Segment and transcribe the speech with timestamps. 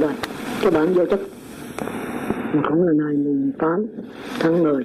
[0.00, 0.12] lần rồi
[0.62, 1.20] cái bản vô chất
[2.52, 3.86] mà cũng là ngày mùng 8
[4.40, 4.84] tháng 10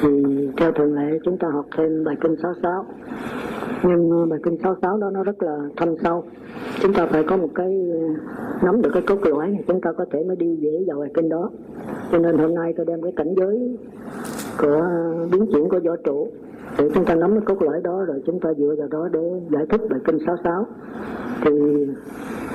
[0.00, 0.08] thì
[0.56, 2.86] theo thường lệ chúng ta học thêm bài kinh 66
[3.82, 6.24] nhưng ờ, bài kinh 66 đó nó rất là thâm sâu.
[6.82, 7.98] Chúng ta phải có một cái ờ,
[8.62, 11.10] nắm được cái cốt lõi thì chúng ta có thể mới đi dễ vào bài
[11.14, 11.50] kinh đó.
[12.12, 13.76] Cho nên hôm nay tôi đem cái cảnh giới
[14.58, 16.28] của ờ, biến chuyển của võ trụ
[16.78, 19.20] để chúng ta nắm cái cốt lõi đó, rồi chúng ta dựa vào đó để
[19.50, 20.66] giải thích bài kinh 66
[21.44, 21.50] thì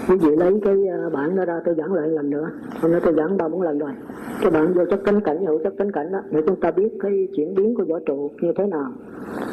[0.08, 2.50] quý vị lấy cái ờ, bản đó ra, tôi giảng lại lần nữa.
[2.82, 3.92] Hôm nay tôi giảng ba bốn lần rồi.
[4.42, 6.90] Cái bản vô chất cánh cảnh, hữu chất cánh cảnh đó, để chúng ta biết
[7.00, 8.92] cái chuyển biến của võ trụ như thế nào.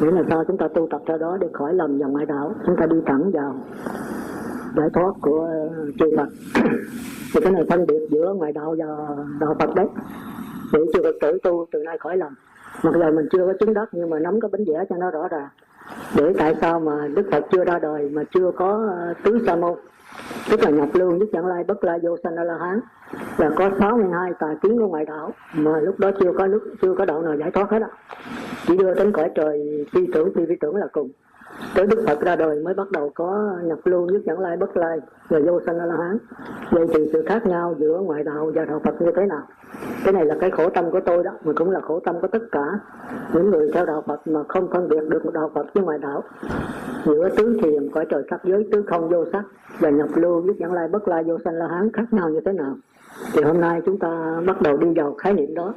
[0.01, 0.43] Nghĩa là sao?
[0.47, 2.53] Chúng ta tu tập ra đó để khỏi lầm vào ngoại đạo.
[2.65, 3.55] Chúng ta đi thẳng vào
[4.77, 6.27] giải thoát của ờ, chư Phật.
[7.33, 8.85] Thì cái này phân biệt giữa ngoại đạo và
[9.39, 9.87] đạo Phật đấy.
[10.73, 12.33] Để chư Phật tử tu từ nay khỏi lầm.
[12.83, 15.11] Mặc dù mình chưa có chứng đắc, nhưng mà nắm cái bánh vẽ cho nó
[15.11, 15.47] rõ ràng.
[16.17, 19.55] Để tại sao mà Đức Phật chưa ra đời, mà chưa có ờ, tứ sa
[19.55, 19.77] môn?
[20.49, 22.79] Tức là nhập lương nhất chẳng lai bất lai vô sanh a la hán.
[23.37, 26.95] Là có 62 tài kiến của ngoại đạo, mà lúc đó chưa có lúc chưa
[26.97, 27.89] có đạo nào giải thoát hết á.
[28.67, 31.09] Chỉ đưa đến cõi trời, phi tưởng, phi vi tưởng là cùng
[31.75, 34.77] tới đức phật ra đời mới bắt đầu có nhập lưu nhất chẳng lai bất
[34.77, 34.99] lai
[35.29, 36.17] và vô sanh a la hán.
[36.71, 39.41] Vậy thì sự khác nhau giữa ngoại đạo và đạo phật như thế nào?
[40.03, 42.27] Cái này là cái khổ tâm của tôi đó, mà cũng là khổ tâm của
[42.27, 42.79] tất cả
[43.33, 45.97] những người theo đạo phật mà không phân biệt được một đạo phật với ngoại
[45.97, 46.23] đạo.
[47.05, 49.43] Giữa tứ thiền cõi trời sắc giới tứ không vô sắc
[49.79, 52.39] và nhập lưu nhất chẳng lai bất lai vô sanh la hán khác nhau như
[52.45, 52.75] thế nào?
[53.33, 55.73] Thì hôm nay chúng ta bắt đầu đi vào khái niệm đó.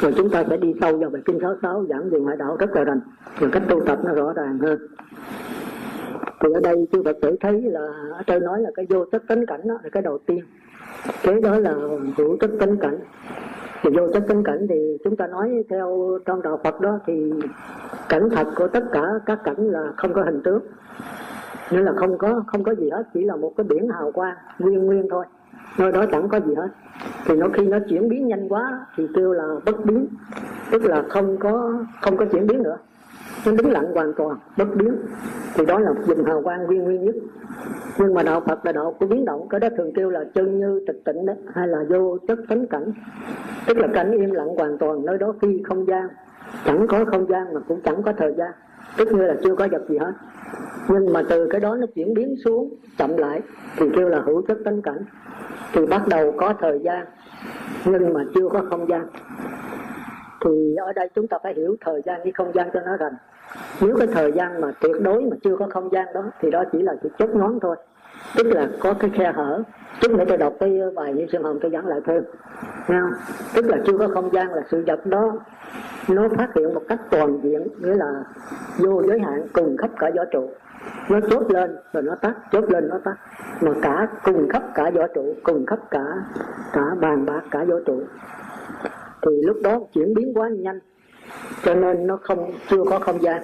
[0.00, 2.70] Rồi chúng ta sẽ đi sâu vào bài kinh 66 giảng về ngoại đạo rất
[2.70, 3.00] là rành
[3.40, 4.78] và cách tu tập nó rõ ràng hơn.
[6.40, 7.80] Thì ở đây chư Phật tử thấy là,
[8.12, 10.44] ở trên nói là cái vô tất tánh cảnh đó là cái đầu tiên.
[11.22, 11.74] Kế đó là
[12.16, 12.98] hữu tất tánh cảnh.
[13.82, 17.32] Thì vô tất tánh cảnh thì chúng ta nói theo trong đạo Phật đó thì
[18.08, 20.62] cảnh thật của tất cả các cảnh là không có hình tướng.
[21.70, 24.36] Nên là không có không có gì hết, chỉ là một cái biển hào quang,
[24.58, 25.24] nguyên nguyên thôi
[25.78, 26.68] nơi đó chẳng có gì hết.
[27.26, 30.06] Thì nó khi nó chuyển biến nhanh quá thì kêu là bất biến.
[30.70, 32.76] Tức là không có không có chuyển biến nữa.
[33.46, 34.96] Nó đứng lặng hoàn toàn, bất biến.
[35.54, 37.14] Thì đó là dùng hào quang nguyên nguyên nhất.
[37.98, 39.48] Nhưng mà đạo Phật là đạo của biến động.
[39.48, 42.66] Cái đó thường kêu là chân như tịch tịnh đó, hay là vô chất tánh
[42.66, 42.92] cảnh.
[43.66, 46.08] Tức là cảnh im lặng hoàn toàn nơi đó phi không gian.
[46.64, 48.50] Chẳng có không gian mà cũng chẳng có thời gian.
[48.96, 50.12] Tức như là chưa có vật gì hết
[50.88, 53.40] nhưng mà từ cái đó nó chuyển biến xuống, chậm lại,
[53.76, 55.04] thì kêu là hữu chất tánh cảnh.
[55.72, 57.06] Thì bắt đầu có thời gian,
[57.84, 59.06] nhưng mà chưa có không gian.
[60.44, 63.14] Thì ở đây chúng ta phải hiểu thời gian với không gian cho nó rành.
[63.80, 66.64] Nếu cái thời gian mà tuyệt đối mà chưa có không gian đó, thì đó
[66.72, 67.76] chỉ là chỉ chốt ngón thôi
[68.36, 69.62] tức là có cái khe hở.
[70.00, 72.22] Chút nữa tôi đọc cái bài như sơn hồng, tôi dẫn lại thêm.
[72.88, 73.12] Nghe không?
[73.54, 75.32] tức là chưa có không gian, là sự vật đó,
[76.08, 78.24] nó phát hiện một cách toàn diện, nghĩa là
[78.78, 80.50] vô giới hạn, cùng khắp cả võ trụ.
[81.08, 83.14] Nó chốt lên rồi nó tắt, chốt lên nó tắt.
[83.60, 86.04] Mà cả cùng khắp cả võ trụ, cùng khắp cả
[86.72, 88.02] cả bàn bạc cả võ trụ.
[89.22, 90.78] Thì lúc đó chuyển biến quá nhanh
[91.64, 93.42] cho nên nó không, chưa có không gian.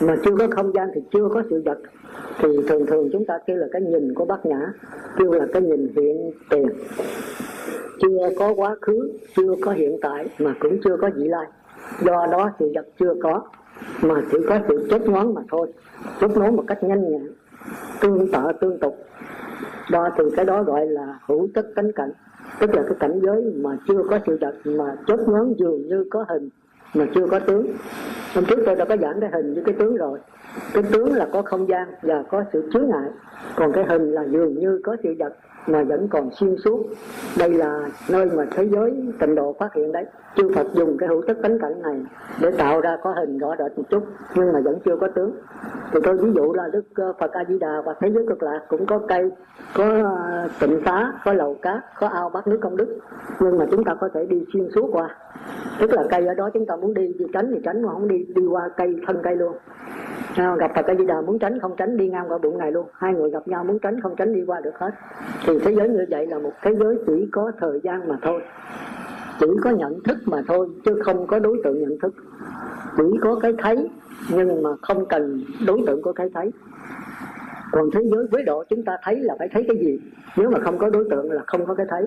[0.00, 1.78] Mà chưa có không gian thì chưa có sự vật.
[2.38, 4.72] Thì thường thường chúng ta kêu là cái nhìn của bát nhã,
[5.18, 6.68] kêu là cái nhìn hiện tiền.
[8.02, 11.46] Chưa có quá khứ, chưa có hiện tại, mà cũng chưa có vị lai.
[12.04, 13.42] Do đó sự vật chưa có,
[14.02, 15.72] mà chỉ có sự chết ngón mà thôi.
[16.20, 17.28] Chốt nối một cách nhanh nhẹn,
[18.00, 18.96] tương tự tương tục.
[19.90, 22.12] Đó, thì cái đó gọi là hữu tất cánh cảnh.
[22.60, 26.04] Tức là cái cảnh giới mà chưa có sự vật, mà chốt ngón dường như
[26.10, 26.48] có hình
[26.94, 27.66] mà chưa có tướng.
[28.34, 30.18] Hôm trước tôi đã có giảng cái hình với cái tướng rồi.
[30.74, 33.10] Cái tướng là có không gian và có sự chướng ngại.
[33.56, 35.36] Còn cái hình là dường như có sự vật
[35.66, 36.86] mà vẫn còn xuyên suốt.
[37.38, 40.04] Đây là nơi mà thế giới tịnh độ phát hiện đấy.
[40.36, 42.00] Chư Phật dùng cái hữu thức tánh cảnh này
[42.42, 44.04] để tạo ra có hình rõ rệt một chút
[44.34, 45.32] nhưng mà vẫn chưa có tướng.
[45.92, 48.42] Thì tôi ví dụ là Đức ờ, Phật A Di Đà và thế giới cực
[48.42, 49.30] lạc cũng có cây
[49.74, 52.98] có ờ, tịnh xá có lầu cát có ao bát nước công đức.
[53.40, 55.16] Nhưng mà chúng ta có thể đi xuyên suốt qua.
[55.80, 58.08] Tức là cây ở đó chúng ta muốn đi thì tránh thì tránh mà không
[58.08, 59.56] đi đi qua cây thân cây luôn.
[60.36, 62.72] À, gặp Phật A Di Đà muốn tránh không tránh đi ngang qua bụng này
[62.72, 62.86] luôn.
[62.92, 64.90] Hai người gặp nhau muốn tránh không tránh đi qua được hết
[65.50, 68.42] thì thế giới như vậy là một thế giới chỉ có thời gian mà thôi.
[69.40, 72.14] Chỉ có nhận thức mà thôi, chứ không có đối tượng nhận thức.
[72.96, 73.88] Chỉ có cái thấy,
[74.30, 76.50] nhưng mà không cần đối tượng của cái thấy.
[77.72, 80.00] Còn thế giới với độ chúng ta thấy là phải thấy cái gì?
[80.36, 82.06] Nếu mà không có đối tượng là không có cái thấy.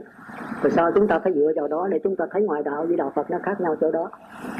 [0.63, 2.97] Rồi sao chúng ta phải dựa vào đó để chúng ta thấy ngoại đạo với
[2.97, 4.09] đạo phật nó khác nhau chỗ đó?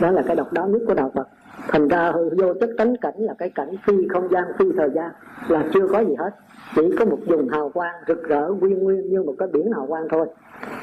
[0.01, 1.27] Đó là cái độc đáo nhất của đạo phật
[1.67, 5.11] thành ra vô chất tánh cảnh là cái cảnh phi không gian, phi thời gian,
[5.47, 6.29] là chưa có gì hết.
[6.75, 9.85] Chỉ có một vùng hào quang rực rỡ nguyên nguyên như một cái biển hào
[9.87, 10.27] quang thôi.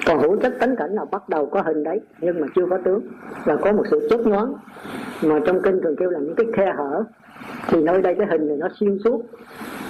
[0.06, 2.78] Còn hữu chất tánh cảnh là bắt đầu có hình đấy, nhưng mà chưa có
[2.84, 3.00] tướng.
[3.44, 4.54] Là có một sự chốt nhoáng
[5.24, 7.04] mà trong kinh thường kêu là những cái khe hở.
[7.68, 9.22] Thì nơi đây cái hình này nó xuyên suốt.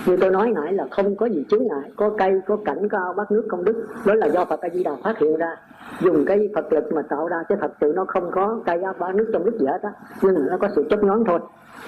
[0.06, 1.90] Như tôi nói nãy là không có gì chướng ngại.
[1.96, 3.86] Có cây, có cảnh, có ao, bát nước, công đức.
[4.06, 5.56] Đó là do phật a di đà phát hiện ra
[6.00, 8.94] dùng cái phật lực mà tạo ra, chứ thật sự nó không có cây ao
[8.98, 9.90] ba nước trong nước gì hết á.
[10.22, 11.40] Nhưng mà nó có sự chấp nhóm thôi.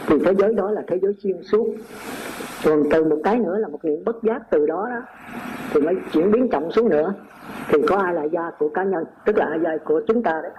[0.07, 1.67] Thì thế giới đó là thế giới xuyên suốt.
[2.65, 5.01] Còn từ một cái nữa là một niệm bất giác từ đó đó,
[5.73, 7.15] thì mới chuyển biến trọng xuống nữa.
[7.69, 10.41] Thì có ai là gia của cá nhân, tức là ai gia của chúng ta
[10.43, 10.53] đấy.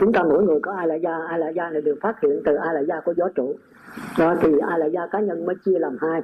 [0.00, 2.42] Chúng ta mỗi người có ai là gia ai là gia này đều phát hiện
[2.44, 3.54] từ ai là gia của gió trụ.
[4.18, 6.22] Đó, thì ai là gia cá nhân mới chia làm hai.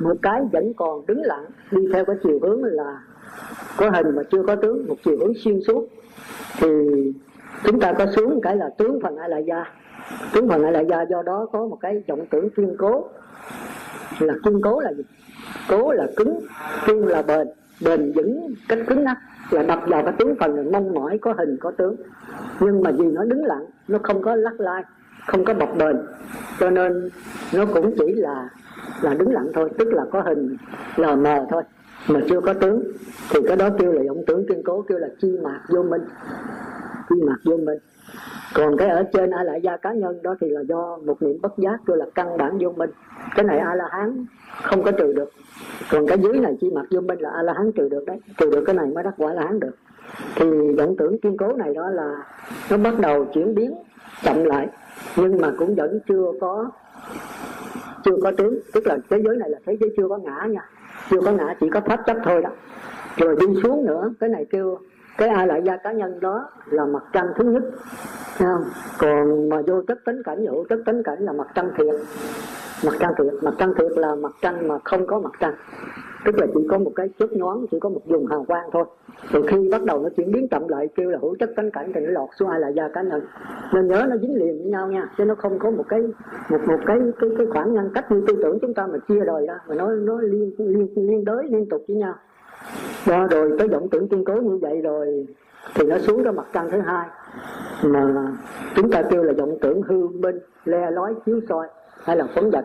[0.00, 2.98] Một cái vẫn còn đứng lặng, đi theo cái chiều hướng là
[3.76, 5.88] có hình mà chưa có tướng, một chiều hướng xuyên suốt.
[6.60, 6.68] Thì
[7.64, 9.64] chúng ta có xuống cái là tướng phần ai là da
[10.34, 13.08] tướng phần ai là da do đó có một cái vọng tưởng kiên cố.
[14.18, 15.02] Là kiên cố là gì?
[15.68, 16.40] Cố là cứng,
[16.86, 17.48] kiên là bền.
[17.84, 19.16] Bền vững, cách cứng ngắc
[19.50, 21.96] là đập vào cái tướng phần là mong mỏi, có hình, có tướng.
[22.60, 24.82] Nhưng mà vì nó đứng lặng, nó không có lắc lai,
[25.26, 25.96] không có bọc bền.
[26.60, 27.10] Cho nên
[27.54, 28.48] nó cũng chỉ là
[29.02, 30.56] là đứng lặng thôi, tức là có hình
[30.96, 31.62] lờ mờ thôi
[32.08, 32.82] mà chưa có tướng.
[33.30, 36.02] Thì cái đó kêu là vọng tướng kiên cố, kêu là chi mạc vô minh.
[37.08, 37.78] Chi mạc vô minh.
[38.54, 41.38] Còn cái ở trên a lại gia cá nhân đó thì là do một niệm
[41.42, 42.90] bất giác kêu là căn bản vô minh.
[43.34, 44.26] Cái này a la hán
[44.62, 45.30] không có trừ được.
[45.90, 48.18] Còn cái dưới này chi mạc vô minh là a la hán trừ được đấy.
[48.38, 49.76] Trừ được cái này mới đắc quả la hán được.
[50.36, 50.46] Thì
[50.78, 52.24] vọng tưởng kiên cố này đó là
[52.70, 53.74] nó bắt đầu chuyển biến
[54.24, 54.68] chậm lại.
[55.16, 56.70] Nhưng mà cũng vẫn chưa có
[58.04, 58.58] chưa có tướng.
[58.74, 60.68] Tức là thế giới này là thế giới chưa có ngã nha
[61.10, 62.50] chưa có ngã, chỉ có pháp chấp thôi đó.
[63.16, 64.78] Rồi đi xuống nữa, cái này kêu,
[65.18, 67.62] cái ai lại gia cá nhân đó là mặt trăng thứ nhất.
[68.38, 68.64] Không?
[68.98, 71.94] còn mà vô chất tính cảnh hữu chất tính cảnh là mặt trăng thiệt
[72.84, 75.54] mặt trăng thiệt mặt trăng thiệt là mặt trăng mà không có mặt trăng.
[76.24, 78.84] Tức là chỉ có một cái chớp nhoáng, chỉ có một vùng hào quang thôi.
[79.32, 81.92] Rồi khi bắt đầu nó chuyển biến chậm lại, kêu là hữu chất tánh cảnh
[81.94, 83.22] thì nó lọt xuống, ai là gia cá nhân.
[83.74, 86.00] Nên nhớ nó dính liền với nhau nha, chứ nó không có một cái,
[86.50, 89.24] một một cái cái cái khoảng ngăn cách như tư tưởng chúng ta mà chia
[89.24, 92.14] đời ra, mà nó nó liên liên liên đới liên tục với nhau.
[93.06, 95.26] Đó rồi tới vọng tưởng kiên cố như vậy rồi
[95.74, 97.08] thì nó xuống cái mặt trăng thứ hai,
[97.84, 98.32] mà
[98.76, 101.68] chúng ta kêu là vọng tưởng hư bên, le lói chiếu soi
[102.06, 102.64] hay là phấn vật.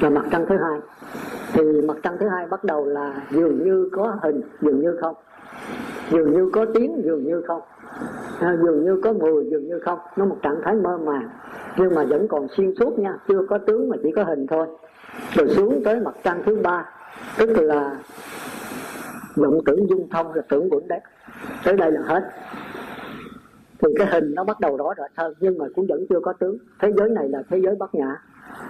[0.00, 0.80] Là mặt trăng thứ hai
[1.52, 5.14] thì mặt trăng thứ hai bắt đầu là dường như có hình dường như không.
[6.10, 7.60] Dường như có tiếng dường như không.
[8.40, 9.98] À, dường như có mùi dường như không.
[10.16, 11.28] Nó một trạng thái mơ màng
[11.76, 14.66] nhưng mà vẫn còn xuyên suốt nha chưa có tướng mà chỉ có hình thôi.
[15.34, 16.84] Rồi xuống tới mặt trăng thứ ba
[17.38, 17.96] tức là
[19.36, 21.00] vọng tưởng dung thông là tưởng quẩn đấy
[21.64, 22.22] tới đây là hết.
[23.78, 26.32] Thì cái hình nó bắt đầu rõ rệt hơn nhưng mà cũng vẫn chưa có
[26.32, 26.58] tướng.
[26.80, 28.16] Thế giới này là thế giới bất nhã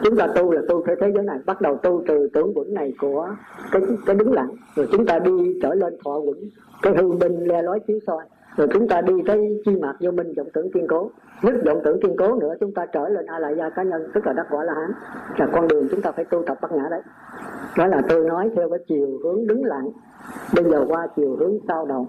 [0.04, 1.38] chúng ta tu là tu theo thế giới này.
[1.46, 3.28] Bắt đầu tu từ tưởng vững này của
[3.72, 4.50] cái cái đứng lặng.
[4.74, 6.50] Rồi chúng ta đi trở lên thọ vững
[6.82, 8.24] cái hư minh le lói chiếu soi.
[8.56, 11.10] Rồi chúng ta đi tới chi mạc vô minh vọng tưởng kiên cố.
[11.42, 14.10] Nhất vọng tưởng kiên cố nữa, chúng ta trở lên a la gia cá nhân,
[14.14, 14.90] tức là đắc quả la hán
[15.36, 17.02] là con đường chúng ta phải tu tập bát ngã đấy.
[17.78, 19.88] Đó là tôi nói theo cái chiều hướng đứng lặng.
[20.54, 22.06] Bây giờ qua chiều hướng sao động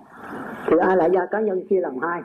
[0.68, 2.21] thì a la gia cá nhân chia làm hai.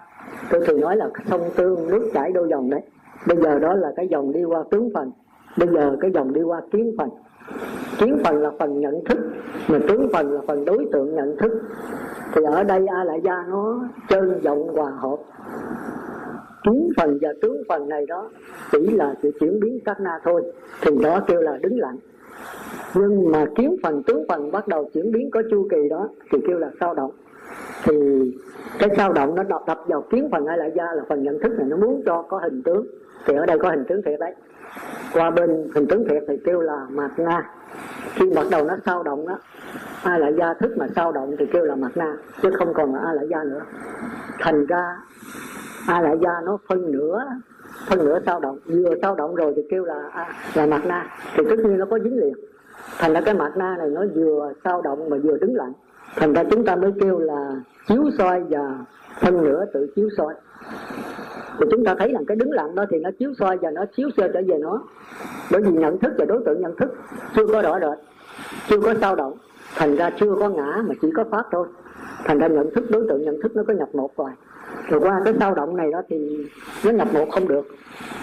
[0.50, 2.80] Tôi thường nói là sông tương nước chảy đôi dòng đấy.
[3.26, 5.12] Bây giờ đó là cái dòng đi qua tướng phần
[5.58, 7.08] bây giờ cái dòng đi qua kiến phần.
[7.98, 9.18] Kiến phần là phần nhận thức
[9.68, 11.52] mà tướng phần là phần đối tượng nhận thức.
[12.34, 15.16] Thì ở đây a lại gia nó trơn rộng hòa hợp.
[16.64, 18.30] Kiến phần và tướng phần này đó
[18.72, 20.42] chỉ là sự chuyển biến các na thôi
[20.82, 21.96] thì đó kêu là đứng lặng.
[22.94, 26.38] Nhưng mà kiến phần tướng phần bắt đầu chuyển biến có chu kỳ đó thì
[26.46, 27.10] kêu là sao động.
[27.84, 27.94] Thì
[28.78, 31.38] cái sao động nó đập, đập vào kiến phần hay lại gia là phần nhận
[31.42, 32.86] thức này nó muốn cho có hình tướng.
[33.26, 34.34] Thì ở đây có hình tướng thiệt đấy
[35.12, 37.50] qua bên hình tướng thiệt thì kêu là mạt na.
[38.14, 39.38] Khi bắt đầu nó sao động đó
[40.02, 42.94] ai lại gia thức mà sao động thì kêu là mạt na chứ không còn
[42.94, 43.60] là a lại gia nữa.
[44.38, 44.96] Thành ra
[45.88, 47.24] a lại gia nó phân nửa
[47.88, 51.06] phân nửa sao động vừa sao động rồi thì kêu là à, là mạt na.
[51.36, 52.34] Thì tất nhiên nó có dính liền.
[52.98, 55.72] Thành ra cái mạt na này nó vừa sao động mà vừa đứng lặng.
[56.16, 57.50] Thành ra chúng ta mới kêu là
[57.88, 58.78] chiếu soi và
[59.20, 60.34] phân nửa tự chiếu soi
[61.58, 63.84] thì chúng ta thấy rằng cái đứng lặng đó thì nó chiếu soi và nó
[63.96, 64.82] chiếu sơ trở về nó.
[65.52, 66.94] Bởi vì nhận thức và đối tượng nhận thức
[67.36, 67.98] chưa có rõ rệt,
[68.68, 69.34] chưa có sao động.
[69.76, 71.66] Thành ra chưa có ngã mà chỉ có pháp thôi.
[72.24, 74.30] Thành ra nhận thức, đối tượng nhận thức nó có nhập một rồi.
[74.88, 76.46] Rồi qua cái sao động này đó thì
[76.84, 77.66] nó nhập một không được,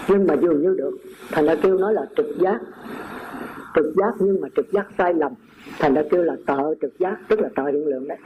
[0.08, 0.90] nhưng mà dường như được.
[1.32, 2.60] Thành ra kêu nói là trực giác.
[3.74, 5.32] Trực giác nhưng mà trực giác sai lầm.
[5.78, 8.18] Thành ra kêu là tợ trực giác, tức là tợ hiện lượng đấy.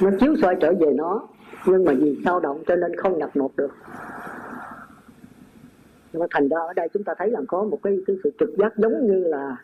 [0.00, 1.28] Nó chiếu soi trở về nó,
[1.66, 3.70] nhưng mà vì sao động cho nên không nhập một được
[6.16, 8.30] nhưng mà thành ra ở đây chúng ta thấy là có một cái, cái sự
[8.40, 9.56] trực giác giống như là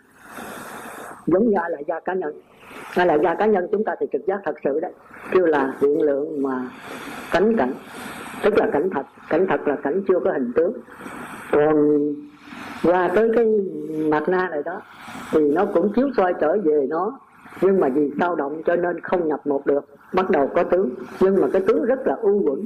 [1.27, 2.35] giống như là gia cá nhân.
[2.71, 4.93] Hay là gia cá nhân chúng ta thì trực giác thật sự đấy.
[5.33, 6.71] Kêu là hiện lượng mà
[7.33, 7.73] cánh cảnh.
[8.43, 10.73] Tức là cảnh thật cảnh thật là cảnh chưa có hình tướng.
[11.53, 11.99] Còn
[12.83, 13.47] qua tới cái
[14.11, 14.83] mặt na này đó
[15.31, 17.19] thì nó cũng chiếu soi trở về nó.
[17.61, 19.85] Nhưng mà vì sao động cho nên không nhập một được.
[20.15, 20.91] Bắt đầu có tướng.
[21.21, 22.65] Nhưng mà cái tướng rất là u uẩn.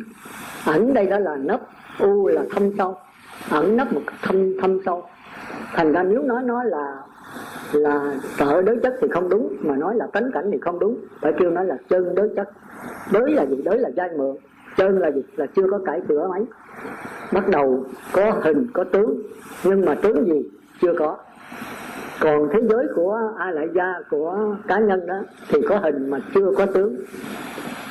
[0.66, 1.60] Ẩn đây đó là nấp.
[2.00, 2.96] U là thâm sâu
[3.50, 5.04] ẩn nấp một thâm thâm sâu.
[5.74, 6.96] Thành ra nếu nói nói là
[7.72, 10.98] là trợ đối chất thì không đúng, mà nói là tánh cảnh thì không đúng.
[11.20, 12.48] Phải chưa nói là chân đối chất.
[13.12, 13.62] Đối là gì?
[13.62, 14.36] Đối là giai mượn.
[14.76, 15.22] Chân là gì?
[15.36, 16.44] Là chưa có cải cửa mấy
[17.32, 19.22] bắt đầu có hình, có tướng.
[19.64, 20.50] Nhưng mà tướng gì?
[20.80, 21.16] Chưa có.
[22.20, 25.14] Còn thế giới của a lại gia, của cá nhân đó,
[25.48, 26.96] thì có hình mà chưa có tướng.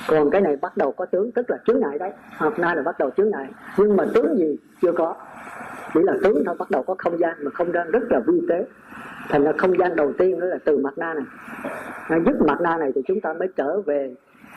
[0.07, 2.11] Còn cái này bắt đầu có tướng, tức là chướng ngại đấy.
[2.37, 3.47] Hôm nay là bắt đầu chướng ngại.
[3.77, 4.57] Nhưng mà tướng gì?
[4.81, 5.15] Chưa có
[5.95, 8.41] chỉ là tướng thôi bắt đầu có không gian mà không gian rất là vi
[8.49, 8.65] tế.
[9.29, 11.25] Thành ra không gian đầu tiên đó là từ mặt na này.
[12.07, 14.15] À, dứt mặt na này thì chúng ta mới trở về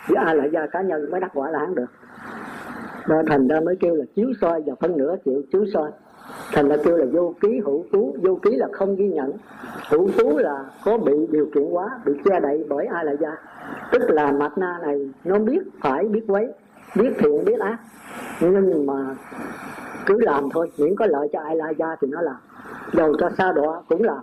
[0.08, 1.86] với a la gia cá nhân mới đắc quả lãng được.
[3.08, 5.90] Đó, thành ra mới kêu là chiếu soi và phân nửa chịu chiếu soi.
[6.52, 9.32] Thành ra kêu là vô ký hữu tú vô ký là không ghi nhận.
[9.90, 13.36] Hữu tú là có bị điều kiện quá bị che đậy bởi ai là gia.
[13.92, 16.48] Tức là mặt na này nó biết phải biết quấy
[16.94, 17.78] biết thiện biết ác
[18.40, 18.94] nhưng mà
[20.06, 22.36] cứ làm thôi, miễn có lợi cho ai la gia thì nó làm.
[22.92, 24.18] Dầu cho xa đọa cũng làm.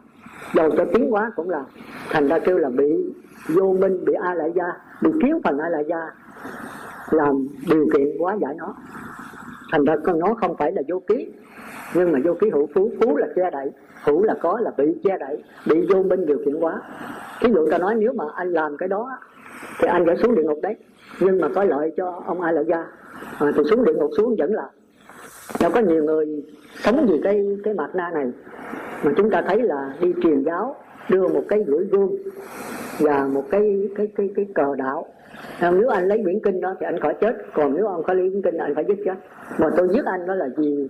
[0.54, 1.66] Dầu cho tiến hóa cũng làm.
[2.10, 3.14] Thành ra kêu là bị
[3.48, 4.66] vô minh, bị ai la gia,
[5.02, 6.12] bị thiếu phần ai la gia,
[7.10, 8.76] làm điều kiện quá giải nó.
[9.72, 11.32] Thành ra con nó không phải là vô ký,
[11.94, 12.92] nhưng mà vô ký hữu phú.
[13.02, 13.72] Phú là che đậy,
[14.04, 16.82] hữu là có là bị che đậy, bị vô minh điều kiện quá
[17.42, 19.18] ví dụ ta nói, nếu mà anh làm cái đó
[19.80, 20.76] thì anh phải xuống địa ngục đấy
[21.20, 22.88] nhưng mà có lợi cho ông ai lợi gia.
[23.40, 24.70] À, thì xuống địa ngục xuống vẫn là
[25.62, 26.44] đâu có nhiều người
[26.76, 28.32] sống vì cái cái mặt na này.
[29.04, 30.76] Mà chúng ta thấy là đi truyền giáo
[31.10, 32.16] đưa một cái gửi gương
[33.00, 35.06] và một cái cái cái cái cờ đạo.
[35.60, 38.14] À, nếu anh lấy quyển kinh đó thì anh khỏi chết còn nếu ông có
[38.14, 39.16] lấy quyển kinh anh phải giết chết.
[39.60, 40.88] Mà tôi giết anh đó là vì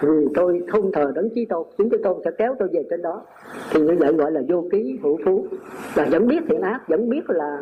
[0.00, 3.02] vì tôi không thờ đấng chí tôn chính chí tôn sẽ kéo tôi về trên
[3.02, 3.22] đó.
[3.70, 5.46] Thì như vậy gọi là vô ký hữu phú.
[5.96, 7.58] Là vẫn biết thiện ác, vẫn biết là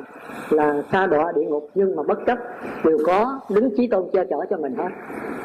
[0.50, 2.38] là xa đọa địa ngục, nhưng mà bất chấp,
[2.84, 4.88] đều có đứng chí tôn che chở cho mình hết.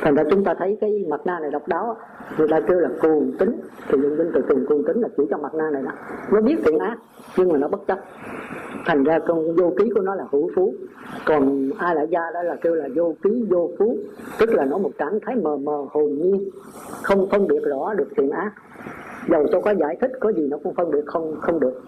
[0.02, 1.98] Thành ra chúng ta thấy cái mặt na này độc đáo
[2.38, 5.24] người ta kêu là cuồng tính thì những tính từ cùng cuồng tính là chỉ
[5.30, 5.92] cho mặt na này đó.
[6.32, 6.98] Nó biết thiện ác
[7.38, 8.00] nhưng mà nó bất chấp.
[8.86, 10.74] Thành ra con vô ký của nó là hữu phú.
[11.26, 13.98] Còn ai lại gia đó là kêu là vô ký, vô phú.
[14.40, 16.50] Tức là nó một trạng thái mờ mờ, hồn nhiên.
[17.04, 18.52] Không phân biệt rõ được thiện ác.
[19.30, 21.82] Dầu cho có giải thích, có gì nó cũng phân biệt không không được.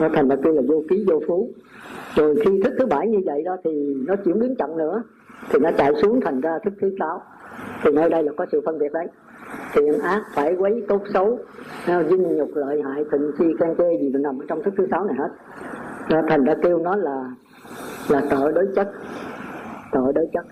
[0.00, 1.48] Nó thành ra kêu là vô ký, vô phú.
[2.16, 5.02] Rồi khi thức thứ bảy như vậy đó thì nó chuyển biến chậm nữa.
[5.50, 7.22] Thì nó chạy xuống thành ra thức thứ sáu.
[7.82, 9.06] Thì nơi đây là có sự phân biệt đấy
[9.72, 11.38] thiện ác phải quấy tốt xấu.
[11.86, 14.86] Dinh nhục lợi hại thịnh si can chê gì đều nằm ở trong thức thứ
[14.90, 15.28] sáu này hết.
[16.10, 17.24] Nó thành đã kêu nó là
[18.08, 18.88] là tội đối chất.
[19.92, 20.44] Tội đối chất.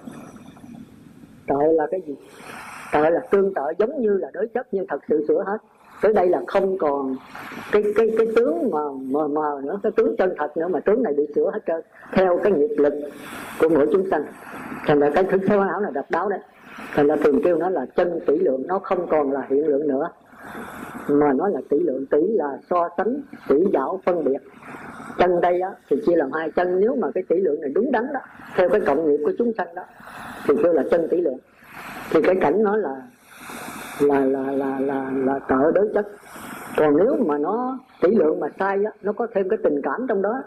[1.46, 2.16] Tội là cái gì?
[2.92, 5.58] Tội là tương tự giống như là đối chất nhưng thật sự sửa hết.
[6.02, 7.16] Tới đây là không còn
[7.72, 11.02] cái cái cái tướng mà mờ mờ nữa, cái tướng chân thật nữa mà tướng
[11.02, 11.80] này bị sửa hết trơn.
[12.12, 12.94] Theo cái nghiệp lực
[13.60, 14.24] của mỗi chúng sanh.
[14.86, 16.40] Thành ra cái thứ sáu áo là độc đáo đấy
[16.94, 19.88] thành ra thường kêu nó là chân tỷ lượng nó không còn là hiện lượng
[19.88, 20.08] nữa.
[21.08, 24.38] Mà nó là tỷ lượng tỷ là so sánh tỷ giáo phân biệt.
[25.18, 26.80] Chân đây á, thì chia làm hai chân.
[26.80, 28.20] Nếu mà cái tỷ lượng này đúng đắn đó
[28.54, 29.82] theo cái cộng nghiệp của chúng sanh đó
[30.46, 31.38] thì kêu là chân tỷ lượng.
[32.10, 32.96] Thì cái cảnh nó là
[34.00, 36.06] là là là là là cỡ đối chất.
[36.76, 40.06] Còn nếu mà nó tỷ lượng mà sai á nó có thêm cái tình cảm
[40.08, 40.42] trong đó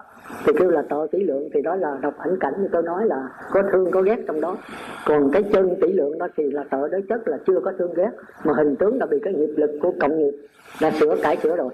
[0.46, 3.06] thì kêu là tội tỷ lượng, thì đó là đọc ảnh cảnh như tôi nói
[3.06, 4.58] là có thương, có ghét trong đó.
[5.06, 7.94] Còn cái chân tỷ lượng đó thì là tội đối chất là chưa có thương,
[7.94, 8.12] ghét.
[8.44, 10.34] Mà hình tướng đã bị cái nghiệp lực của cộng nghiệp
[10.82, 11.70] đã sửa, cải sửa rồi.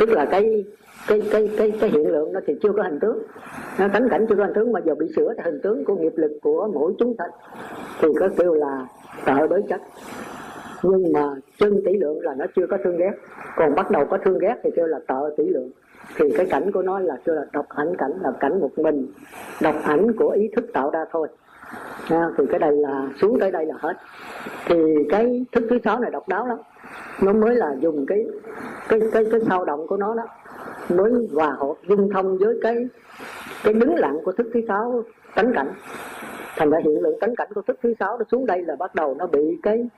[0.00, 0.64] Tức là cái
[1.08, 3.22] cái cái cái cái hiện lượng đó thì chưa có hình tướng.
[3.78, 5.96] Nó tánh cảnh chưa có hình tướng mà giờ bị sửa thì hình tướng của
[5.96, 7.30] nghiệp lực của mỗi chúng sanh
[8.00, 8.86] thì có kêu là
[9.26, 9.80] tội đối chất
[10.82, 13.12] nhưng mà chân tỷ lượng là nó chưa có thương ghét.
[13.56, 15.70] Còn bắt đầu có thương ghét thì kêu là tợ tỷ lượng.
[16.16, 19.06] Thì cái cảnh của nó là kêu là độc ảnh cảnh là cảnh một mình.
[19.62, 21.28] Độc ảnh của ý thức tạo ra thôi.
[22.10, 23.94] À, thì cái đây là xuống tới đây là hết.
[24.66, 24.76] Thì
[25.10, 26.58] cái thức thứ sáu này độc đáo lắm.
[27.22, 28.26] Nó mới là dùng cái
[28.88, 30.26] cái cái cái sao động của nó đó.
[30.88, 32.88] Mới hòa hợp dung thông với cái
[33.64, 35.68] cái đứng lặng của thức thứ sáu tánh cảnh
[36.60, 38.94] thành ra hiện lượng tánh cảnh của thức thứ sáu nó xuống đây là bắt
[38.94, 39.88] đầu nó bị cái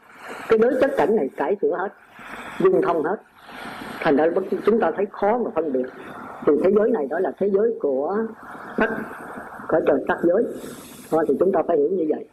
[0.49, 1.89] cái đối chất cảnh này cải sửa hết,
[2.61, 3.17] dung thông hết.
[4.01, 4.27] Thành ra
[4.67, 5.87] chúng ta thấy khó mà phân biệt.
[6.47, 8.17] Thì thế giới này đó là thế giới của
[8.79, 8.91] sắc
[9.69, 10.45] của trời sắc giới.
[11.11, 12.29] Thôi thì chúng ta phải hiểu như vậy.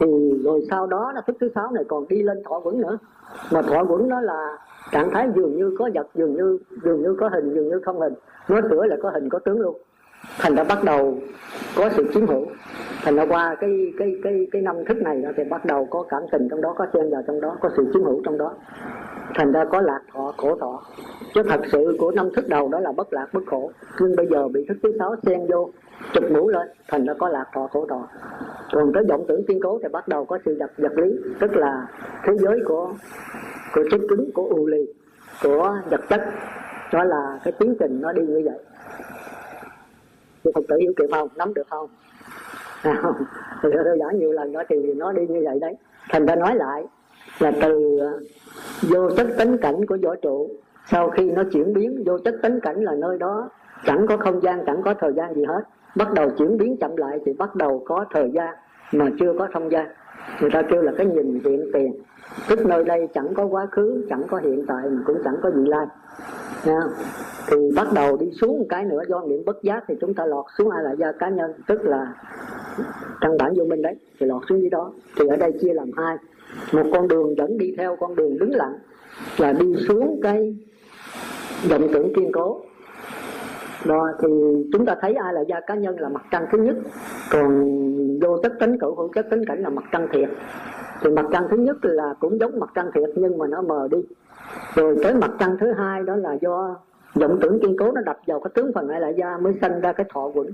[0.00, 0.06] Thì
[0.44, 2.98] rồi sau đó là thức thứ sáu này còn đi lên thọ quẩn nữa.
[3.52, 4.58] Mà thọ quẩn đó là
[4.92, 8.00] trạng thái dường như có vật, dường như dường như có hình, dường như không
[8.00, 8.14] hình.
[8.48, 9.78] Nó sửa là có hình, có tướng luôn.
[10.38, 11.18] Thành ra bắt đầu
[11.76, 12.46] có sự chiếm hữu
[13.04, 16.22] thành ra qua cái cái cái cái năm thức này thì bắt đầu có cảm
[16.32, 18.54] tình trong đó, có xen vào trong đó, có sự chiếm hữu trong đó.
[19.34, 20.82] Thành ra có lạc thọ, khổ thọ.
[21.34, 23.70] Chứ thật sự của năm thức đầu đó là bất lạc, bất khổ.
[24.00, 25.70] Nhưng bây giờ bị thức thứ sáu xen vô,
[26.12, 28.08] chụp mũ lên, thành ra có lạc thọ, khổ thọ.
[28.72, 31.56] Còn tới vọng tưởng kiên cố thì bắt đầu có sự vật vật lý, tức
[31.56, 31.86] là
[32.24, 32.92] thế giới của
[33.74, 34.86] của chất cứng của u ly
[35.42, 36.20] của vật chất.
[36.92, 38.58] Đó là cái tiến trình nó đi như vậy.
[40.44, 41.28] Thì phật tử hiểu kịp không?
[41.36, 41.90] Nắm được không?
[43.62, 45.76] Tôi giảng nhiều lần đó thì nó đi như vậy đấy.
[46.10, 46.84] Thành ra nói lại
[47.38, 48.20] là từ ờ,
[48.90, 50.50] vô chất tính cảnh của võ trụ,
[50.86, 53.48] sau khi nó chuyển biến, vô chất tính cảnh là nơi đó
[53.86, 55.62] chẳng có không gian, chẳng có thời gian gì hết.
[55.96, 58.54] Bắt đầu chuyển biến chậm lại thì bắt đầu có thời gian
[58.92, 59.86] mà chưa có không gian.
[60.40, 61.92] Người ta kêu là cái nhìn hiện tiền.
[62.48, 65.50] Tức nơi đây chẳng có quá khứ, chẳng có hiện tại mà cũng chẳng có
[65.54, 65.86] vị lai.
[66.64, 66.80] Nha.
[67.46, 70.26] thì bắt đầu đi xuống một cái nữa, do niệm bất giác thì chúng ta
[70.26, 72.14] lọt xuống ai là gia cá nhân, tức là
[73.20, 74.92] căn bản vô minh đấy, thì lọt xuống dưới đó.
[75.16, 76.16] Thì ở đây chia làm hai.
[76.72, 78.78] Một con đường vẫn đi theo con đường đứng lặng
[79.38, 80.56] là đi xuống cái
[81.70, 82.60] vọng tưởng kiên cố.
[83.86, 84.28] Đó, thì
[84.72, 86.76] chúng ta thấy ai là gia cá nhân là mặt trăng thứ nhất,
[87.30, 87.68] còn
[88.20, 90.28] vô chất tính cửu hữu chất tính cảnh là mặt trăng thiệt.
[91.02, 93.88] Thì mặt trăng thứ nhất là cũng giống mặt trăng thiệt, nhưng mà nó mờ
[93.90, 93.98] đi
[94.74, 96.76] rồi tới mặt trăng thứ hai, đó là do
[97.14, 99.80] vọng tưởng kiên cố nó đập vào cái tướng phần hay là da mới sanh
[99.80, 100.46] ra cái thọ quẩn.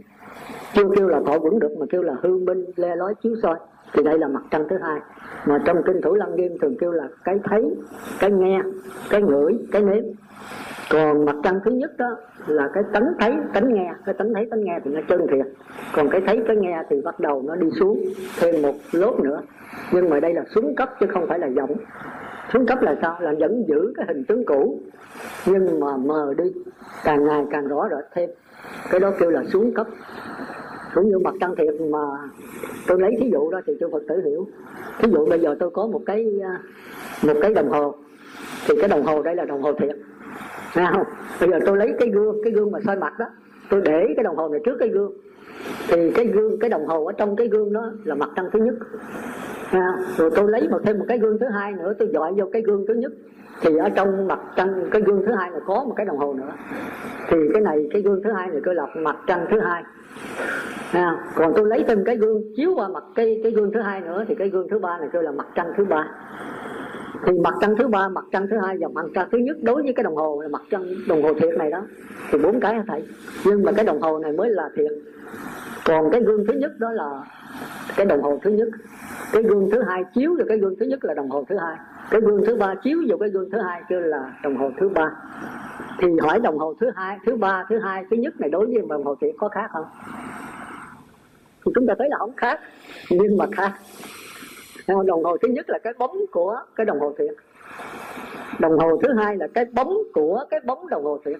[0.73, 3.59] Chưa kêu là thọ quẩn được mà kêu là hương minh le lói chiếu soi.
[3.93, 5.01] Thì đây là mặt trăng thứ hai.
[5.47, 7.77] Mà trong kinh thủ lăng nghiêm thường kêu là cái thấy,
[8.21, 8.61] cái nghe,
[9.11, 10.05] cái ngửi, cái nếm.
[10.91, 13.93] Còn mặt trăng thứ nhất đó là cái tánh thấy, tánh nghe.
[14.07, 15.47] Cái tánh thấy, tánh nghe thì nó chân thiệt.
[15.95, 17.99] Còn cái thấy, cái nghe thì bắt đầu nó đi xuống
[18.41, 19.41] thêm một lốt nữa.
[19.93, 21.77] Nhưng mà đây là xuống cấp chứ không phải là giọng
[22.53, 23.17] xuống cấp là sao?
[23.21, 24.81] Là vẫn giữ cái hình tướng cũ,
[25.47, 26.53] nhưng mà mờ đi.
[27.05, 28.31] Càng ngày càng rõ rệt thêm.
[28.91, 29.87] Cái đó kêu là xuống cấp.
[30.95, 31.99] Cũng như mặt trăng thiệt mà
[32.87, 34.49] tôi lấy thí dụ đó thì cho phật tử hiểu.
[34.99, 36.61] Thí dụ bây giờ tôi có một cái à,
[37.27, 37.95] một cái đồng hồ.
[38.69, 39.97] Thì cái đồng hồ đây là đồng hồ thiệt.
[40.73, 41.05] Thấy không?
[41.41, 43.27] Bây giờ tôi lấy cái gương cái gương mà soi mặt đó,
[43.71, 45.13] tôi để cái đồng hồ này trước cái gương.
[45.89, 48.59] Thì cái gương, cái đồng hồ ở trong cái gương đó là mặt trăng thứ
[48.59, 48.75] nhất
[49.75, 52.49] à, rồi tôi lấy một thêm một cái gương thứ hai nữa tôi dọi vô
[52.53, 53.13] cái gương thứ nhất.
[53.61, 56.35] Thì ở trong mặt trăng cái gương thứ hai là có một cái đồng hồ
[56.35, 56.53] nữa.
[57.29, 59.83] Thì cái này cái gương thứ hai này tôi là mặt trăng thứ hai.
[60.93, 64.01] À, còn tôi lấy thêm cái gương chiếu qua mặt cái cái gương thứ hai
[64.01, 66.09] nữa thì cái gương thứ ba này tôi là mặt trăng thứ ba.
[67.27, 69.83] Thì mặt trăng thứ ba mặt trăng thứ hai và mặt trăng thứ nhất đối
[69.83, 71.83] với cái đồng hồ là mặt trăng đồng hồ thiệt này đó.
[72.31, 73.03] Thì bốn cái thầy?
[73.45, 74.93] Nhưng mà cái đồng hồ này mới là thiệt.
[75.85, 77.23] Còn cái gương thứ nhất đó là
[77.97, 78.69] cái đồng hồ thứ nhất
[79.33, 81.77] cái gương thứ hai chiếu vào cái gương thứ nhất là đồng hồ thứ hai.
[82.11, 84.89] Cái gương thứ ba chiếu vào cái gương thứ hai kêu là đồng hồ thứ
[84.89, 85.11] ba.
[85.99, 88.75] Thì hỏi đồng hồ thứ hai, thứ ba, thứ hai, thứ nhất này đối với
[88.89, 89.87] đồng hồ thì có khác không?
[91.67, 92.61] Thì chúng ta thấy là không khác,
[93.11, 93.73] nhưng mà khác.
[94.89, 97.35] Đồng hồ thứ nhất là cái bóng của cái đồng hồ thiệt
[98.59, 101.37] đồng hồ thứ hai là cái bóng của cái bóng đồng hồ thiệt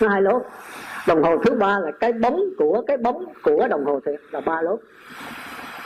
[0.00, 0.42] nó hai lốt.
[1.08, 4.40] Đồng hồ thứ ba là cái bóng của cái bóng của đồng hồ thiệt là
[4.40, 4.80] ba lốt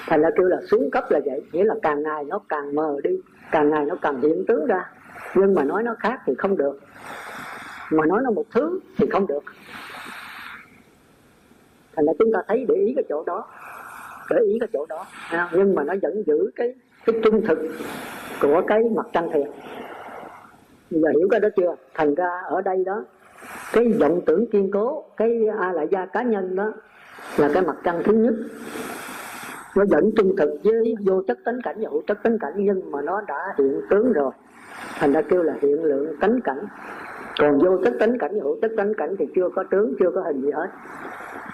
[0.07, 1.43] thành ra kêu là xuống cấp là vậy.
[1.53, 4.91] Nghĩa là càng ngày nó càng mờ đi, càng ngày nó càng hiện tướng ra.
[5.35, 6.81] Nhưng mà nói nó khác thì không được.
[7.91, 9.45] Mà nói nó một thứ thì không được.
[11.97, 13.49] Thành ra chúng ta thấy để ý cái chỗ đó,
[14.31, 15.07] để ý cái chỗ đó.
[15.53, 16.75] Nhưng mà nó vẫn giữ cái
[17.07, 17.59] cái trung thực
[18.41, 19.47] của cái mặt trăng thiệt
[20.91, 21.75] bây giờ hiểu cái đó chưa?
[21.95, 23.05] Thành ra ở đây đó,
[23.73, 26.73] cái vọng tưởng kiên cố, cái a lại gia cá nhân đó
[27.37, 28.35] là cái mặt trăng thứ nhất
[29.77, 32.91] nó vẫn trung thực với vô chất tánh cảnh và hữu chất tánh cảnh, nhưng
[32.91, 34.31] mà nó đã hiện tướng rồi.
[34.99, 36.67] Thành ra kêu là hiện lượng tánh cảnh.
[37.39, 40.11] Còn vô chất tánh cảnh và hữu chất tánh cảnh thì chưa có tướng, chưa
[40.15, 40.69] có hình gì hết.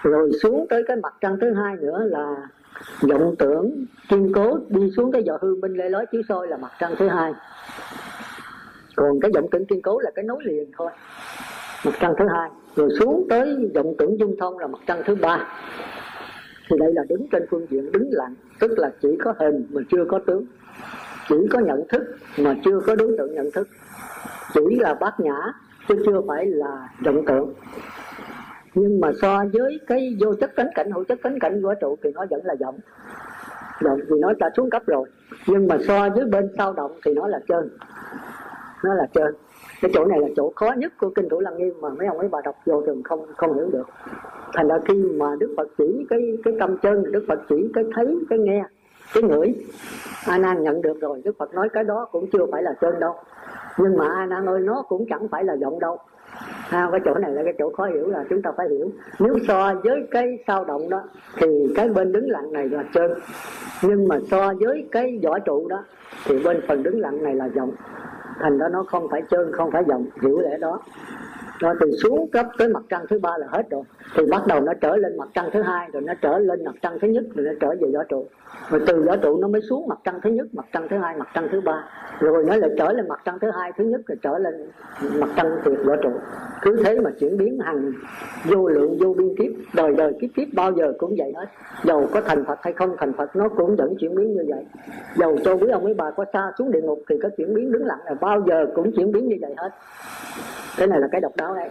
[0.03, 2.35] Rồi xuống tới cái mặt trăng thứ hai nữa là
[3.01, 6.57] vọng tưởng kiên cố đi xuống cái giò hư minh lê lói chiếu soi là
[6.57, 7.33] mặt trăng thứ hai.
[8.95, 10.91] Còn cái vọng tưởng kiên cố là cái nối liền thôi,
[11.85, 12.49] mặt trăng thứ hai.
[12.75, 15.47] Rồi xuống tới vọng tưởng dung thông là mặt trăng thứ ba
[16.71, 19.81] thì đây là đứng trên phương diện đứng lặng, tức là chỉ có hình mà
[19.91, 20.45] chưa có tướng.
[21.29, 22.01] Chỉ có nhận thức
[22.39, 23.67] mà chưa có đối tượng nhận thức.
[24.53, 25.53] Chỉ là bát nhã,
[25.87, 27.53] chứ chưa phải là vọng tượng.
[28.73, 31.97] Nhưng mà so với cái vô chất cánh cảnh, hữu chất cánh cảnh của trụ
[32.03, 32.79] thì nó vẫn là vọng
[33.81, 35.09] vọng vì nó đã xuống cấp rồi.
[35.47, 37.69] Nhưng mà so với bên sau động thì nó là trơn
[38.83, 39.33] nó là trơn
[39.81, 42.19] cái chỗ này là chỗ khó nhất của kinh thủ lăng nghiêm mà mấy ông
[42.19, 43.87] ấy bà đọc vô thường không không hiểu được
[44.53, 47.83] thành ra khi mà đức phật chỉ cái cái tâm chân đức phật chỉ cái
[47.95, 48.63] thấy cái nghe
[49.13, 49.55] cái ngửi
[50.25, 51.21] a nan nhận được rồi.
[51.25, 53.15] Đức phật nói cái đó cũng chưa phải là chân đâu.
[53.77, 55.97] Nhưng mà a nan ơi nó cũng chẳng phải là vọng đâu.
[56.69, 58.91] À, cái chỗ này là cái chỗ khó hiểu là chúng ta phải hiểu.
[59.19, 61.03] Nếu so với cái sao động đó
[61.37, 63.11] thì cái bên đứng lặng này là chân
[63.83, 65.83] nhưng mà so với cái vỏ trụ đó
[66.25, 67.71] thì bên phần đứng lặng này là vọng
[68.39, 70.05] thành ra nó không phải chân không phải giọng.
[70.21, 70.79] Hiểu lẽ đó
[71.61, 73.83] rồi từ xuống cấp tới mặt trăng thứ ba là hết rồi.
[74.15, 76.75] Thì bắt đầu nó trở lên mặt trăng thứ hai, rồi nó trở lên mặt
[76.81, 78.27] trăng thứ nhất, rồi nó trở về gió trụ.
[78.69, 81.17] Rồi từ gió trụ nó mới xuống mặt trăng thứ nhất, mặt trăng thứ hai,
[81.17, 81.83] mặt trăng thứ ba.
[82.19, 84.53] Rồi nó lại trở lên mặt trăng thứ hai, thứ nhất rồi trở lên
[85.19, 86.11] mặt trăng tuyệt gió trụ.
[86.61, 87.91] Cứ thế mà chuyển biến hàng
[88.45, 89.51] vô lượng, vô biên kiếp.
[89.75, 91.45] Đời đời kiếp kiếp bao giờ cũng vậy hết.
[91.83, 94.65] Dầu có thành phật hay không thành phật, nó cũng vẫn chuyển biến như vậy.
[95.15, 97.71] Dầu cho quý ông quý bà có xa xuống địa ngục thì có chuyển biến
[97.71, 99.69] đứng lặng là bao giờ cũng chuyển biến như vậy hết
[100.77, 101.69] cái này là cái độc đáo đấy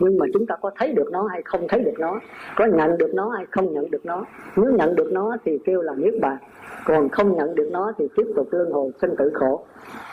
[0.00, 2.20] nhưng mà chúng ta có thấy được nó hay không thấy được nó?
[2.56, 4.24] Có nhận được nó hay không nhận được nó?
[4.56, 6.36] Nếu nhận được nó thì kêu là niết bàn.
[6.84, 9.64] Còn không nhận được nó thì tiếp tục luân hồi sinh tử khổ.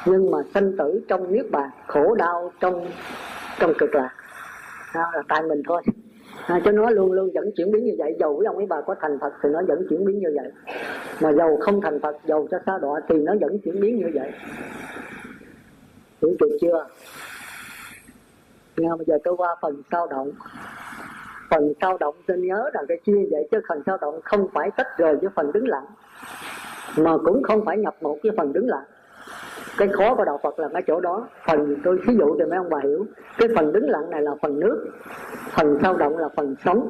[0.06, 2.86] Nhưng mà sinh tử trong niết bàn khổ đau trong
[3.60, 4.12] trong cực lạc.
[4.96, 5.82] Đó là tại mình thôi.
[6.48, 8.16] À, cho nó luôn luôn vẫn chuyển biến như vậy.
[8.20, 10.52] Dầu với ông ấy bà có thành phật thì nó vẫn chuyển biến như vậy.
[11.22, 14.12] Mà dầu không thành phật dầu cho xa đọa thì nó vẫn chuyển biến như
[14.14, 14.32] vậy.
[16.22, 16.86] Hiểu được chưa?
[18.78, 20.32] Nha, bây giờ tôi qua phần sao động.
[21.50, 24.72] Phần sao động tôi nhớ rằng cái chuyên vậy chứ phần sao động không phải
[24.78, 25.86] tách rời với phần đứng lặng
[26.98, 28.84] Mà cũng không phải nhập một với phần đứng lặng.
[29.78, 31.28] Cái khó của đạo Phật là cái chỗ đó.
[31.48, 33.06] Phần tôi ví dụ cho mấy ông bà hiểu
[33.38, 34.88] cái phần đứng lặng này là phần nước
[35.52, 36.90] phần sao động là phần sống.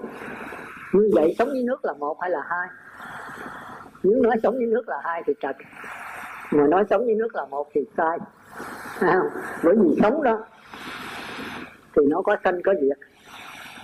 [0.93, 2.67] Như vậy sống với nước là một hay là hai?
[4.03, 5.55] Nếu nói sống với nước là hai thì trật
[6.51, 8.19] mà nói sống với nước là một thì sai.
[9.63, 10.39] Bởi vì sống đó
[11.97, 12.97] thì nó có sanh, có diệt,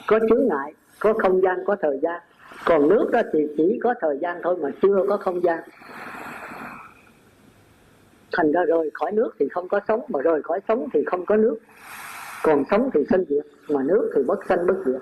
[0.07, 2.21] có chướng ngại, có không gian, có thời gian.
[2.65, 5.59] Còn nước đó thì chỉ có thời gian thôi mà chưa có không gian.
[8.37, 11.25] Thành ra rời khỏi nước thì không có sống, mà rời khỏi sống thì không
[11.25, 11.57] có nước.
[12.43, 15.01] Còn sống thì sinh diệt, mà nước thì bất sanh bất diệt.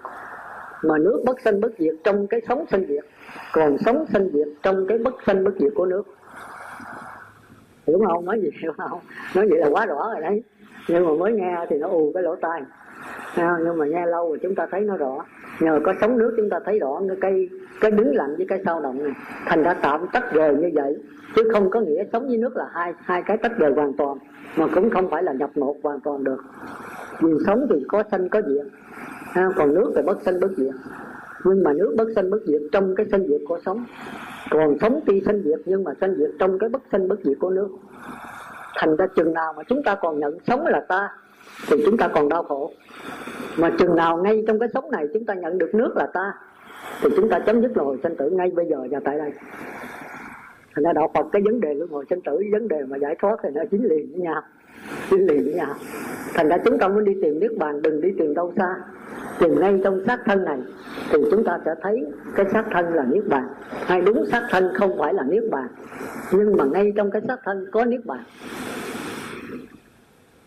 [0.83, 3.05] Mà nước bất sanh bất diệt trong cái sống sinh diệt,
[3.53, 6.03] còn sống sinh diệt trong cái bất sanh bất diệt của nước.
[7.87, 8.25] Hiểu không?
[8.25, 8.99] Nói gì, hiểu không?
[9.35, 10.43] Nói vậy là quá rõ rồi đấy.
[10.87, 12.61] Nhưng mà mới nghe thì nó ù cái lỗ tai
[13.37, 15.25] nhưng mà nghe lâu rồi chúng ta thấy nó rõ.
[15.59, 17.49] Nhờ có sống nước chúng ta thấy rõ cái cây
[17.81, 19.13] cái đứng lặng với cái sao động này.
[19.45, 20.97] Thành ra tạm tách rời như vậy.
[21.35, 24.17] Chứ không có nghĩa sống với nước là hai hai cái tách rời hoàn toàn.
[24.57, 26.43] Mà cũng không phải là nhập một hoàn toàn được.
[27.21, 28.65] Vì sống thì có sanh có diệt.
[29.31, 30.73] Ha, còn nước thì bất sanh bất diệt.
[31.45, 33.85] Nhưng mà nước bất sanh bất diệt trong cái sanh diệt của sống
[34.49, 37.37] còn sống tuy sanh diệt nhưng mà sanh diệt trong cái bất sanh bất diệt
[37.39, 37.69] của nước.
[38.75, 41.09] Thành ra chừng nào mà chúng ta còn nhận sống là ta
[41.67, 42.71] thì chúng ta còn đau khổ.
[43.57, 46.33] Mà chừng nào ngay trong cái sống này chúng ta nhận được nước là ta,
[47.01, 49.31] thì chúng ta chấm dứt luân hồi sinh tử ngay bây giờ và tại đây.
[50.75, 53.15] Thành ra đạo phật, cái vấn đề luân hồi sinh tử, vấn đề mà giải
[53.19, 54.41] thoát thì nó chính liền với nhau,
[55.09, 55.75] chính liền với nhau.
[56.33, 58.75] Thành ra chúng ta muốn đi tìm nước bàn đừng đi tìm đâu xa.
[59.39, 60.59] Tìm ngay trong xác thân này,
[61.11, 63.47] thì chúng ta sẽ thấy cái xác thân là niết bàn
[63.85, 65.67] hay đúng xác thân không phải là niết bàn
[66.31, 68.19] nhưng mà ngay trong cái xác thân có niết bàn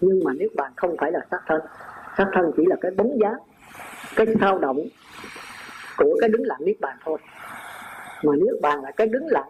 [0.05, 1.61] nhưng mà niết bàn không phải là xác thân
[2.17, 3.39] xác thân chỉ là cái bóng dáng
[4.17, 4.79] cái thao động
[5.97, 7.19] của cái đứng lặng niết bàn thôi.
[8.25, 9.49] Mà niết bàn là cái đứng lặng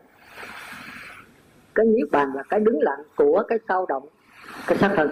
[1.74, 4.06] cái niết bàn là cái đứng lặng của cái sao động
[4.66, 5.10] cái xác thân.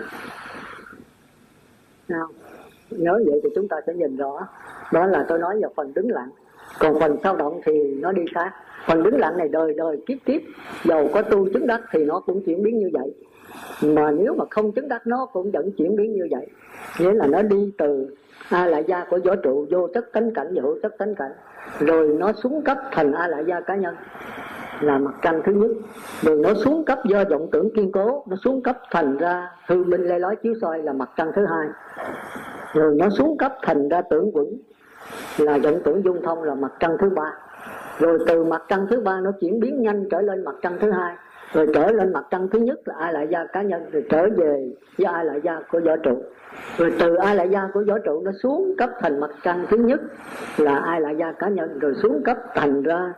[2.09, 2.29] Nào,
[2.91, 4.49] nhớ vậy thì chúng ta sẽ nhìn rõ.
[4.93, 6.31] Đó là tôi nói về phần đứng lặng.
[6.79, 8.53] Còn phần sao động thì nó đi khác
[8.87, 10.41] phần đứng lặng này đời đời kiếp kiếp
[10.85, 13.15] dầu có tu chứng đắc thì nó cũng chuyển biến như vậy
[13.83, 16.47] mà nếu mà không chứng đắc nó cũng vẫn chuyển biến như vậy.
[16.99, 18.17] Nghĩa là nó đi từ
[18.49, 21.33] a la gia của võ trụ vô chất tánh cảnh hữu chất tánh cảnh,
[21.81, 23.95] rồi nó xuống cấp thành a la gia cá nhân,
[24.81, 25.71] là mặt trăng thứ nhất.
[26.23, 29.85] Rồi nó xuống cấp do vọng tưởng kiên cố, nó xuống cấp thành ra hư
[29.85, 31.69] minh lê lói chiếu soi là mặt trăng thứ hai.
[32.75, 34.47] Rồi nó xuống cấp thành ra tưởng quẩn,
[35.39, 37.33] là vọng tưởng dung thông là mặt trăng thứ ba.
[37.99, 40.91] Rồi từ mặt trăng thứ ba nó chuyển biến nhanh trở lên mặt trăng thứ
[40.91, 41.15] hai
[41.53, 44.29] rồi trở lên mặt trăng thứ nhất là ai lại gia cá nhân rồi trở
[44.37, 46.23] về với ai lại gia của võ trụ
[46.79, 49.77] rồi từ ai lại gia của võ trụ nó xuống cấp thành mặt trăng thứ
[49.77, 50.01] nhất
[50.57, 53.13] là ai lại gia cá nhân rồi xuống cấp thành ra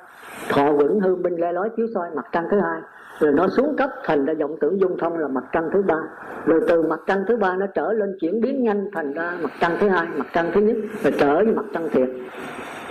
[0.49, 2.81] thọ vững hư binh le lói chiếu soi mặt trăng thứ hai
[3.19, 5.99] rồi nó xuống cấp thành ra vọng tưởng dung thông là mặt trăng thứ ba
[6.47, 9.51] rồi từ mặt trăng thứ ba nó trở lên chuyển biến nhanh thành ra mặt
[9.61, 12.09] trăng thứ hai mặt trăng thứ nhất rồi trở với mặt trăng thiệt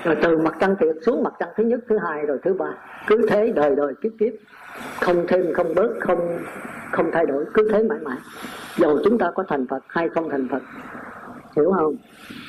[0.04, 2.70] rồi từ mặt trăng thiệt xuống mặt trăng thứ nhất thứ hai rồi thứ ba
[3.08, 4.34] cứ thế đời đời kiếp kiếp
[5.02, 6.40] không thêm, không bớt, không
[6.92, 8.18] không thay đổi, cứ thế mãi mãi.
[8.78, 10.62] Dầu chúng ta có thành phật hay không thành phật,
[11.56, 11.96] hiểu không?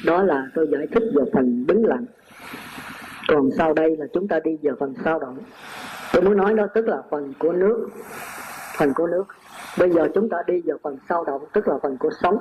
[0.07, 2.05] Đó là tôi giải thích về phần đứng lặng.
[3.29, 5.39] Còn sau đây là chúng ta đi vào phần sao động.
[6.13, 7.89] Tôi muốn nói đó tức là phần của nước,
[8.79, 9.25] phần của nước.
[9.79, 12.39] Bây giờ chúng ta đi vào phần sao động, tức là phần của sống.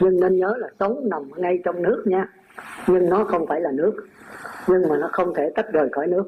[0.00, 2.28] Nhưng nên nhớ là sống nằm ngay trong nước nha.
[2.86, 3.92] Nhưng nó không phải là nước,
[4.66, 6.24] nhưng mà nó không thể tách rời khỏi nước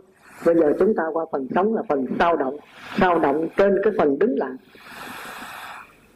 [0.46, 2.56] bây giờ chúng ta qua phần sống là phần sao động.
[2.98, 4.56] Sao động trên cái phần đứng lặng.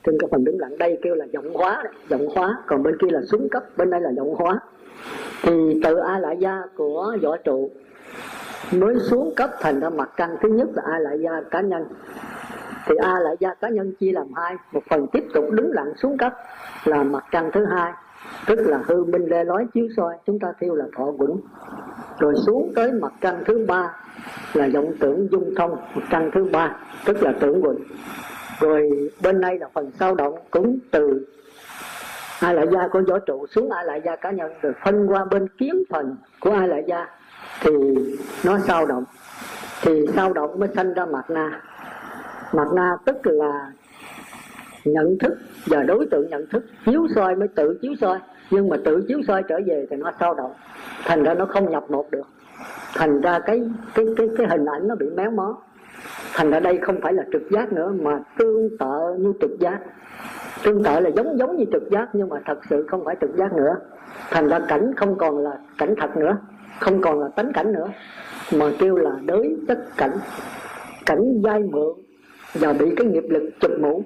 [0.04, 2.58] Trên cái phần đứng lặng, đây kêu là giọng hóa giọng hóa.
[2.66, 4.60] Còn bên kia là xuống cấp, bên đây là giọng hóa.
[5.42, 7.70] Thì từ a lại gia của võ trụ
[8.72, 11.84] mới xuống cấp thành ra mặt trăng thứ nhất là a lại gia cá nhân.
[12.86, 15.92] Thì a lại gia cá nhân chia làm hai, một phần tiếp tục đứng lặng
[15.96, 16.34] xuống cấp
[16.84, 17.92] là mặt trăng thứ hai,
[18.46, 21.36] tức là hư minh lê lói chiếu soi, chúng ta thiêu là thọ quẩn
[22.18, 23.92] rồi xuống tới mặt căn thứ ba
[24.54, 27.76] là vọng tưởng dung thông, mặt căn thứ ba, tức là tưởng quẩn
[28.60, 31.26] rồi bên đây là phần sao động cũng từ
[32.40, 35.24] ai lại gia của võ trụ xuống ai lại gia cá nhân, rồi phân qua
[35.24, 37.06] bên kiếm phần của ai lại gia,
[37.60, 37.72] thì
[38.44, 39.04] nó sao động.
[39.82, 41.60] Thì sao động mới sanh ra mặt na.
[42.52, 43.72] Mặt na tức là
[44.84, 48.18] nhận thức và đối tượng nhận thức, chiếu soi mới tự chiếu soi
[48.50, 50.52] nhưng mà tự chiếu soi trở về thì nó sao động.
[51.04, 52.26] Thành ra nó không nhập một được.
[52.94, 55.56] Thành ra cái cái cái cái hình ảnh nó bị méo mó.
[56.32, 59.78] Thành ra đây không phải là trực giác nữa, mà tương tự như trực giác.
[60.64, 63.36] Tương tự là giống giống như trực giác, nhưng mà thật sự không phải trực
[63.36, 63.76] giác nữa.
[64.30, 66.36] Thành ra cảnh không còn là cảnh thật nữa.
[66.80, 67.88] Không còn là tánh cảnh nữa.
[68.52, 70.18] Mà kêu là đới chất cảnh.
[71.06, 71.92] Cảnh dai mượn
[72.54, 74.02] và bị cái nghiệp lực chụp mũ.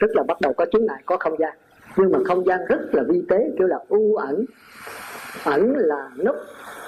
[0.00, 1.56] Tức là bắt đầu có chứng ngại, có không gian
[1.96, 4.44] nhưng mà không gian rất là vi tế kêu là u ẩn.
[5.44, 6.34] Ẩn là nấp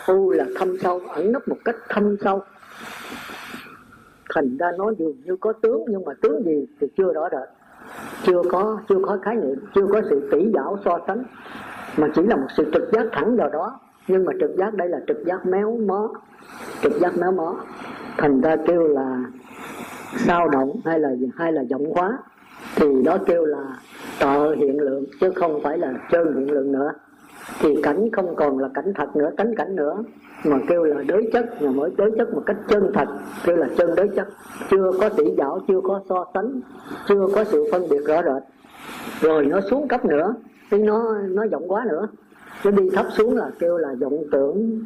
[0.06, 1.00] u là thâm sâu.
[1.08, 2.42] Ẩn nấp một cách thâm sâu.
[4.34, 7.48] Thành ra nó dường như có tướng, nhưng mà tướng gì thì chưa rõ rệt.
[8.26, 11.24] Chưa có chưa có khái niệm, chưa có sự tỉ dảo so sánh.
[11.96, 13.80] Mà chỉ là một sự trực giác thẳng vào đó.
[14.08, 16.08] Nhưng mà trực giác đây là trực giác méo mó.
[16.82, 17.56] Trực giác méo mó.
[18.18, 19.24] Thành ra kêu là
[20.18, 22.18] sao động hay là hay là giọng hóa
[22.76, 23.64] thì đó kêu là
[24.20, 26.92] tợ hiện lượng, chứ không phải là chân hiện lượng nữa.
[27.60, 30.02] Thì cảnh không còn là cảnh thật nữa, tánh cảnh nữa.
[30.44, 33.08] Mà kêu là đối chất mà mới đối chất một cách chân thật,
[33.44, 34.28] kêu là chân đối chất.
[34.70, 36.60] Chưa có tỷ giáo chưa có so sánh,
[37.08, 38.42] chưa có sự phân biệt rõ rệt.
[39.20, 40.34] Rồi nó xuống cấp nữa
[40.70, 42.08] thì nó nó rộng quá nữa.
[42.64, 44.80] Nó đi thấp xuống là kêu là vọng tưởng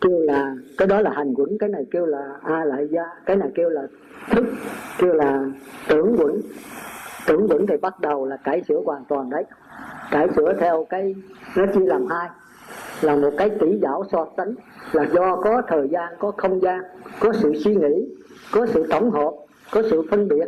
[0.00, 3.36] kêu là, cái đó là hành quẩn, cái này kêu là a lại gia, cái
[3.36, 3.82] này kêu là
[4.30, 4.44] thức,
[4.98, 5.44] kêu là
[5.88, 6.40] tưởng quẩn.
[7.26, 9.44] Tưởng quẩn thì bắt đầu là cải sửa hoàn toàn đấy.
[10.10, 11.14] Cải sửa theo cái,
[11.56, 12.28] nó chia làm hai.
[13.02, 14.54] Là một cái tỷ giáo so sánh,
[14.92, 16.80] là do có thời gian, có không gian,
[17.20, 18.08] có sự suy nghĩ,
[18.52, 19.30] có sự tổng hợp,
[19.72, 20.46] có sự phân biệt.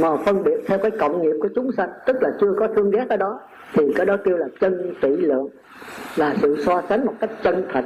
[0.00, 2.90] Mà phân biệt theo cái cộng nghiệp của chúng sanh, tức là chưa có thương
[2.90, 3.40] ghét ở đó,
[3.74, 5.48] thì cái đó kêu là chân tỷ lượng,
[6.16, 7.84] là sự so sánh một cách chân thật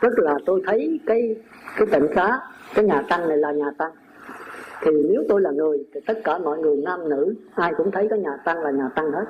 [0.00, 1.36] tức là tôi thấy cái
[1.76, 2.40] cái tịnh xá
[2.74, 3.92] cái nhà tăng này là nhà tăng.
[4.82, 8.06] Thì nếu tôi là người, thì tất cả mọi người nam nữ, ai cũng thấy
[8.10, 9.24] cái nhà tăng là nhà tăng hết.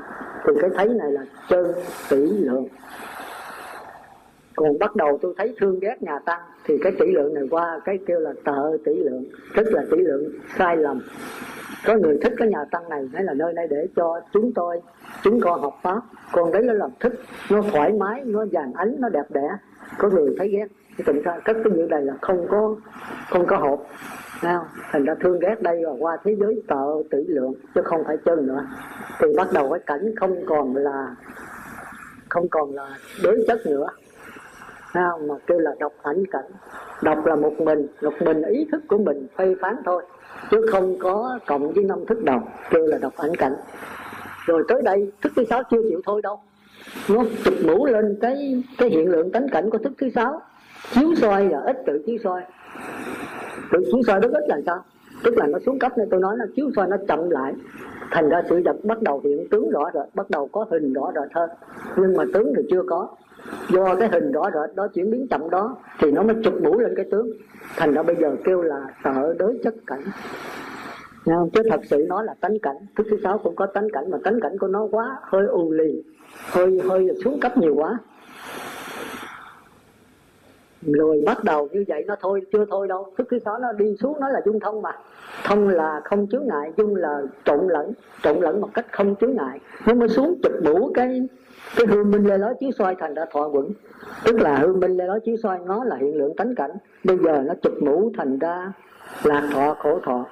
[0.45, 1.73] Thì cái thấy này là chân
[2.11, 2.67] tỷ lượng
[4.61, 7.81] còn bắt đầu tôi thấy thương ghét nhà tăng, thì cái tỷ lượng này qua,
[7.85, 9.25] cái kêu là tợ tỷ lượng,
[9.57, 11.01] tức là tỷ lượng sai lầm.
[11.87, 14.81] Có người thích cái nhà tăng này hay là nơi đây để cho chúng tôi,
[15.23, 16.01] chúng con học pháp.
[16.33, 17.13] Còn đấy nó làm thích,
[17.51, 19.49] nó thoải mái, nó vàng ánh, nó đẹp đẽ.
[19.99, 20.67] Có người thấy ghét.
[20.97, 22.77] Cái tình ra cất cái như này là không có
[23.31, 23.87] không có hộp.
[24.43, 28.05] Nào thành ra thương ghét đây và qua thế giới tợ tỷ lượng, chứ không
[28.07, 28.67] phải chân nữa.
[29.21, 31.17] Thì bắt đầu cái cảnh không còn là,
[32.29, 32.89] không còn là
[33.23, 33.87] đối chất nữa
[34.95, 36.45] sao mà kêu là đọc ảnh cảnh?
[37.03, 40.03] Đọc là một mình một mình ý thức của mình phê phán thôi.
[40.51, 43.55] Chứ không có cộng với năm thức đồng kêu là đọc ảnh cảnh.
[44.47, 46.41] Rồi tới đây, thức thứ sáu chưa chịu thôi đâu.
[47.09, 50.43] Nó chụp mũ lên cái cái hiện lượng tánh cảnh của thức thứ sáu.
[50.95, 52.43] Chiếu soi là ít tự chiếu soi.
[53.73, 54.85] Tự chiếu soi rất ít là sao?
[55.25, 57.53] Tức là nó xuống cấp nên tôi nói là chiếu soi nó chậm lại.
[58.11, 61.13] Thành ra sự vật bắt đầu hiện tướng rõ rồi, bắt đầu có hình rõ
[61.15, 61.51] rệt hơn
[61.97, 63.09] nhưng mà tướng thì chưa có
[63.69, 66.83] do cái hình rõ rệt đó chuyển biến chậm đó, thì nó mới chụp mũi
[66.83, 67.31] lên cái tướng.
[67.77, 70.03] Thành ra bây giờ kêu là sợ đối chất cảnh.
[71.27, 72.77] Chứ thật sự nó là tánh cảnh.
[72.97, 75.73] Thứ thứ sáu cũng có tánh cảnh, mà tánh cảnh của nó quá hơi ù
[75.73, 76.03] lì,
[76.51, 77.99] hơi hơi xuống cấp nhiều quá.
[80.83, 83.13] Rồi bắt đầu như vậy nó thôi, chưa thôi đâu.
[83.19, 84.93] Thức thứ sáu nó đi xuống, nó là dung thông mà.
[85.45, 89.35] Thông là không chướng ngại, dung là trộn lẫn trộn lẫn một cách không chướng
[89.35, 89.61] ngại.
[89.87, 91.29] Nó mới xuống chụp đủ cái
[91.77, 93.71] cái hư minh lê lói chiếu soi thành ra thọ quẩn.
[94.25, 96.71] Tức là hư minh lê lói chiếu soi nó là hiện lượng tánh cảnh.
[97.05, 98.73] Bây giờ nó chụp mũ thành ra
[99.25, 100.27] lạc thọ khổ thọ.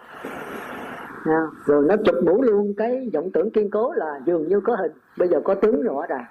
[1.25, 4.77] À, rồi nó chụp mũ luôn cái vọng tưởng kiên cố là dường như có
[4.77, 4.93] hình.
[5.17, 6.25] Bây giờ có tướng rõ ràng.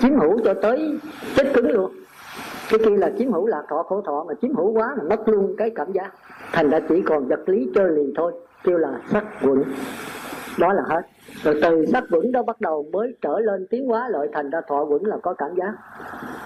[0.00, 0.98] Chiếm hữu cho tới
[1.36, 1.92] chết cứng luôn.
[2.70, 5.28] Cái kia là chiếm hữu lạc thọ khổ thọ mà chiếm hữu quá là mất
[5.28, 6.12] luôn cái cảm giác.
[6.52, 8.32] Thành ra chỉ còn vật lý chơi liền thôi.
[8.64, 9.64] Kêu là sắc quẩn.
[10.58, 11.02] Đó là hết
[11.42, 14.60] rồi từ sắc vững đó bắt đầu mới trở lên tiến hóa lợi thành ra
[14.68, 15.72] thọ vững là có cảm giác.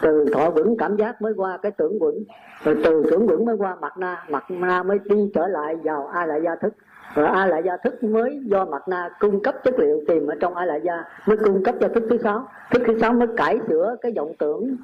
[0.03, 2.25] Từ thọ vững cảm giác mới qua cái tưởng vững
[2.65, 6.07] rồi từ tưởng vững mới qua mặt na mặt na mới đi trở lại vào
[6.07, 6.75] ai lại gia thức.
[7.15, 10.35] Rồi a lại gia thức mới do mặt na cung cấp chất liệu tìm ở
[10.41, 12.49] trong a lại gia, mới cung cấp cho thức thứ sáu.
[12.71, 14.77] Thức thứ sáu mới cải sửa cái vọng tưởng,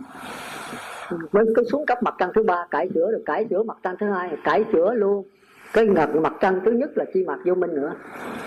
[1.33, 3.97] mới cứ xuống cấp mặt trăng thứ ba, cải sửa rồi cải sửa mặt trăng
[4.01, 5.25] thứ hai, cải sửa luôn
[5.73, 7.93] cái ngật mặt trăng thứ nhất là chi mặt vô minh nữa.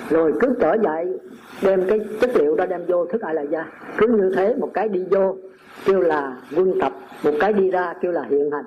[0.09, 1.19] Rồi cứ trở dậy,
[1.63, 3.65] đem cái chất liệu đó đem vô thức ai là ra
[3.97, 5.37] cứ như thế một cái đi vô,
[5.85, 6.91] kêu là quân tập,
[7.23, 8.65] một cái đi ra kêu là hiện hành.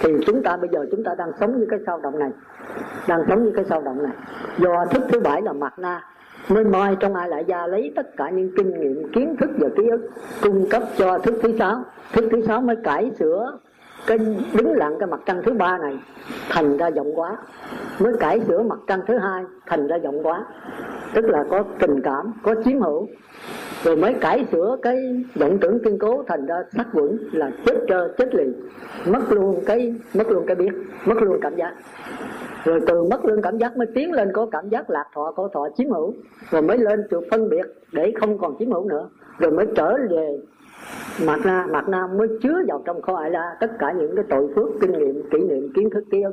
[0.00, 2.30] Thì chúng ta bây giờ chúng ta đang sống như cái sao động này,
[3.08, 4.12] đang sống như cái sao động này.
[4.58, 6.04] Do thức thứ bảy là mặt na
[6.48, 9.68] nên moi trong ai lại ra lấy tất cả những kinh nghiệm, kiến thức và
[9.76, 10.10] ký ức
[10.42, 11.84] cung cấp cho thức thứ sáu.
[12.12, 13.58] Thức thứ sáu mới cải sửa
[14.06, 14.18] cái
[14.54, 15.98] đứng lặng cái mặt trăng thứ ba này,
[16.48, 17.36] thành ra rộng quá.
[17.98, 20.44] Mới cải sửa mặt trăng thứ hai, thành ra rộng quá.
[21.14, 23.08] Tức là có tình cảm, có chiếm hữu.
[23.84, 27.74] Rồi mới cải sửa cái vọng tưởng kiên cố, thành ra sắc vững là chết
[27.88, 28.44] trơ, chết lì.
[29.06, 30.72] Mất luôn cái, mất luôn cái biết,
[31.04, 31.74] mất luôn cảm giác.
[32.64, 35.48] Rồi từ mất luôn cảm giác mới tiến lên có cảm giác lạc thọ, có
[35.52, 36.14] thọ chiếm hữu.
[36.50, 39.08] Rồi mới lên được phân biệt để không còn chiếm hữu nữa.
[39.38, 40.38] Rồi mới trở về
[41.24, 44.24] mặt na mặt na mới chứa vào trong kho ai la tất cả những cái
[44.30, 46.30] tội phước, kinh nghiệm, kỷ niệm, kiến thức kia.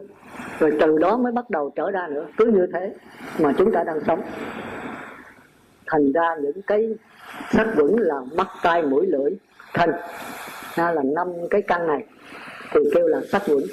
[0.60, 2.25] Rồi từ đó mới bắt đầu trở ra nữa.
[2.38, 2.95] Cứ như thế
[3.39, 4.21] mà chúng ta đang sống.
[5.88, 6.95] Thành ra những cái
[7.51, 9.31] sắc vững là mắt, tai, mũi, lưỡi,
[9.73, 9.91] thân.
[10.77, 12.05] Na là năm cái căn này
[12.71, 13.63] thì kêu là sắc vững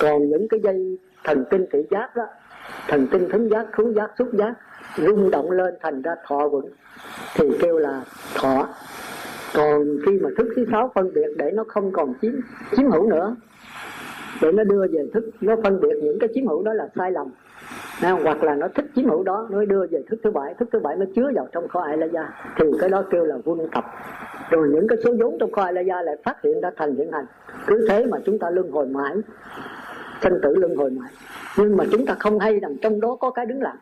[0.00, 2.26] còn những cái dây thần kinh thị giác đó,
[2.88, 4.54] thần kinh thính giác, khứu giác, xúc giác
[4.96, 6.68] rung động lên thành ra thọ vững
[7.34, 8.02] thì kêu là
[8.34, 8.68] thọ
[9.54, 12.32] còn khi mà thức thứ sáu phân biệt để nó không còn chiếm
[12.76, 13.36] chiếm hữu nữa
[14.42, 17.12] để nó đưa về thức nó phân biệt những cái chiếm hữu đó là sai
[17.12, 17.26] lầm.
[18.02, 20.68] Nào, hoặc là nó thích chiếm hữu đó nó đưa về thức thứ bảy thức
[20.72, 23.36] thứ bảy nó chứa vào trong kho ai la gia thì cái đó kêu là
[23.44, 23.84] quân tập.
[24.50, 26.96] Rồi những cái số vốn trong kho ai la gia lại phát hiện ra thành
[26.96, 27.26] hiện hành.
[27.66, 29.14] Cứ thế mà chúng ta luân hồi mãi
[30.22, 31.10] sinh tử luân hồi mãi.
[31.58, 33.76] Nhưng mà chúng ta không hay rằng trong đó có cái đứng lặng.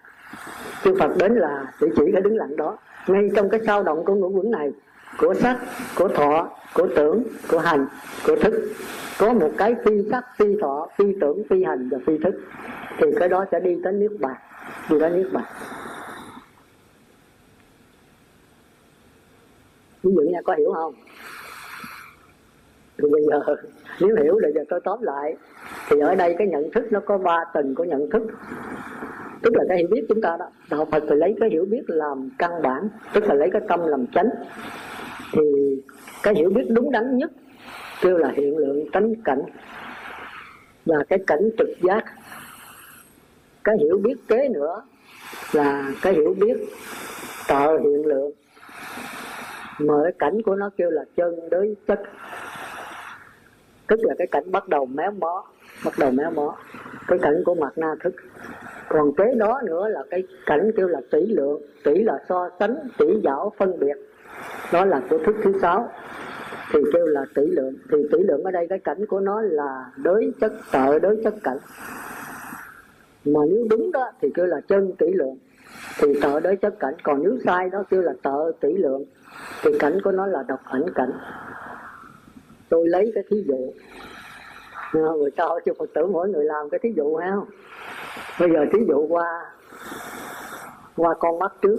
[0.85, 2.79] Chư Phật đến là chỉ chỉ cái đứng lặng đó.
[3.07, 4.72] Ngay trong cái sao động của ngũ quẩn này
[5.18, 5.59] của sắc
[5.96, 7.87] của thọ của tưởng của hành
[8.26, 8.72] của thức.
[9.18, 12.35] Có một cái phi sắc, phi thọ, phi tưởng, phi hành và phi thức.
[12.98, 14.37] Thì cái đó sẽ đi tới nước bàn,
[14.90, 15.44] đi tới nước bàn.
[20.02, 20.94] Ví dụ nha có hiểu không?
[22.98, 23.40] Thì bây giờ,
[24.00, 25.37] nếu hiểu rồi giờ tôi tóm lại.
[25.88, 28.22] Thì ở đây cái nhận thức nó có ba tầng của nhận thức.
[29.42, 30.46] Tức là cái hiểu biết chúng ta đó.
[30.70, 33.81] Đạo phật thì lấy cái hiểu biết làm căn bản, tức là lấy cái tâm
[33.87, 34.29] làm chánh
[36.22, 37.31] cái hiểu biết đúng đắn nhất
[38.00, 39.42] kêu là hiện lượng tánh cảnh
[40.87, 42.05] và cái cảnh trực giác.
[43.64, 44.83] Cái hiểu biết kế nữa
[45.52, 46.57] là cái hiểu biết
[47.48, 48.33] tạo hiện lượng.
[49.79, 52.00] Mà cái cảnh của nó kêu là chân đối chất.
[53.87, 55.44] Tức là cái cảnh bắt đầu méo mó,
[55.85, 56.57] bắt đầu méo mó.
[57.09, 58.14] Cái cảnh của mặt na thức.
[58.88, 62.76] Còn kế đó nữa là cái cảnh kêu là tỷ lượng, tỷ là so sánh,
[62.98, 63.96] tỷ giảo phân biệt
[64.72, 65.92] đó là của thức thứ sáu.
[66.72, 67.75] Thì kêu là tỷ lượng.
[67.90, 71.35] Thì tỷ lượng ở đây, cái cảnh của nó là đối chất tợ đối chất
[71.44, 71.59] cảnh.
[73.25, 75.37] Mà nếu đúng đó, thì kêu là chân tỷ lượng.
[75.99, 76.94] Thì tợ đối chất cảnh.
[77.03, 79.05] Còn nếu sai đó, kêu là tợ tỷ lượng.
[79.62, 81.12] Thì cảnh của nó là độc ảnh cảnh.
[82.68, 83.72] Tôi lấy cái thí dụ.
[84.92, 87.33] Người ta hỏi cho phật tử mỗi người làm cái thí dụ ha
[88.40, 89.44] bây giờ thí dụ qua
[90.96, 91.77] qua con mắt trước,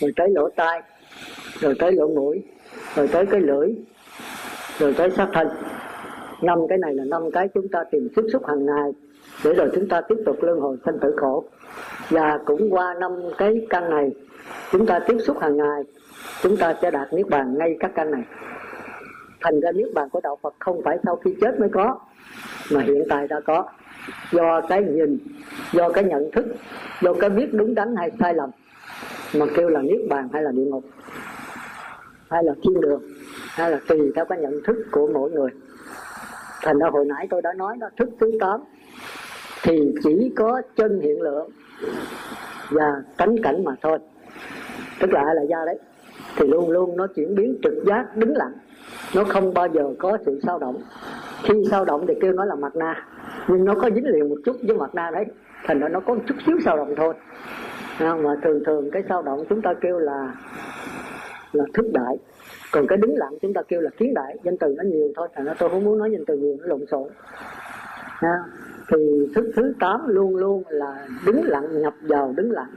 [0.00, 0.82] rồi tới lỗ tai
[1.60, 2.42] rồi tới lỗ mũi.
[2.94, 3.74] Rồi tới cái lưỡi.
[4.78, 5.48] Rồi tới sát thân.
[6.42, 8.92] Năm cái này là năm cái chúng ta tìm tiếp xúc hàng ngày
[9.44, 11.44] để rồi chúng ta tiếp tục luân hồi sanh tử khổ.
[12.10, 14.10] Và cũng qua năm cái căn này,
[14.72, 15.82] chúng ta tiếp xúc hàng ngày,
[16.42, 18.22] chúng ta sẽ đạt niết bàn ngay các căn này.
[19.40, 21.98] Thành ra niết bàn của đạo Phật không phải sau khi chết mới có,
[22.72, 23.64] mà hiện tại đã có.
[24.32, 25.18] Do cái nhìn,
[25.72, 26.44] do cái nhận thức,
[27.02, 28.50] do cái biết đúng đắn hay sai lầm,
[29.34, 30.84] mà kêu là niết bàn hay là địa ngục
[32.30, 33.02] hay là thiên đường,
[33.48, 35.50] hay là tùy theo cái nhận thức của mỗi người.
[36.62, 38.60] Thành ra hồi nãy tôi đã nói đó, thức thứ tám
[39.62, 41.50] thì chỉ có chân hiện lượng
[42.70, 43.98] và tánh cảnh mà thôi.
[45.00, 45.78] Tức là là do đấy,
[46.36, 48.52] thì luôn luôn nó chuyển biến trực giác, đứng lặng.
[49.14, 50.82] Nó không bao giờ có sự sao động.
[51.42, 53.06] Khi sao động thì kêu nó là mặt na,
[53.48, 55.24] nhưng nó có dính liền một chút với mặt na đấy.
[55.64, 57.14] Thành ra nó có một chút xíu sao động thôi.
[57.98, 60.34] À, mà thường thường cái sao động chúng ta kêu là
[61.56, 62.18] là thức đại
[62.72, 65.28] còn cái đứng lặng chúng ta kêu là kiến đại danh từ nó nhiều thôi,
[65.34, 67.08] thành ra tôi không muốn nói danh từ nhiều, nó lộn xộn.
[68.16, 68.34] Ha.
[68.88, 72.70] thì thức thứ tám luôn luôn là đứng lặng, nhập vào đứng lặng.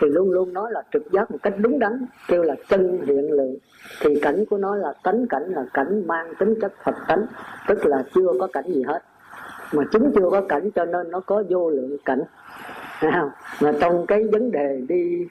[0.00, 3.32] Thì luôn luôn nói là trực giác một cách đúng đắn, kêu là chân hiện
[3.32, 3.56] lượng.
[4.00, 7.26] Thì cảnh của nó là tánh cảnh là cảnh mang tính chất phật tánh,
[7.68, 9.02] tức là chưa có cảnh gì hết.
[9.72, 12.22] Mà chính chưa có cảnh cho nên nó có vô lượng cảnh.
[13.60, 15.26] Mà trong cái vấn đề đi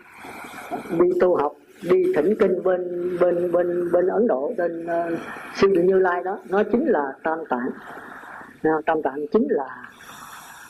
[1.00, 1.54] đi tu học
[1.84, 2.82] đi thỉnh kinh bên
[3.22, 5.20] bên bên bên Ấn Độ bên uh,
[5.56, 6.40] sư Như Lai đó.
[6.50, 7.70] Nó chính là tam tạng.
[8.64, 9.90] Ờ, tam tạng chính là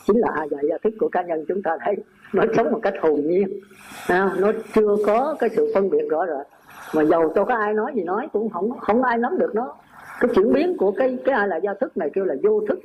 [0.06, 1.96] chính là a dạy gia thức của cá nhân chúng ta thấy
[2.32, 3.60] nó sống một cách hồn nhiên.
[4.08, 6.46] Ờ, nó chưa có cái sự phân biệt rõ rệt.
[6.94, 9.74] Mà dầu cho có ai nói gì nói cũng không không ai nắm được nó.
[10.20, 12.78] Cái chuyển biến của cái cái ai là gia thức này kêu là vô thức.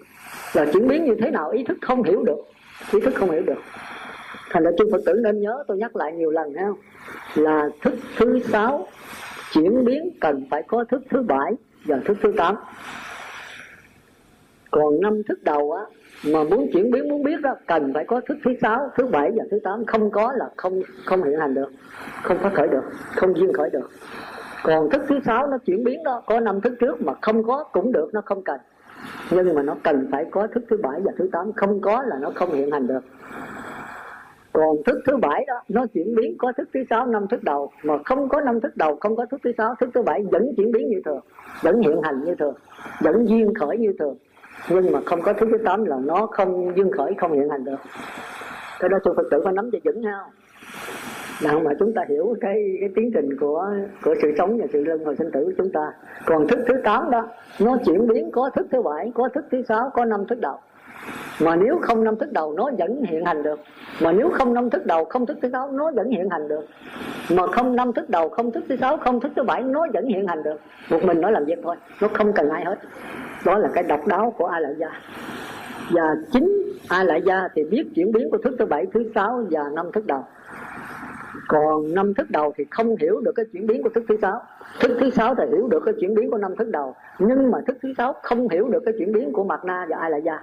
[0.54, 1.50] Là chuyển biến như thế nào?
[1.50, 2.38] Ý thức không hiểu được.
[2.92, 3.60] Ý thức không hiểu được
[4.50, 6.68] thành ra chư phật tử nên nhớ tôi nhắc lại nhiều lần ha
[7.36, 8.88] là thức thứ sáu,
[9.52, 11.54] chuyển biến cần phải có thức thứ bảy
[11.86, 12.56] và thức thứ tám.
[14.72, 15.84] Còn năm thức đầu á,
[16.26, 19.32] mà muốn chuyển biến, muốn biết đó, cần phải có thức thứ sáu, thứ bảy
[19.36, 19.86] và thứ tám.
[19.86, 21.72] Không có là không không hiện hành được,
[22.24, 22.84] không phát khởi được,
[23.16, 23.90] không duyên khởi được.
[24.64, 27.64] Còn thức thứ sáu nó chuyển biến đó, có năm thức trước mà không có
[27.64, 28.60] cũng được, nó không cần.
[29.32, 32.18] Nhưng mà nó cần phải có thức thứ bảy và thứ tám, không có là
[32.22, 33.02] nó không hiện hành được
[34.54, 37.72] còn thức thứ bảy đó, nó chuyển biến, có thức thứ sáu, năm thức đầu.
[37.84, 40.54] Mà không có năm thức đầu, không có thức thứ sáu, thức thứ bảy vẫn
[40.58, 41.20] chuyển biến như thường,
[41.62, 42.56] vẫn hiện hành như thường,
[43.02, 44.16] vẫn duyên khởi như thường.
[44.70, 47.64] Nhưng mà không có thức thứ tám là nó không duyên khởi, không hiện hành
[47.64, 47.80] được.
[48.80, 50.20] Cái đó sư phật tử phải nắm cho vững ha
[51.44, 53.68] nào mà chúng ta hiểu cái cái tiến trình của
[54.04, 55.92] của sự sống và sự luân hồi sinh tử của chúng ta.
[56.26, 57.28] Còn thức thứ tám đó,
[57.60, 60.60] nó chuyển biến, có thức thứ bảy, có thức thứ sáu, có năm thức đầu
[61.42, 63.60] mà nếu không năm thức đầu, nó vẫn hiện hành được.
[64.02, 66.66] Mà nếu không năm thức đầu, không thức thứ sáu, nó vẫn hiện hành được.
[67.32, 70.06] Mà không năm thức đầu, không thức thứ sáu, không thức thứ bảy, nó vẫn
[70.06, 70.60] hiện hành được.
[70.90, 72.80] Một mình nó làm việc thôi, nó không cần ai hết.
[73.46, 74.90] Đó là cái độc đáo của a lại gia.
[75.92, 79.44] Và chính a lại gia thì biết chuyển biến của thức thứ bảy, thứ sáu
[79.52, 80.26] và năm thức đầu.
[81.48, 84.42] Còn năm thức đầu thì không hiểu được cái chuyển biến của thức thứ sáu.
[84.80, 86.96] Thức thứ sáu thì hiểu được cái chuyển biến của năm thức đầu.
[87.20, 89.98] Nhưng mà thức thứ sáu không hiểu được cái chuyển biến của mặt na và
[89.98, 90.40] ai là gia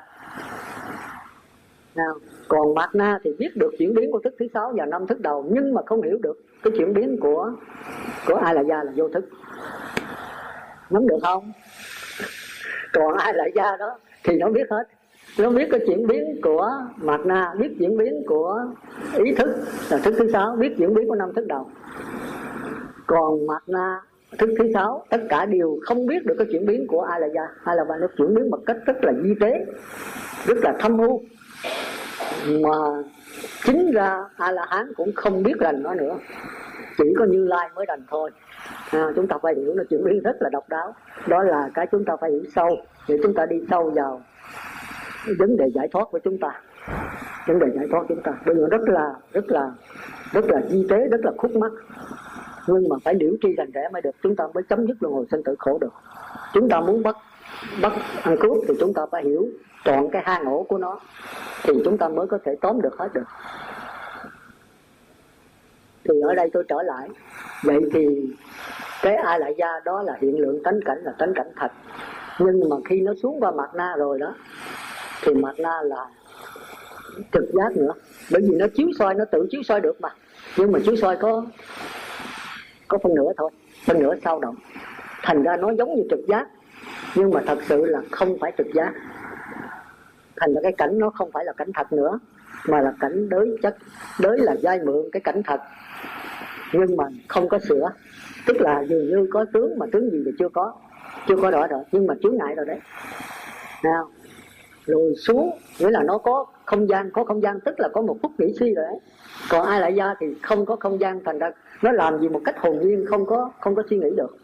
[2.01, 2.15] sao?
[2.49, 5.21] Còn Mạt na thì biết được chuyển biến của thức thứ sáu và năm thức
[5.21, 7.53] đầu, nhưng mà không hiểu được cái chuyển biến của
[8.27, 9.25] của ai là gia là vô thức.
[10.91, 11.53] Nắm được không?
[12.93, 14.85] Còn ai là gia đó thì nó biết hết.
[15.39, 18.61] Nó biết cái chuyển biến của Mạt na, biết chuyển biến của
[19.25, 19.49] ý thức
[19.91, 21.71] là thức thứ sáu, biết chuyển biến của năm thức đầu.
[23.07, 24.01] Còn Mạt na,
[24.39, 27.29] thức thứ sáu, tất cả đều không biết được cái chuyển biến của ai là
[27.35, 27.49] gia.
[27.65, 29.65] Ai là nó chuyển biến một cách rất là di tế,
[30.47, 31.23] rất là thâm u
[32.47, 32.77] mà
[33.65, 36.19] chính ra a la hán cũng không biết rành nó nữa.
[36.99, 38.31] Chỉ có như lai mới rành thôi.
[38.91, 40.95] À, chúng ta phải hiểu là chuyện biến rất là độc đáo.
[41.27, 42.77] Đó là cái chúng ta phải hiểu sâu.
[43.09, 44.21] Để chúng ta đi sâu vào
[45.39, 46.61] vấn đề giải thoát của chúng ta.
[47.47, 48.33] Vấn đề giải thoát chúng ta.
[48.47, 49.71] Bây giờ rất là rất là
[50.33, 51.73] rất là chi tế rất là khúc mắc.
[52.67, 54.17] Nhưng mà phải liễu tri rành rẽ mới được.
[54.23, 55.93] Chúng ta mới chấm dứt luân hồi sinh tử khổ được.
[56.53, 57.17] Chúng ta muốn bắt
[57.83, 57.93] bắt
[58.23, 59.49] ăn cướp thì chúng ta phải hiểu
[59.85, 61.01] chọn cái hang ổ của nó
[61.63, 63.25] thì chúng ta mới có thể tóm được hết được.
[66.05, 67.09] Thì ở đây tôi trở lại.
[67.65, 68.31] Vậy thì
[69.03, 71.73] cái a lại gia đó là hiện lượng tánh cảnh là tánh cảnh thật.
[72.39, 74.35] Nhưng mà khi nó xuống qua mặt na rồi đó,
[75.23, 76.07] thì mặt na là
[77.33, 77.93] trực giác nữa.
[78.31, 80.09] Bởi vì nó chiếu soi, nó tự chiếu soi được mà.
[80.57, 81.45] Nhưng mà chiếu soi có
[82.89, 83.51] có phân nửa thôi
[83.87, 84.57] phân nửa sao động.
[85.23, 86.47] Thành ra nó giống như trực giác
[87.15, 88.93] nhưng mà thật sự là không phải trực giác.
[90.37, 92.19] Thành ra cái cảnh nó không phải là cảnh thật nữa,
[92.69, 93.77] mà là cảnh đới chất
[94.21, 95.61] đới là giai mượn cái cảnh thật.
[96.73, 97.93] Nhưng mà không có sửa.
[98.47, 100.75] Tức là dường như có tướng mà tướng gì thì chưa có
[101.29, 102.79] chưa có rõ rồi nhưng mà chướng ngại rồi đấy.
[103.85, 104.11] Nào,
[104.87, 108.17] lùi xuống, nghĩa là nó có không gian, có không gian, tức là có một
[108.23, 108.99] phút nghĩ suy rồi đấy.
[109.51, 111.51] Còn ai lại ra thì không có không gian, thành ra
[111.83, 114.37] nó làm gì một cách hồn nhiên, không có không có suy nghĩ được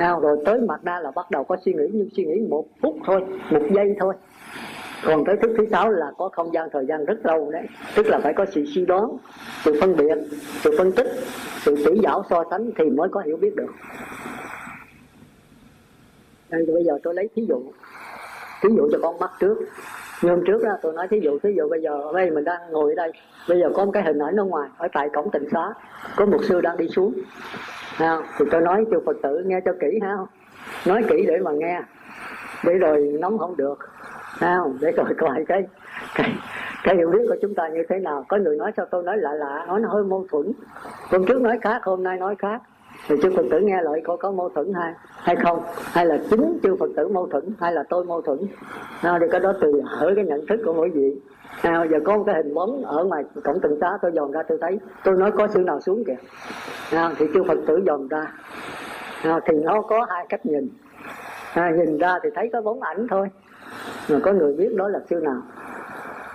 [0.00, 2.64] nào rồi, tới mặt đa là bắt đầu có suy nghĩ, nhưng suy nghĩ một
[2.82, 3.20] phút thôi,
[3.50, 4.14] một giây thôi.
[5.04, 8.06] Còn tới thức thứ sáu là có không gian thời gian rất lâu đấy, tức
[8.06, 9.16] là phải có sự suy đoán,
[9.64, 10.18] sự phân biệt,
[10.60, 11.06] sự phân tích,
[11.60, 13.72] sự chỉ dảo, so sánh thì mới có hiểu biết được.
[16.50, 17.62] Nên bây giờ tôi lấy thí dụ
[18.62, 19.58] thí dụ cho con mắt trước.
[20.22, 22.60] Như hôm trước đó tôi nói thí dụ thí dụ bây giờ đây mình đang
[22.70, 23.12] ngồi ở đây,
[23.48, 25.74] bây giờ có một cái hình ảnh ở ngoài, ở tại cổng tịnh xá,
[26.16, 27.12] có một sư đang đi xuống
[28.08, 28.24] không?
[28.38, 30.16] thì tôi nói cho phật tử nghe cho kỹ ha
[30.86, 31.82] nói kỹ để mà nghe.
[32.64, 33.78] Để rồi nóng không được.
[34.40, 34.78] Không?
[34.80, 35.66] Để rồi coi cái
[36.14, 36.34] cái
[36.84, 38.24] cái hiểu biết của chúng ta như thế nào.
[38.28, 40.52] Có người nói sao tôi nói lạ lạ, nói nó hơi mâu thuẫn.
[41.10, 42.62] Hôm trước nói khác, hôm nay nói khác.
[43.08, 45.62] Thì chư phật tử nghe lại có có mâu thuẫn hay hay không?
[45.92, 48.38] Hay là chính chư phật tử mâu thuẫn, hay là tôi mâu thuẫn?
[49.04, 51.20] Nó thì cái đó tùy ở cái nhận thức của mỗi vị
[51.62, 54.42] à, giờ có một cái hình bóng ở ngoài cổng từng xá tôi dòm ra
[54.48, 56.16] tôi thấy tôi nói có sư nào xuống kìa.
[56.90, 58.32] À, thì chư phật tử dòm ra.
[59.22, 60.68] À, thì nó có hai cách nhìn.
[61.54, 63.28] À, nhìn ra thì thấy có bóng ảnh thôi.
[64.08, 65.42] Mà có người biết đó là sư nào.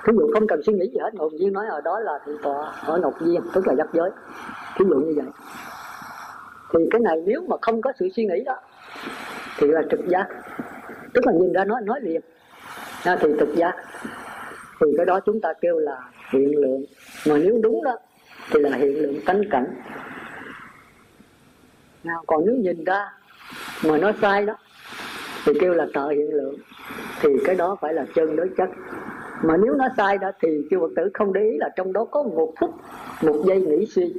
[0.06, 2.38] Thí dụ không cần suy nghĩ gì hết ngồi nhiên nói ở đó là thượng
[2.44, 4.10] tọa ở ngọc viên tức là giác giới.
[4.78, 5.26] Thí dụ như vậy.
[6.74, 8.56] Thì cái này nếu mà không có sự suy nghĩ đó
[9.58, 10.28] thì là trực giác.
[11.14, 12.22] Tức là nhìn ra nói nói liền.
[13.04, 13.76] À, thì trực giác
[14.80, 15.98] thì cái đó chúng ta kêu là
[16.34, 16.86] hiện lượng.
[17.28, 17.98] Mà nếu đúng đó,
[18.52, 19.66] thì là hiện lượng tánh cảnh.
[22.04, 23.12] Nào, còn nếu nhìn ra
[23.86, 24.58] mà nó sai đó,
[25.46, 26.56] thì kêu là tợ hiện lượng.
[27.22, 28.70] Thì cái đó phải là chân đối chất.
[29.44, 32.06] Mà nếu nó sai đó, thì chư Phật tử không để ý là trong đó
[32.06, 32.70] có một phút,
[33.22, 34.14] một giây nghĩ suy.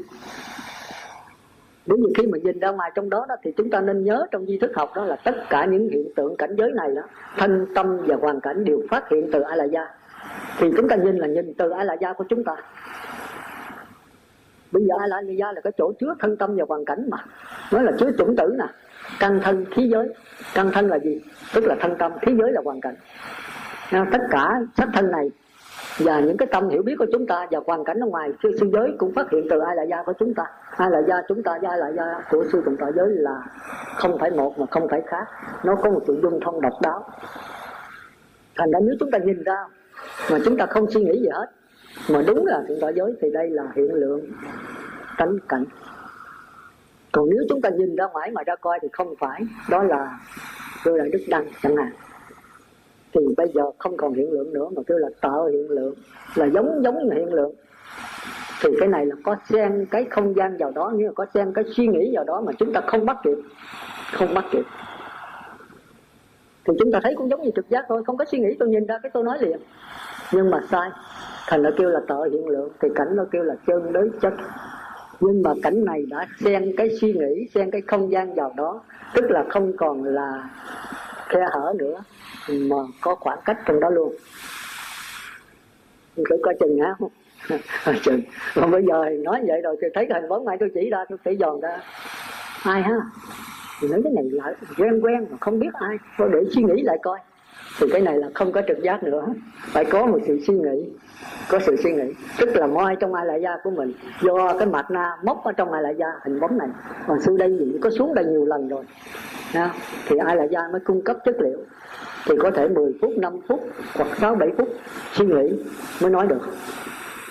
[1.86, 4.26] Nếu như khi mà nhìn ra ngoài trong đó đó, thì chúng ta nên nhớ
[4.30, 7.02] trong di thức học đó là tất cả những hiện tượng cảnh giới này đó,
[7.36, 9.86] thanh tâm và hoàn cảnh đều phát hiện từ a la gia
[10.58, 12.52] thì chúng ta nhìn là nhìn từ ai là gia của chúng ta.
[14.72, 17.18] Bây giờ ai là gia là cái chỗ chứa thân tâm và hoàn cảnh mà.
[17.72, 18.66] Nói là chứa chủng tử nè.
[19.20, 20.08] Căn thân khí giới.
[20.54, 21.20] Căn thân là gì?
[21.54, 22.94] Tức là thân tâm khí giới là hoàn cảnh.
[23.90, 25.30] Tất cả sắc thân này
[25.98, 28.56] và những cái tâm hiểu biết của chúng ta và hoàn cảnh ở ngoài sư,
[28.60, 30.44] sư giới cũng phát hiện từ ai là gia của chúng ta.
[30.76, 33.42] Ai là gia chúng ta ai là gia của sư tụng tạo giới là
[33.96, 35.24] không phải một mà không phải khác.
[35.64, 37.04] Nó có một sự dung thông độc đáo.
[38.58, 39.56] Thành ra nếu chúng ta nhìn ra
[40.30, 41.46] mà chúng ta không suy nghĩ gì hết.
[42.10, 44.20] Mà đúng là chúng ta giới thì đây là hiện lượng
[45.18, 45.64] tánh cảnh.
[47.12, 50.18] Còn nếu chúng ta nhìn ra ngoài mà ra coi thì không phải, đó là
[50.84, 51.90] cơ là đức đăng chẳng hạn.
[53.12, 55.94] Thì bây giờ không còn hiện lượng nữa, mà kêu là tạo hiện lượng,
[56.34, 57.54] là giống giống hiện lượng.
[58.62, 61.52] Thì cái này là có xen cái không gian vào đó, như là có xen
[61.54, 63.38] cái suy nghĩ vào đó mà chúng ta không bắt kịp,
[64.12, 64.64] không bắt kịp.
[66.64, 68.68] Thì chúng ta thấy cũng giống như trực giác thôi, không có suy nghĩ, tôi
[68.68, 69.58] nhìn ra cái tôi nói liền
[70.32, 70.90] nhưng mà sai.
[71.48, 74.34] Thành nó kêu là tợ hiện lượng, thì cảnh nó kêu là chân đối chất.
[75.20, 78.80] Nhưng mà cảnh này đã xen cái suy nghĩ, xen cái không gian vào đó.
[79.14, 80.48] Tức là không còn là
[81.28, 82.02] khe hở nữa,
[82.48, 84.14] mà có khoảng cách trong đó luôn.
[86.16, 86.94] Cứ coi chừng hả
[88.02, 88.20] chừng
[88.56, 91.18] mà bây giờ nói vậy rồi thì thấy hình bóng mày tôi chỉ ra, tôi
[91.24, 91.78] phải giòn ra.
[92.62, 92.96] Ai ha?
[93.80, 95.96] Thì nói cái này lại quen quen mà không biết ai.
[96.18, 97.18] Tôi để suy nghĩ lại coi
[97.80, 99.26] thì cái này là không có trực giác nữa.
[99.58, 100.90] Phải có một sự suy nghĩ.
[101.50, 102.14] Có sự suy nghĩ.
[102.38, 105.52] Tức là moi trong ai lại da của mình, do cái mặt na móc ở
[105.52, 106.68] trong ai lại da hình bóng này.
[107.06, 108.84] Còn xuống đây gì có xuống đây nhiều lần rồi.
[109.54, 109.72] Nha.
[110.08, 111.58] thì ai lại da mới cung cấp chất liệu.
[112.26, 113.60] Thì có thể 10 phút 5 phút
[113.94, 114.68] hoặc 6 7 phút
[115.12, 115.64] suy nghĩ
[116.02, 116.40] mới nói được.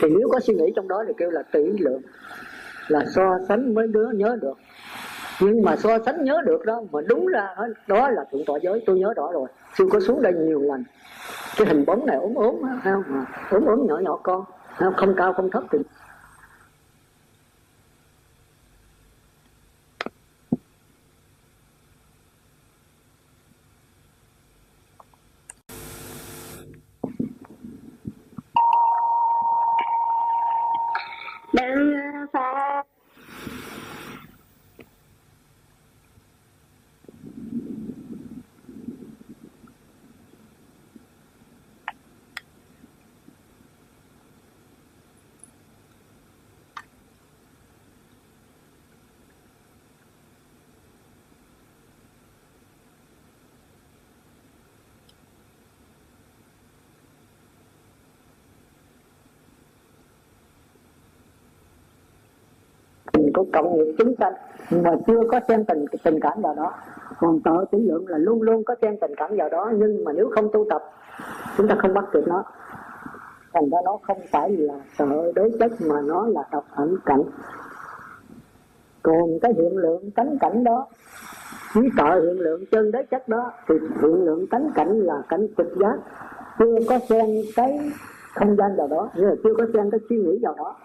[0.01, 2.01] Thì nếu có suy nghĩ trong đó thì kêu là tỷ lượng
[2.87, 4.57] là so sánh mới đứa nhớ được.
[5.41, 7.55] Nhưng mà so sánh nhớ được đó, mà đúng ra
[7.87, 9.47] đó là thượng tọa giới, tôi nhớ rõ rồi
[9.77, 10.83] sư có xuống đây nhiều lần.
[11.57, 12.79] Cái hình bóng này ốm ốm không?
[12.83, 12.95] À,
[13.49, 14.43] ốm ốm nhỏ nhỏ con.
[14.97, 15.79] Không cao, không thấp thì
[31.53, 31.93] đừng
[32.33, 32.83] phạt
[63.35, 64.33] của cộng nghiệp chúng sanh
[64.83, 66.73] mà chưa có xem tình tình cảm vào đó.
[67.19, 70.11] Còn tội tỷ lượng là luôn luôn có xem tình cảm vào đó, nhưng mà
[70.11, 70.83] nếu không tu tập,
[71.57, 72.43] chúng ta không bắt được nó.
[73.53, 77.23] Thành ra nó không phải là sợ đối chất, mà nó là độc ẩn cảnh.
[79.03, 80.87] Còn cái hiện lượng tánh cảnh đó
[81.73, 85.47] với tội hiện lượng chân đối chất đó, thì hiện lượng tánh cảnh là cảnh
[85.57, 85.97] trực giác.
[86.59, 87.25] Chưa có xen
[87.55, 87.91] cái
[88.35, 90.75] không gian vào đó, nghĩa là chưa có xen cái suy nghĩ vào đó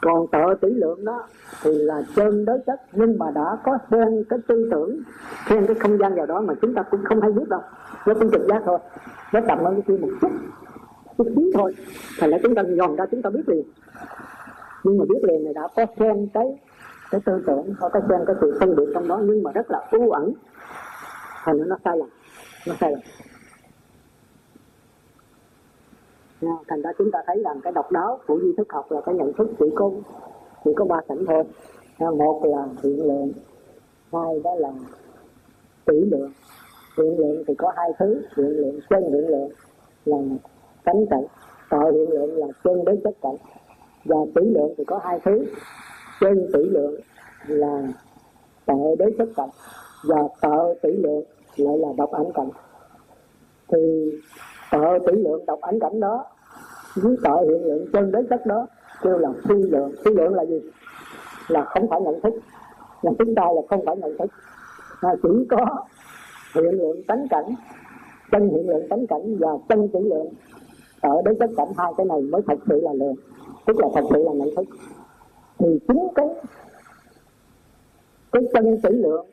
[0.00, 1.26] còn tợ tỷ lượng đó
[1.62, 2.80] thì là chân đối chất.
[2.92, 5.00] Nhưng mà đã có xen cái tư tưởng
[5.48, 7.60] xen cái không gian vào đó mà chúng ta cũng không hay biết đâu.
[8.06, 8.78] Nó cũng trực giác thôi.
[9.32, 10.30] Nó chậm hơn cái một chút.
[11.18, 11.74] Chút xíu thôi.
[12.18, 13.62] Thành ra chúng ta nhòm ra chúng ta biết liền.
[14.84, 16.46] Nhưng mà biết liền này đã có xen cái
[17.10, 19.20] cái tư tưởng, có cái xen cái sự phân biệt trong đó.
[19.22, 20.32] Nhưng mà rất là u ẩn.
[21.44, 22.08] Thành ra nó sai lầm.
[22.66, 23.06] Nó sai lầm Nha,
[26.40, 29.14] thành ra chúng ta thấy rằng cái độc đáo của duy thức học là cái
[29.14, 29.90] nhận thức chỉ có
[30.64, 31.44] chỉ có ba cảnh thôi.
[32.16, 33.32] Một là hiện lượng,
[34.12, 34.72] hai đó là
[35.84, 36.32] tỷ lượng.
[36.96, 39.50] Hiện lượng thì có hai thứ hiện lượng chân hiện lượng
[40.04, 40.16] là
[40.84, 41.24] cánh cảnh
[41.70, 43.36] tội hiện lượng là chân đến chất cảnh
[44.04, 45.44] và tỷ lượng thì có hai thứ,
[46.20, 47.00] chân tỷ lượng
[47.46, 47.82] là
[48.66, 49.48] tệ đến chất cảnh
[50.04, 51.24] và tợ tỷ lượng
[51.56, 52.48] lại là độc ảnh cảnh
[53.72, 54.12] thì
[54.70, 56.24] tợ tỷ lượng đọc ảnh cảnh đó.
[56.94, 58.66] Dưới tội hiện lượng chân đến chất đó,
[59.02, 59.92] kêu là phi lượng.
[60.04, 60.60] Phi lượng là gì?
[61.48, 62.34] Là không phải nhận thức.
[63.02, 64.30] Là chúng ta là không phải nhận thức.
[65.02, 65.84] Mà chỉ có
[66.54, 67.54] hiện lượng tánh cảnh,
[68.30, 70.28] chân hiện lượng tánh cảnh và chân tỷ lượng
[71.00, 73.14] ở đến tất cảnh hai cái này mới thật sự là lượng
[73.66, 74.66] tức là thật sự là nhận thức.
[75.58, 76.26] Thì chính cái
[78.32, 79.26] cái chân tỷ lượng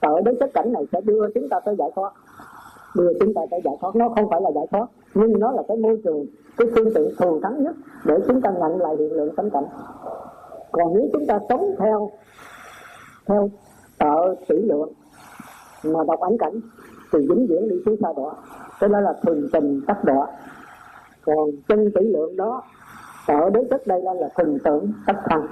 [0.00, 2.12] ở đến tất cảnh này sẽ đưa chúng ta tới giải thoát
[2.94, 3.96] đưa chúng ta tới giải thoát.
[3.96, 6.26] Nó không phải là giải thoát nhưng nó là cái môi trường
[6.56, 9.64] cái phương tiện thù thắng nhất để chúng ta nhận lại hiện lượng tánh cảnh.
[10.72, 12.10] Còn nếu chúng ta sống theo
[13.26, 13.50] theo
[13.98, 14.92] tợ tỷ lượng
[15.84, 16.60] mà đọc ảnh cảnh
[17.12, 18.34] thì vĩnh viễn đi xuống xa đọa.
[18.80, 20.26] Cái đó là thường tình tắc đọa.
[21.24, 22.62] Còn chân tỷ lượng đó
[23.26, 25.46] tợ đến chất đây là thường tưởng tắc thành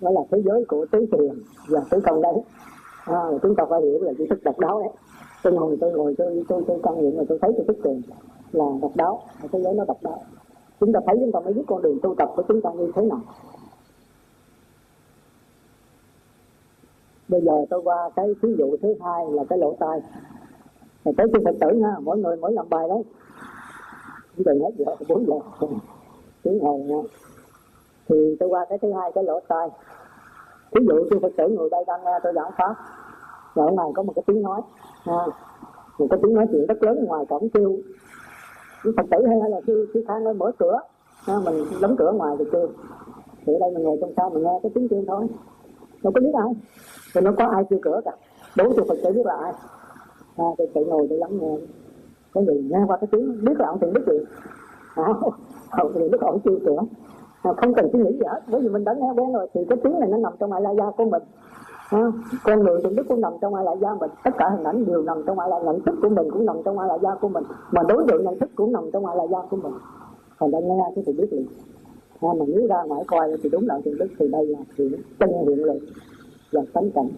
[0.00, 2.34] đó là thế giới của tứ thiền và tứ công đấy
[3.04, 4.92] à, chúng ta phải hiểu là chỉ thức độc đáo đấy
[5.44, 8.02] tôi ngồi tôi ngồi, tôi tôi tôi căn nghiệm mà tôi thấy tôi thức tiền.
[8.52, 9.22] Là độc đáo
[9.52, 10.22] thế giới nó độc đáo
[10.80, 12.92] chúng ta thấy chúng ta mới biết con đường tu tập của chúng ta như
[12.94, 13.20] thế nào.
[17.28, 20.00] Bây giờ tôi qua cái ví dụ thứ hai là cái lỗ tai.
[21.04, 23.02] Mà tới khi phật tử nha mỗi người mỗi làm bài đấy.
[24.36, 25.34] Cũng đừng hết giờ, bốn giờ.
[26.42, 27.02] Tiếng hồi nha.
[28.08, 29.68] Thì tôi qua cái thứ hai, cái lỗ tai.
[30.72, 32.74] Ví dụ tôi phật tử người đây đang nghe tôi giảng pháp
[33.54, 34.60] và ở ngoài có một cái tiếng nói
[35.04, 35.26] ha.
[35.98, 37.76] một cái tiếng nói chuyện rất lớn ngoài cổng kêu.
[38.96, 40.80] Phật tử hay là khi khi khang ơi mở cửa.
[41.24, 42.68] Ha, mình đóng cửa ngoài thì kêu.
[43.46, 45.26] Thì ở đây mình ngồi trong sau mình nghe cái tiếng kêu thôi.
[46.02, 46.52] Đâu có biết ai.
[47.14, 48.12] Thì nó có ai kêu cửa cả.
[48.56, 49.52] Đố cho phật tử biết là ai.
[50.36, 51.56] À, thì tự ngồi để lắng nghe.
[52.32, 54.18] Có người nghe qua cái tiếng biết là ông thiện biết gì
[54.94, 55.04] à,
[55.70, 56.78] ông thiện ông kêu cửa.
[57.42, 58.40] À, không cần suy nghĩ gì hết.
[58.46, 60.62] Bởi vì mình đã nghe quen rồi thì cái tiếng này nó nằm trong ai
[60.62, 61.22] la da của mình.
[61.94, 62.10] Ừ,
[62.44, 64.10] con người thiện đức cũng nằm trong ai lại gia mình.
[64.24, 66.56] Tất cả hình ảnh đều nằm trong ai lại nhận thức của mình cũng nằm
[66.64, 67.44] trong ai lại gia của mình.
[67.70, 69.72] Mà đối tượng nhận thức cũng nằm trong ai lại gia của mình.
[70.40, 71.46] Thành ra nghe cái thì biết liền.
[72.22, 74.96] Ha mà nếu ra ngoài coi thì đúng là thiện đức thì đây là sự
[75.18, 75.78] chân hiện lực
[76.52, 77.08] và tánh cảnh.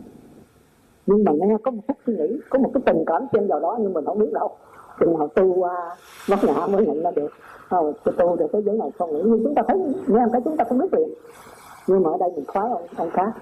[1.07, 3.61] Nhưng mà nghe có một phút suy nghĩ có một cái tình cảm trên vào
[3.61, 4.51] đó nhưng mình không biết đâu.
[5.01, 5.97] Chừng nào tu qua
[6.31, 7.31] mất ngã mới nhận ra được.
[7.69, 9.21] Ờ, không tôi tu được cái giới này không nghĩ.
[9.25, 11.09] Nhưng chúng ta thấy nghe cái chúng ta không biết liền.
[11.87, 13.33] Nhưng mà ở đây mình khoái ông, ông khác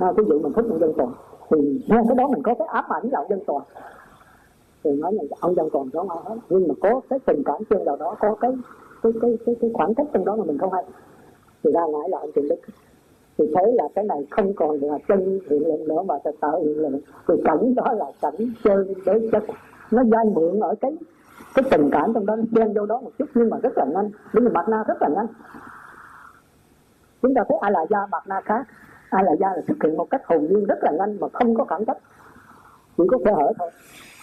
[0.00, 1.12] à, ví dụ mình thích ông dân toàn
[1.50, 3.62] thì nghe cái đó mình có cái ám ảnh là ông dân toàn
[4.84, 7.56] thì nói là ông dân toàn có ai hết nhưng mà có cái tình cảm
[7.70, 8.52] trên vào đó có cái
[9.02, 10.84] cái cái cái, cái khoảng cách trong đó mà mình không hay.
[11.64, 12.56] Thì ra ngoài là ông truyền đức
[13.38, 16.60] thì thấy là cái này không còn là chân hiện lượng nữa mà là tạo
[16.60, 18.34] hiện lượng thì cảnh đó là cảnh
[18.64, 19.42] chơi đối chất.
[19.90, 20.96] Nó dai mượn ở cái
[21.54, 23.84] cái tình cảm trong đó nó chen vô đó một chút nhưng mà rất là
[23.84, 24.10] nhanh.
[24.34, 25.26] Bởi vì mặt na rất là nhanh.
[27.22, 28.66] Chúng ta thấy ai là da mặt na khác
[29.10, 31.54] ai là da là thực hiện một cách hồn nhiên rất là nhanh mà không
[31.54, 31.98] có khoảng cách.
[32.98, 33.70] Chỉ có sơ hở thôi.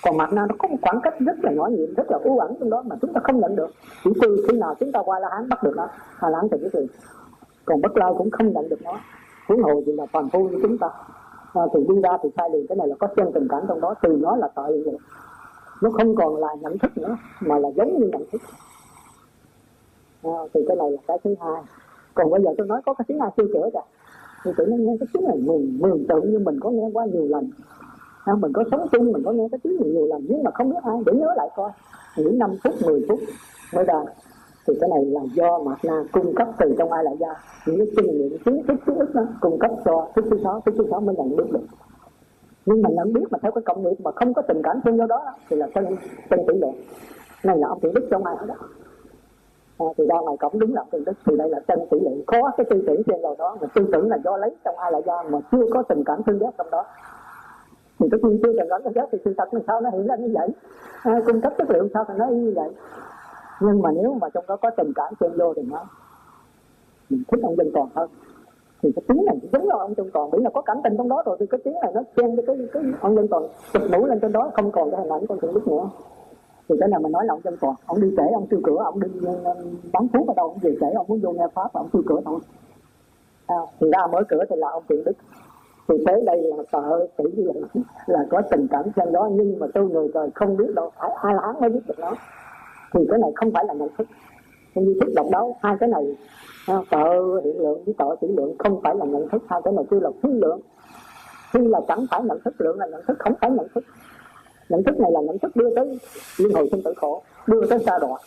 [0.03, 2.39] Còn mặt na nó có một khoảng cách rất là nhỏ nhiệm rất là u
[2.39, 3.71] ẩn trong đó mà chúng ta không nhận được.
[4.03, 5.87] Chỉ từ khi nào chúng ta qua la hán bắt được nó
[6.21, 6.87] la hán thì cái gì
[7.65, 8.99] còn bất lao cũng không nhận được nó.
[9.47, 10.89] Huống hồ gì là phàm phu như chúng ta.
[11.53, 13.81] À, thì đi ra thì sai liền cái này là có chân tình cảm trong
[13.81, 14.97] đó từ nó là tội vậy.
[15.81, 18.41] Nó không còn là nhận thức nữa mà là giống như nhận thức.
[20.23, 21.63] À, thì cái này là cái thứ hai.
[22.13, 23.83] Còn bây giờ tôi nói có cái thứ hai sư chữa rồi
[24.43, 27.05] thì tự nhiên nghe cái tiếng này mường mường tượng như mình có nghe qua
[27.05, 27.49] nhiều lần.
[28.25, 30.51] À, mình có sống chung mình có nghe cái tiếng này nhiều lần nhưng mà
[30.51, 31.71] không biết ai để nhớ lại coi.
[32.17, 33.19] Nghĩ 5 phút 10 phút
[33.73, 34.03] mới ra.
[34.67, 37.33] Thì cái này là do mạt na cung cấp từ trong ai lại ra
[37.67, 40.61] những cái kinh nghiệm kiến thức kiến ức đó cung cấp cho thức thứ sáu
[40.65, 41.65] thức thứ sáu mới nhận biết được.
[42.65, 44.97] Nhưng mà nhận biết mà theo cái cộng nghiệp mà không có tình cảm thương
[44.97, 45.85] vô đó thì là chân
[46.29, 46.71] chân tỷ lệ.
[47.43, 48.55] Này là ông thiện đức trong ai đó
[49.79, 52.11] à, thì ra ngoài cổng đúng là ông đức thì đây là chân tỷ lệ
[52.25, 54.91] có cái tư tưởng trên đầu đó mà tư tưởng là do lấy trong ai
[54.91, 56.85] lại do mà chưa có tình cảm thương ghét trong đó.
[57.99, 60.07] Thì tất nhiên chưa cần gắn thương ghét thì sự thật làm sao nó hiện
[60.07, 60.49] ra như vậy?
[61.01, 62.69] À, cung cấp chất liệu sao thì nó như vậy?
[63.61, 65.85] Nhưng mà nếu mà trong đó có tình cảm trên vô thì nó
[67.09, 68.09] mình thích ông dân còn hơn.
[68.81, 71.09] Thì cái tiếng này giống là ông dân còn bởi là có cảm tình trong
[71.09, 73.83] đó rồi thì cái tiếng này nó chen cái cái, cái ông dân còn chụp
[73.91, 75.89] mũ lên trên đó không còn cái hình ảnh con thượng đức nữa
[76.69, 78.77] thì cái nào mà nói là ông dân toàn ông đi trễ ông sư cửa
[78.83, 79.07] ông đi
[79.43, 79.55] ờ,
[79.93, 80.87] bán thuốc ở đâu ông về trễ.
[80.95, 82.39] Ông muốn vô nghe pháp ông sư cửa thôi.
[83.47, 85.11] À, thì ra mở cửa thì là ông thiện đức.
[85.87, 89.59] Thì tới đây là sợ chỉ như vậy là có tình cảm trên đó nhưng
[89.59, 92.13] mà tôi người trời không biết đâu phải ai láng mới biết được nó.
[92.93, 94.07] Thì cái này không phải là nhận thức.
[94.75, 96.15] Không như thức độc đáo hai cái này
[96.67, 99.43] à, tợ hiện lượng với tợ tỷ lượng không phải là nhận thức.
[99.49, 100.59] Hai cái này kêu là phi lượng.
[101.51, 103.83] Phi là chẳng phải nhận thức lượng là nhận thức không phải nhận thức
[104.69, 105.99] nhận thức này là nhận thức đưa tới
[106.37, 108.19] luân hồi sinh tử khổ, đưa tới xa đọa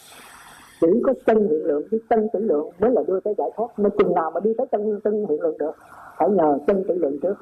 [0.80, 3.78] chỉ có chân hiện lượng với chân tưởng lượng mới là đưa tới giải thoát.
[3.78, 5.72] Mà chừng nào mà đi tới chân chân hiện lượng được,
[6.18, 7.34] phải nhờ chân tưởng lượng trước.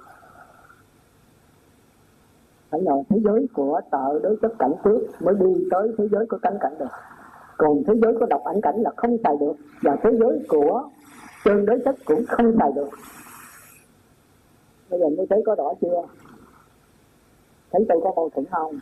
[2.71, 6.27] Phải nhờ thế giới của tợ đối chất cảnh trước mới đi tới thế giới
[6.27, 6.87] của cánh cảnh được.
[7.57, 10.89] Còn thế giới của độc ảnh cảnh là không xài được, và thế giới của
[11.45, 12.89] chân đối chất cũng không xài được.
[14.91, 16.03] Bây giờ mới thấy có rõ chưa?
[17.71, 18.79] Thấy tôi có mâu thuẫn không?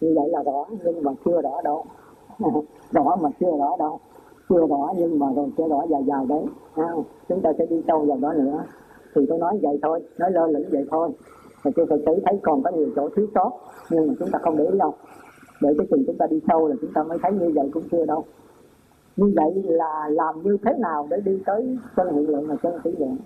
[0.00, 1.84] Như vậy là rõ nhưng mà chưa rõ đâu.
[2.92, 4.00] Rõ mà chưa rõ đâu.
[4.48, 6.44] Chưa rõ nhưng mà rồi chưa rõ dài dài đấy.
[6.74, 6.90] À,
[7.28, 8.64] chúng ta sẽ đi sâu vào đó nữa.
[9.14, 11.10] Thì tôi nói vậy thôi nói lơ lửng vậy thôi.
[11.64, 13.50] Mà chưa thực tế thấy còn có nhiều chỗ thiếu sót
[13.90, 14.94] nhưng mà chúng ta không để ý đâu.
[15.60, 17.82] Để cái chừng chúng ta đi sâu là chúng ta mới thấy như vậy cũng
[17.92, 18.24] chưa đâu.
[19.16, 22.80] Như vậy là làm như thế nào để đi tới chân hiện lượng và chân
[22.84, 23.16] tỷ lượng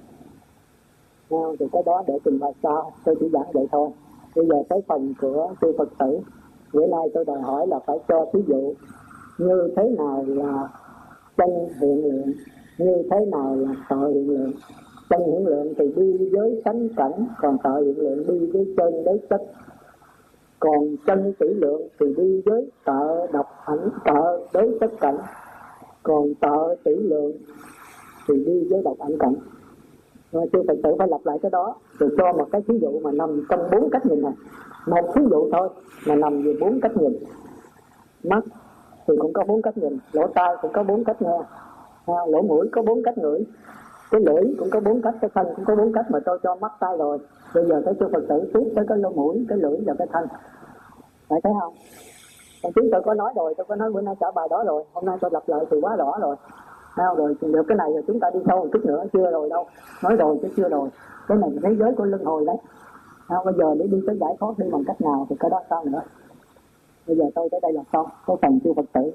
[1.30, 3.88] theo thì cái đó để trình bày sau tôi chỉ giảng vậy thôi.
[4.36, 6.18] Bây giờ tới phần của sư phật tử,
[6.72, 8.74] bữa nay tôi đòi hỏi là phải cho thí dụ
[9.38, 10.68] như thế nào là
[11.36, 11.50] chân
[11.80, 12.32] hiện lượng,
[12.78, 14.52] như thế nào là tội hiện lượng.
[15.10, 19.04] Chân hiện lượng thì đi với sánh cảnh, còn tội hiện lượng đi với chân
[19.04, 19.42] đế chất.
[20.60, 25.18] Còn chân tỷ lượng thì đi với tợ độc ảnh tợ đối chất cảnh.
[26.02, 27.32] Còn tợ tỷ lượng
[28.28, 29.34] thì đi với độc ảnh cảnh
[30.36, 31.74] rồi sư phật tử phải lặp lại cái đó.
[31.98, 34.32] Rồi cho một cái ví dụ mà nằm trong bốn cách nhìn này.
[34.86, 35.68] Một ví dụ thôi,
[36.06, 37.12] mà nằm về bốn cách nhìn.
[38.24, 38.44] Mắt
[39.06, 41.38] thì cũng có bốn cách nhìn, lỗ tai cũng có bốn cách nghe.
[42.06, 43.46] Lỗ mũi có bốn cách ngửi.
[44.10, 46.56] Cái lưỡi cũng có bốn cách, cái thân cũng có bốn cách mà tôi cho
[46.56, 47.18] mắt tay rồi.
[47.54, 50.06] Bây giờ tới cho phật tử, tiếp tới cái lỗ mũi, cái lưỡi và cái
[50.12, 50.26] thân.
[51.28, 51.74] Phải thấy không?
[52.62, 54.84] Còn trước tôi có nói rồi, tôi có nói bữa nay trả bài đó rồi.
[54.92, 56.36] Hôm nay tôi lặp lại thì quá rõ rồi
[56.96, 57.34] sao rồi?
[57.40, 59.66] Được cái này rồi chúng ta đi sâu một chút nữa chưa rồi đâu.
[60.02, 60.88] Nói rồi chứ chưa rồi.
[61.28, 62.56] Cái này thế giới của luân hồi đấy.
[63.28, 65.60] Sao bây giờ để đi tới giải thoát đi bằng cách nào thì cái đó
[65.70, 66.02] sao nữa?
[67.06, 69.12] Bây giờ tôi tới đây là xong có phần chưa phật tử.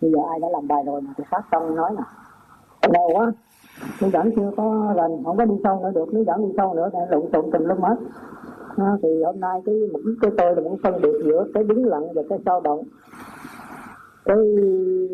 [0.00, 2.02] Bây giờ ai đã làm bài rồi mà thì phát tâm nói nè.
[2.92, 3.32] Đầu quá.
[4.00, 6.08] Tôi dẫn chưa có lần không có đi sâu nữa được.
[6.12, 7.96] Nếu dẫn đi sâu nữa thì lộn xộn tùm lum hết.
[8.76, 10.02] À, thì hôm nay cái mục
[10.38, 12.82] tôi là muốn phân biệt giữa cái đứng lặng và cái sao động
[14.30, 14.38] cái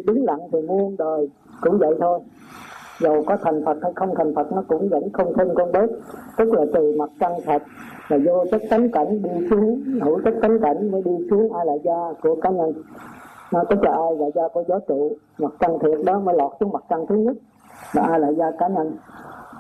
[0.07, 1.29] đứng lặng thì muôn đời
[1.61, 2.21] cũng vậy thôi.
[3.01, 5.87] Dầu có thành Phật hay không thành Phật, nó cũng vẫn không thêm con bớt
[6.37, 7.63] tức là từ mặt chân thật
[8.09, 11.67] là vô chất tánh cảnh đi xuống, hữu chất tánh cảnh mới đi xuống ai
[11.67, 12.73] là gia của cá nhân.
[13.53, 16.53] Nó tức là ai là gia của gió trụ mặt chân thiệt đó mới lọt
[16.61, 17.37] xuống mặt chân thứ nhất
[17.95, 18.97] là ai là gia cá nhân.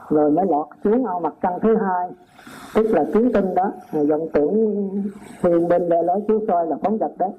[0.09, 2.11] Rồi mới lọt xuống ao mặt chân thứ hai.
[2.75, 4.75] Tức là kiến tinh đó dòng tưởng
[5.43, 7.31] thiền bên để lối chiếu soi là phóng vật đấy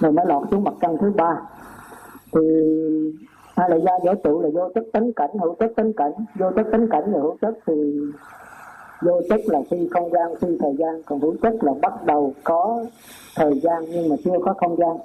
[0.00, 1.40] rồi mới lọt xuống mặt trăng thứ ba.
[2.32, 2.40] Thì
[3.56, 6.12] hay là gia vũ trụ là vô chất tánh cảnh, hữu chất tánh cảnh.
[6.38, 8.00] Vô chất tánh cảnh là hữu chất thì
[9.02, 11.02] vô chất là phi không gian, phi thời gian.
[11.06, 12.84] Còn hữu chất là bắt đầu có
[13.36, 14.96] thời gian nhưng mà chưa có không gian.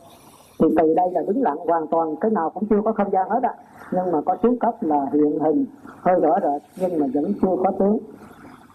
[0.60, 3.30] Thì từ đây là đứng lặng hoàn toàn, cái nào cũng chưa có không gian
[3.30, 3.54] hết á.
[3.92, 5.66] Nhưng mà có xuống cấp là hiện hình,
[6.00, 7.98] hơi rõ rệt, nhưng mà vẫn chưa có tướng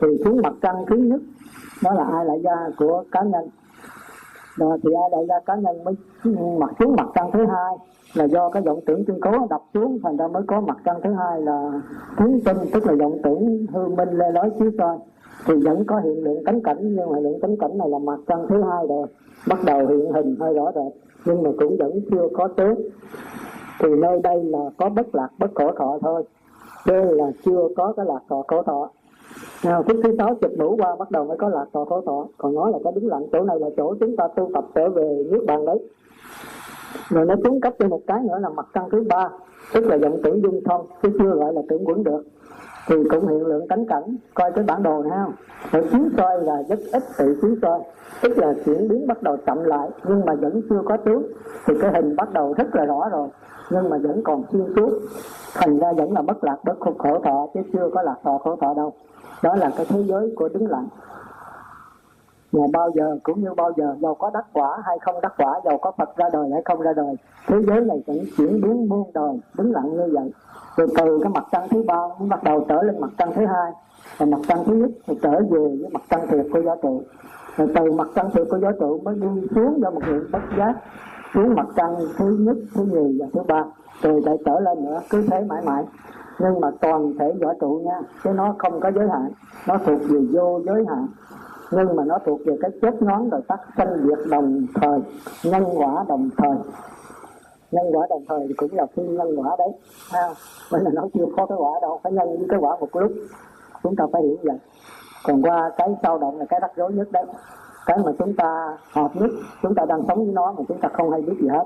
[0.00, 1.20] thì xuống mặt trăng thứ nhất,
[1.82, 3.48] đó là ai lại gia của cá nhân
[4.58, 5.94] rồi thì ai đây ra cá nhân mới
[6.58, 7.76] mặt xuống mặt trăng thứ hai
[8.14, 11.00] là do cái vọng tưởng kiên cố đập xuống, thành ra mới có mặt trăng
[11.04, 11.80] thứ hai là
[12.18, 14.98] tướng tinh, tức là vọng tưởng hư minh lê lối chiếu soi.
[15.46, 18.18] Thì vẫn có hiện lượng cánh cảnh, nhưng mà lượng cánh cảnh này là mặt
[18.26, 19.06] trăng thứ hai rồi,
[19.48, 20.92] bắt đầu hiện hình hơi rõ rệt,
[21.24, 22.74] nhưng mà cũng vẫn chưa có tướng
[23.80, 26.24] thì nơi đây là có bất lạc, bất khổ thọ thôi.
[26.86, 28.90] Đây là chưa có cái lạc thọ, khổ thọ
[29.64, 32.26] nào, phút thứ sáu chụp đủ qua bắt đầu mới có lạc thọ khổ thọ
[32.38, 34.88] còn nói là cái đứng lặng chỗ này là chỗ chúng ta tu tập trở
[34.88, 35.78] về nước bàn đấy.
[37.08, 39.28] Rồi nó xuống cấp cho một cái nữa là mặt trăng thứ ba
[39.74, 42.22] tức là vọng tưởng dung thông chứ chưa gọi là tưởng quẩn được.
[42.88, 45.32] Thì cũng hiện lượng cánh cảnh coi cái bản đồ này không
[45.72, 47.80] rồi chiếu soi là rất ít tự chiếu soi
[48.22, 51.22] tức là chuyển biến bắt đầu chậm lại nhưng mà vẫn chưa có tướng.
[51.66, 53.28] Thì cái hình bắt đầu rất là rõ rồi
[53.70, 54.90] nhưng mà vẫn còn xuyên suốt.
[55.54, 58.56] Thành ra vẫn là bất lạc bất khổ thọ chứ chưa có lạc thọ khổ
[58.56, 58.92] thọ đâu
[59.42, 60.88] đó là cái thế giới của đứng lặng
[62.52, 65.60] mà bao giờ cũng như bao giờ, giàu có đắc quả hay không đắc quả,
[65.64, 67.16] giàu có phật ra đời hay không ra đời,
[67.46, 70.32] thế giới này vẫn chuyển biến muôn đời đứng lặng như vậy.
[70.76, 73.72] Rồi từ cái mặt trăng thứ ba bắt đầu trở lên mặt trăng thứ hai,
[74.18, 77.02] và mặt trăng thứ nhất thì trở về với mặt trăng thiệt của gió trụ.
[77.56, 80.42] Rồi từ mặt trăng thiệt của gió trụ mới đi xuống do một hiện bất
[80.58, 80.74] giác,
[81.34, 83.64] xuống mặt trăng thứ nhất, thứ nhì và thứ ba,
[84.02, 85.84] rồi lại trở lên nữa, cứ thế mãi mãi
[86.38, 89.30] nhưng mà toàn thể võ trụ nha, chứ nó không có giới hạn.
[89.66, 91.06] Nó thuộc về vô giới hạn.
[91.70, 95.00] Nhưng mà nó thuộc về cái chết ngón rồi tắt sanh diệt đồng thời,
[95.44, 96.56] nhân quả đồng thời.
[97.70, 99.68] Nhân quả đồng thời thì cũng là phi nhân quả đấy.
[100.12, 100.28] Ha
[100.72, 103.12] bởi là nó chưa có cái quả đâu, phải nhân với cái quả một lúc.
[103.82, 104.58] Chúng ta phải hiểu vậy.
[105.26, 107.24] Còn qua cái sau động là cái rắc rối nhất đấy.
[107.86, 109.30] Cái mà chúng ta hợp nhất,
[109.62, 111.64] chúng ta đang sống với nó mà chúng ta không hay biết gì hết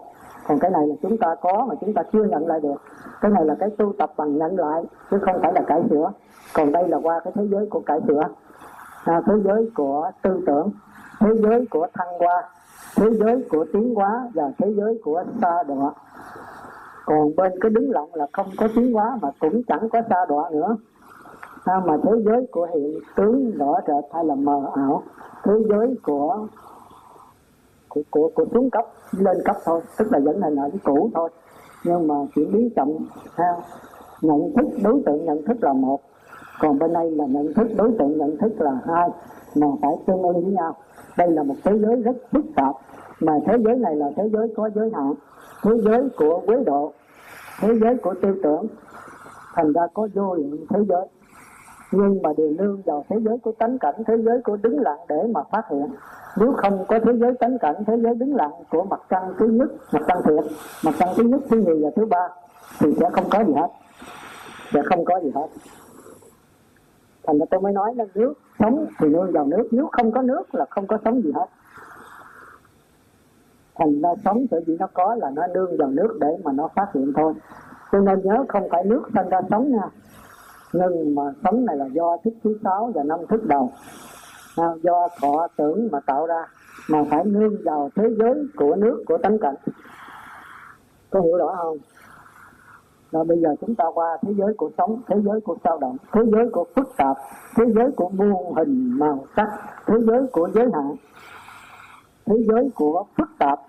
[0.48, 2.76] còn cái này là chúng ta có mà chúng ta chưa nhận lại được.
[3.20, 6.12] Cái này là cái tu tập bằng nhận lại chứ không phải là cải sửa.
[6.54, 8.22] Còn đây là qua cái thế giới của cải sửa.
[9.04, 10.70] À, thế giới của tư tưởng
[11.20, 12.42] thế giới của thăng hoa
[12.96, 15.92] thế giới của tiến hóa và thế giới của xa đọa.
[17.04, 20.26] Còn bên cái đứng lặng là không có tiến hóa mà cũng chẳng có xa
[20.28, 20.76] đọa nữa.
[21.64, 25.02] À, mà thế giới của hiện tướng rõ rệt hay là mờ ảo
[25.44, 26.46] thế giới của
[27.94, 29.80] của của, của xuống cấp lên cấp thôi.
[29.98, 31.30] Tức là vẫn là nợ cái cũ thôi.
[31.84, 32.88] Nhưng mà chuyển biến chậm
[33.34, 33.56] ha
[34.20, 36.00] nhận thức đối tượng nhận thức là một.
[36.60, 39.08] Còn bên đây là nhận thức đối tượng nhận thức là hai.
[39.54, 40.76] Mà phải tương ứng với nhau.
[41.16, 42.76] Đây là một thế giới rất phức tạp.
[43.20, 45.14] Mà thế giới này là thế giới có giới hạn.
[45.62, 46.92] Thế giới của quế độ.
[47.60, 48.66] Thế giới của tư tưởng.
[49.54, 51.06] Thành ra có vô lượng thế giới.
[51.92, 54.98] Nhưng mà đều nương vào thế giới của tánh cảnh thế giới của đứng lặng
[55.08, 55.86] để mà phát hiện
[56.36, 59.46] nếu không có thế giới tánh cảnh, thế giới đứng lặng của mặt trăng thứ
[59.46, 60.52] nhất, mặt trăng thiệt,
[60.84, 62.28] mặt trăng thứ nhất, thứ nhì và thứ ba,
[62.78, 63.68] thì sẽ không có gì hết.
[64.72, 65.46] Sẽ không có gì hết.
[67.26, 70.22] Thành ra tôi mới nói là nước sống thì nương vào nước, nếu không có
[70.22, 71.46] nước là không có sống gì hết.
[73.74, 76.68] Thành ra sống sở dĩ nó có là nó nương vào nước để mà nó
[76.68, 77.34] phát hiện thôi.
[77.92, 79.88] Cho nên nhớ không phải nước sinh ra sống nha.
[80.72, 83.72] Nhưng mà sống này là do thức thứ sáu và năm thức đầu
[84.56, 86.46] à, do thọ tưởng mà tạo ra
[86.88, 89.54] mà phải nương vào thế giới của nước của tánh cảnh.
[91.10, 91.76] Có hiểu rõ không?
[93.12, 95.96] Rồi bây giờ chúng ta qua thế giới của sống thế giới của sao động
[96.12, 97.16] thế giới của phức tạp
[97.56, 99.48] thế giới của muôn hình màu sắc
[99.86, 100.96] thế giới của giới hạn
[102.26, 103.60] thế giới của phức tạp.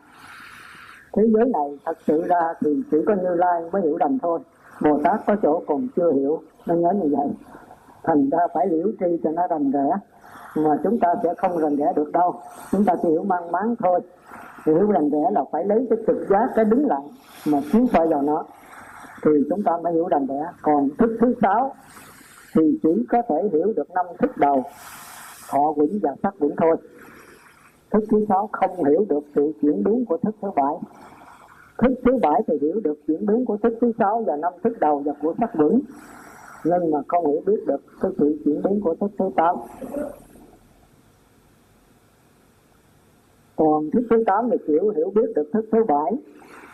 [1.13, 4.39] Thế giới này thật sự ra thì chỉ có như lai mới hiểu đành thôi.
[4.81, 7.27] Bồ tát có chỗ còn chưa hiểu nên nhớ như vậy.
[8.03, 9.89] Thành ra phải liễu tri cho nó rành rẽ
[10.55, 12.41] mà chúng ta sẽ không rành rẽ được đâu.
[12.71, 13.99] Chúng ta chỉ hiểu mang máng thôi.
[14.65, 17.07] Hiểu rành rẽ là phải lấy cái trực giác, cái đứng lặng
[17.47, 18.45] mà chiếu soi vào nó.
[19.25, 20.47] Thì chúng ta mới hiểu rành rẽ.
[20.61, 21.73] Còn thức thứ sáu
[22.55, 24.63] thì chỉ có thể hiểu được năm thức đầu.
[25.49, 26.75] Thọ quỷ và sắc quỷ thôi.
[27.91, 30.75] Thức thứ sáu không hiểu được sự chuyển biến của thức thứ bảy.
[31.81, 34.79] Thức thứ bảy thì hiểu được chuyển biến của thức thứ sáu và năm thức
[34.79, 35.79] đầu và của sắc vững
[36.63, 39.55] nhưng mà không hiểu biết được cái sự chuyển biến của thức thứ tám.
[43.55, 46.11] Còn thức thứ tám thì chịu hiểu biết được thức thứ bảy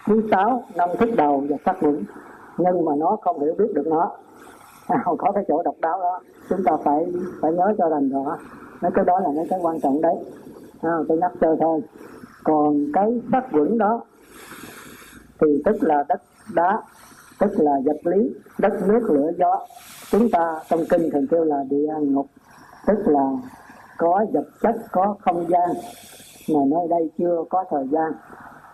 [0.08, 2.04] thứ sáu năm thức đầu và sắc vững
[2.60, 4.12] nhưng mà nó không hiểu biết được nó.
[4.88, 6.22] À, không có cái chỗ độc đáo đó.
[6.50, 8.38] Chúng ta phải phải nhớ cho rành rõ
[8.82, 10.16] mấy cái đó là mấy cái quan trọng đấy.
[10.82, 11.82] À, tôi nhắc chơi thôi.
[12.44, 14.02] Còn cái sắc vững đó
[15.42, 16.22] thì tức là đất
[16.54, 16.82] đá
[17.40, 19.66] tức là vật lý đất nước lửa gió.
[20.12, 22.28] Chúng ta trong kinh thường kêu là địa ngục
[22.88, 23.32] tức là
[23.98, 25.70] có vật chất có không gian
[26.54, 28.12] mà nơi đây chưa có thời gian.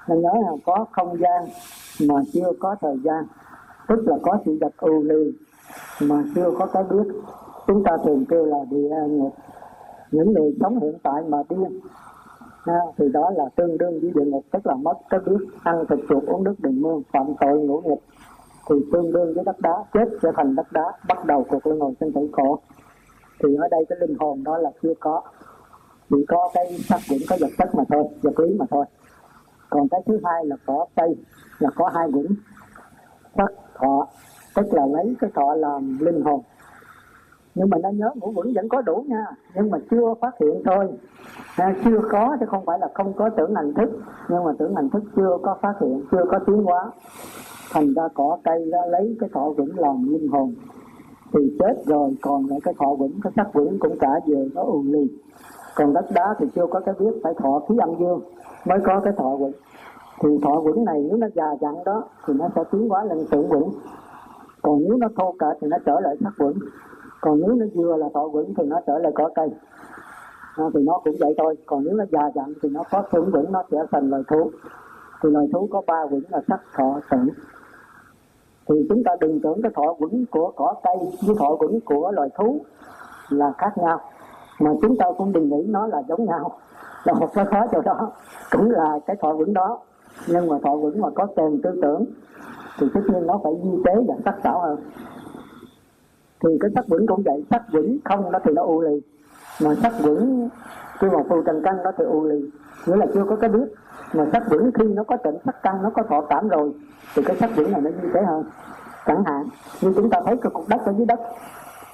[0.08, 1.46] Nên nhớ là có không gian
[2.10, 3.26] mà chưa có thời gian.
[3.88, 5.32] Tức là có sự vật ưu lì
[6.02, 7.14] mà chưa có cái biết.
[7.68, 9.34] Chúng ta thường kêu là địa ngục.
[10.12, 11.80] Những người sống hiện tại mà điên.
[12.66, 15.46] À, thì đó là tương đương với địa ngục tức là mất cái biết.
[15.64, 18.04] Ăn thịt chuột uống nước đường mương phạm tội ngũ nghịch.
[18.70, 21.80] Thì tương đương với đất đá chết trở thành đất đá bắt đầu cuộc luân
[21.80, 22.60] hồi sinh tử khổ.
[23.44, 25.22] Thì ở đây cái linh hồn đó là chưa có
[26.10, 28.86] chỉ có cái sắc vững có vật chất mà thôi vật lý mà thôi.
[29.70, 31.16] Còn cái thứ hai là có cây
[31.60, 32.28] là có hai vững
[33.38, 34.08] sắc thọ
[34.56, 36.42] tức là lấy cái thọ làm linh hồn.
[37.56, 39.26] Nhưng mà nó nhớ ngũ quẩn vẫn có đủ nha.
[39.56, 40.90] Nhưng mà chưa phát hiện thôi.
[41.56, 43.90] À, chưa có chứ không phải là không có tưởng hành thức.
[44.30, 46.92] Nhưng mà tưởng hành thức chưa có phát hiện chưa có tiến hóa.
[47.72, 50.54] Thành ra cỏ cây ra lấy cái thọ quẩn làm linh hồn.
[51.34, 54.62] Thì chết rồi còn lại cái thọ quẩn cái sắc quẩn cũng cả về nó
[54.62, 55.08] ù lì
[55.76, 58.22] còn đất đá thì chưa có cái biết phải thọ khí âm dương
[58.66, 59.52] mới có cái thọ quẩn
[60.24, 63.26] thì thọ quẩn này nếu nó già dặn đó thì nó sẽ tiến hóa lên
[63.32, 63.64] tưởng quẩn
[64.62, 66.54] còn nếu nó thô cả thì nó trở lại sắc quẩn
[67.26, 69.50] còn nếu nó vừa là thọ quẩn thì nó trở lại cỏ cây.
[70.56, 71.58] À, thì nó cũng vậy thôi.
[71.66, 74.52] Còn nếu nó già dặn thì nó có tưởng quẩn nó sẽ thành loài thú.
[75.24, 77.30] Thì loài thú có ba quẩn là sắc thọ tưởng
[78.70, 80.96] thì chúng ta đừng tưởng cái thọ quẩn của cỏ cây
[81.28, 82.60] với thọ quẩn của loài thú
[83.30, 84.02] là khác nhau
[84.60, 86.60] mà chúng ta cũng đừng nghĩ nó là giống nhau.
[87.04, 88.12] Là một cái khó chỗ đó.
[88.52, 89.80] Cũng là cái thọ vững đó.
[90.28, 92.06] Nhưng mà thọ vững mà có kèm tư tưởng,
[92.80, 94.80] thì tất nhiên nó phải di tế và sắc sảo hơn.
[96.44, 97.46] Thì cái sắc vững cũng vậy.
[97.50, 99.02] Sắc vững không nó thì nó u lì.
[99.62, 100.50] Mà sắc vững
[101.00, 102.50] khi mà phù trần căn nó thì u lì.
[102.86, 103.74] Nghĩa là chưa có cái biết.
[104.14, 106.74] Mà sắc vững khi nó có tịnh sắc căn nó có thọ cảm rồi,
[107.16, 108.44] thì cái sắc vững này nó di tế hơn.
[109.06, 109.46] Chẳng hạn,
[109.82, 111.20] như chúng ta thấy cái cục đất ở dưới đất,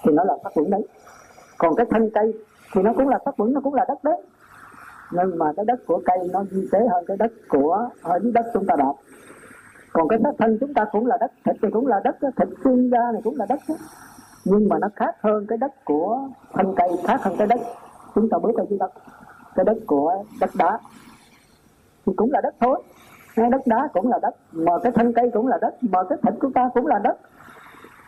[0.03, 0.87] thì nó là sắc vững đấy.
[1.57, 2.33] Còn cái thân cây
[2.73, 4.21] thì nó cũng là sắc quẩn nó cũng là đất đấy
[5.11, 8.31] nhưng mà cái đất của cây nó di tế hơn cái đất của, ở dưới
[8.31, 8.93] đất chúng ta đạp
[9.93, 12.47] còn cái đất thân chúng ta cũng là đất thịt, thì cũng là đất, thịt
[12.63, 13.75] xương da này cũng là đất đó.
[14.45, 16.19] nhưng mà nó khác hơn cái đất của
[16.53, 17.59] thân cây, khác hơn cái đất
[18.15, 18.91] chúng ta bước ở dưới đất.
[19.55, 20.79] Cái đất của đất đá.
[22.05, 22.83] Thì cũng là đất thôi.
[23.37, 26.33] Đất đá cũng là đất, mà cái thân cây cũng là đất, mà cái thịt
[26.39, 27.17] của ta cũng là đất.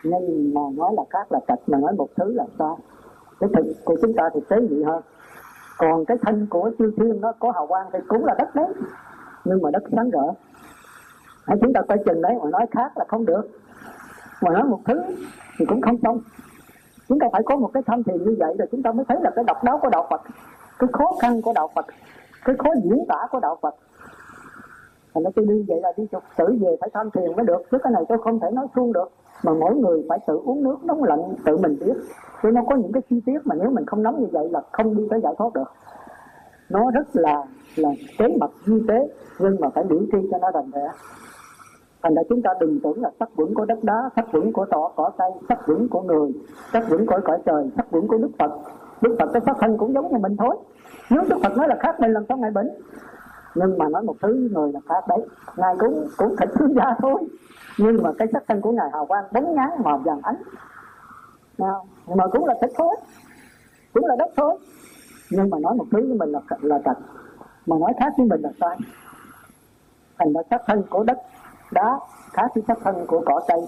[0.03, 2.78] Nhưng mà nói là khác là thịt, mà nói một thứ là sao
[3.44, 5.02] cái thực của chúng ta thì tế nhị hơn.
[5.78, 8.68] Còn cái thân của chư thiên nó có hào quang thì cũng là đất đấy.
[9.46, 10.24] Nhưng mà đất sáng rỡ.
[11.48, 13.41] Hãy chúng ta coi chừng đấy, mà nói khác là không được.
[14.41, 15.02] Mà nói một thứ
[15.60, 16.20] thì cũng không xong.
[17.10, 19.18] Chúng ta phải có một cái tham thiền như vậy rồi chúng ta mới thấy
[19.22, 20.22] là cái độc đáo của đạo Phật,
[20.80, 21.86] cái khó khăn của đạo Phật,
[22.46, 23.76] cái khó diễn tả của đạo Phật
[25.14, 27.61] thành nó tôi đi vậy là đi trục tử về phải tham thiền mới được.
[27.72, 29.11] Chứ cái này tôi không thể nói suông được.
[29.43, 31.93] Mà mỗi người phải tự uống nước nóng lạnh, tự mình biết.
[32.43, 34.61] Chứ nó có những cái chi tiết mà nếu mình không nắm như vậy là
[34.72, 35.72] không đi tới giải thoát được.
[36.70, 37.43] Nó rất là
[37.76, 39.07] là kế mặt duy tế,
[39.39, 40.88] nhưng mà phải biểu tri cho nó đành rẽ.
[42.03, 44.66] Thành ra chúng ta đừng tưởng là sắc vững của đất đá, sắc vững của
[44.66, 46.32] tỏ cỏ cây, sắc vững của người,
[46.74, 48.51] sắc vững của cõi trời, sắc vững của đức phật.
[49.01, 50.55] Đức phật cái sắc thân cũng giống như mình thôi.
[51.11, 52.70] Nếu đức phật nói là khác mình làm sao ngài bệnh?
[53.56, 55.28] Nhưng mà nói một thứ người là khác đấy.
[55.58, 57.28] Ngài cũng cũng thịt xương da thôi.
[57.78, 60.36] Nhưng mà cái sắc thân của ngài hào quang bóng nhá, màu vàng ánh.
[61.58, 62.95] Nào mà cũng là thịt thôi.
[63.93, 64.58] Cũng là đất thôi.
[65.32, 66.95] Nhưng mà nói một thứ với mình là là thật.
[67.66, 68.78] Mà nói khác với mình là sai.
[70.20, 71.18] Thành ra sắc thân của đất
[71.72, 71.99] đá
[72.34, 73.60] khác với sắc thân của cỏ cây.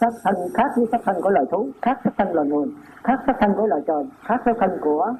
[0.00, 2.66] Sắc thân khác với sắc thân của loài thú, khác sắc thân loài người,
[3.04, 5.14] khác sắc thân của loài trời, khác sắc thân của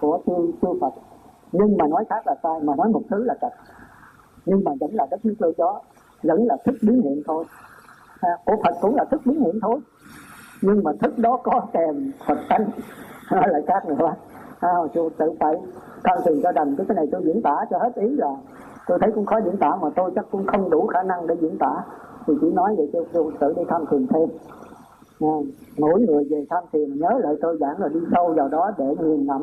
[0.00, 0.90] của chư chư phật
[1.52, 3.52] nhưng mà nói khác là sai mà nói một thứ là trật
[4.46, 5.80] nhưng mà vẫn là đất nước lôi chó
[6.22, 7.44] vẫn là thức biến hiện thôi.
[8.20, 9.80] À, của phật cũng là thức biến hiện thôi.
[10.62, 12.66] Nhưng mà thức đó có kèm phật tánh.
[13.30, 14.14] Lại khác nữa.
[14.60, 15.54] À, tôi tự phải
[16.04, 16.76] cao tiền cho đành.
[16.76, 18.36] Cái này tôi diễn tả cho hết ý là
[18.86, 21.34] tôi thấy cũng khó diễn tả mà tôi chắc cũng không đủ khả năng để
[21.40, 21.84] diễn tả.
[22.26, 24.28] Thì chỉ nói vậy cho tôi tự đi tham thiền thêm.
[25.20, 25.36] À,
[25.78, 28.84] mỗi người về tham thiền nhớ lại tôi giảng rồi đi sâu vào đó để
[29.00, 29.42] nghiền ngẫm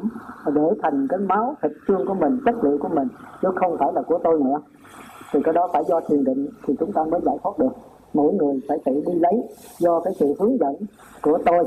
[0.53, 3.07] để thành cái máu thịt xương của mình, chất liệu của mình,
[3.41, 4.61] chứ không phải là của tôi nữa.
[5.31, 7.71] Thì cái đó phải do thiền định thì chúng ta mới giải thoát được.
[8.13, 9.43] Mỗi người phải tự đi lấy
[9.77, 10.75] do cái sự hướng dẫn
[11.21, 11.65] của tôi,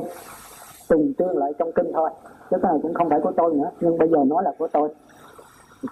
[0.88, 2.10] từng tương lại trong kinh thôi.
[2.50, 4.68] Chứ cái này cũng không phải của tôi nữa, nhưng bây giờ nói là của
[4.72, 4.88] tôi.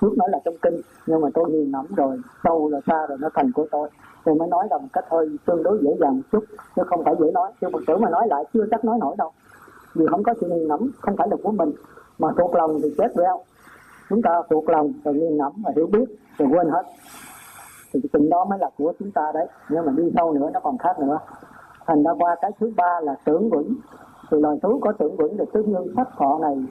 [0.01, 3.19] Trước nói là trong kinh, nhưng mà tôi nghiền ngẫm rồi, sâu rồi xa rồi
[3.21, 3.89] nó thành của tôi
[4.25, 6.45] thì mới nói rằng cách hơi tương đối dễ dàng một chút
[6.77, 7.53] chứ không phải dễ nói.
[7.61, 9.33] Chứ một tử mà nói lại chưa chắc nói nổi đâu.
[9.95, 11.73] Vì không có sự nghiền ngẫm, không phải là của mình,
[12.19, 13.41] mà thuộc lòng thì chết reo
[14.11, 16.05] chúng ta thuộc lòng rồi nghiền ngẫm và hiểu biết
[16.39, 16.83] rồi quên hết.
[17.93, 19.47] Thì cái tình đó mới là của chúng ta đấy.
[19.69, 21.19] Nhưng mà đi sâu nữa, nó còn khác nữa.
[21.87, 23.75] Thành ra qua cái thứ ba là tưởng vững.
[24.31, 26.65] Thì loài thú có tưởng vững được tương nhiên pháp họ này.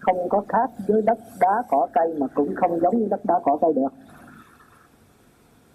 [0.00, 3.34] Không có khác với đất đá, cỏ cây mà cũng không giống như đất đá,
[3.44, 3.88] cỏ cây được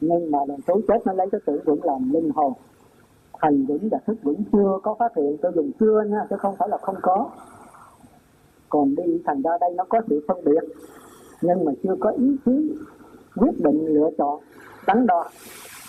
[0.08, 2.54] nhưng mà loài số chết nó lấy cái tưởng vững làm linh hồn.
[3.42, 6.56] Thành vững và thức vững chưa có phát hiện, tôi dùng chưa nha, chứ không
[6.58, 7.30] phải là không có.
[8.70, 10.64] Còn đi, thành ra đây nó có sự phân biệt.
[11.42, 12.74] Nhưng mà chưa có ý chí
[13.36, 14.40] quyết định lựa chọn
[14.88, 15.26] đắn đo.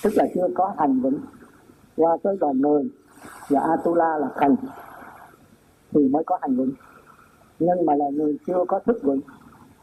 [0.02, 1.18] Tức là chưa có thành vững.
[1.96, 2.90] Qua tới đoàn người
[3.48, 4.56] và Atula là thành,
[5.92, 6.72] thì mới có hành vững.
[7.58, 9.20] Nhưng mà là người chưa có thức vững.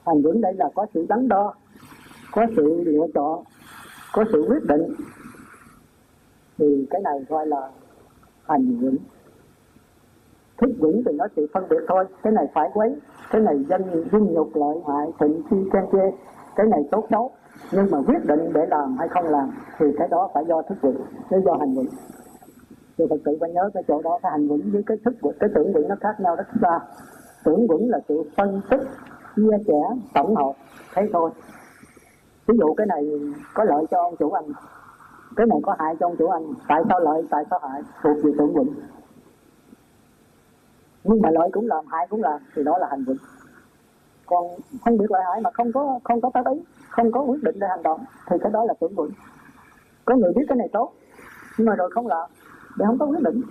[0.06, 1.54] Hành vững đây là có sự đắn đo,
[2.32, 3.44] có sự lựa chọn
[4.14, 4.96] có sự quyết định,
[6.58, 7.70] thì cái này gọi là
[8.44, 8.98] hành vững.
[10.58, 12.96] Thích vững thì nó chỉ phân biệt thôi, cái này phải quấy,
[13.32, 16.12] cái này danh dung nhục lợi hại, thịnh chi khen chê,
[16.56, 17.32] cái này tốt xấu.
[17.72, 20.76] Nhưng mà quyết định để làm hay không làm thì cái đó phải do thức
[20.82, 21.88] vững chứ do hành vững.
[22.98, 25.36] Thì phật tử phải nhớ cái chỗ đó, cái hành vững với cái thức vững
[25.40, 26.80] cái tưởng vững nó khác nhau rất xa.
[27.44, 28.82] Tưởng vững là sự phân tích,
[29.36, 29.82] chia sẻ,
[30.14, 30.54] tổng hợp
[30.94, 31.32] thấy thôi
[32.52, 33.10] ví dụ cái này
[33.54, 34.46] có lợi cho ông chủ anh,
[35.36, 37.82] cái này có hại cho ông chủ anh, tại sao lợi, tại sao hại?
[38.04, 38.74] Thuộc về tưởng vững
[41.04, 43.18] nhưng mà lợi cũng làm, hại cũng làm, thì đó là hành vững
[44.26, 44.48] còn
[44.86, 47.60] không biết lợi hại mà không có không có tác ý, không có quyết định
[47.60, 49.12] để hành động, thì cái đó là tưởng vững
[50.06, 50.94] có người biết cái này tốt,
[51.58, 52.30] nhưng mà rồi không làm
[52.78, 53.42] để không có quyết định.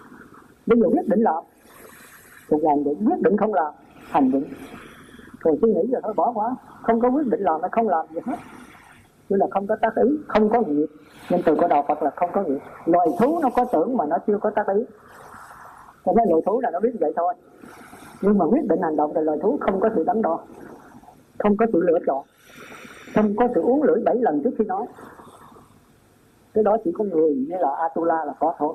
[0.67, 1.45] Bây giờ quyết định làm,
[2.49, 3.75] thì làm định quyết định không làm,
[4.11, 4.45] hành vững
[5.41, 8.07] rồi suy nghĩ rồi thôi, bỏ quá không có quyết định làm hay không làm
[8.11, 8.37] gì hết
[9.31, 10.87] chứ là không có tác ý không có nghiệp.
[11.31, 12.61] Nên từ của đạo Phật là không có nghiệp.
[12.85, 14.85] Loài thú nó có tưởng mà nó chưa có tác ý.
[16.05, 17.35] Cho nên loài thú là nó biết vậy thôi.
[18.23, 20.41] Nhưng mà quyết định hành động thì loài thú không có sự đắn đo
[21.39, 22.25] không có sự lựa chọn
[23.15, 24.87] không có sự uống lưỡi bảy lần trước khi nói.
[26.55, 28.75] Cái đó chỉ có người như là Atula là có thôi.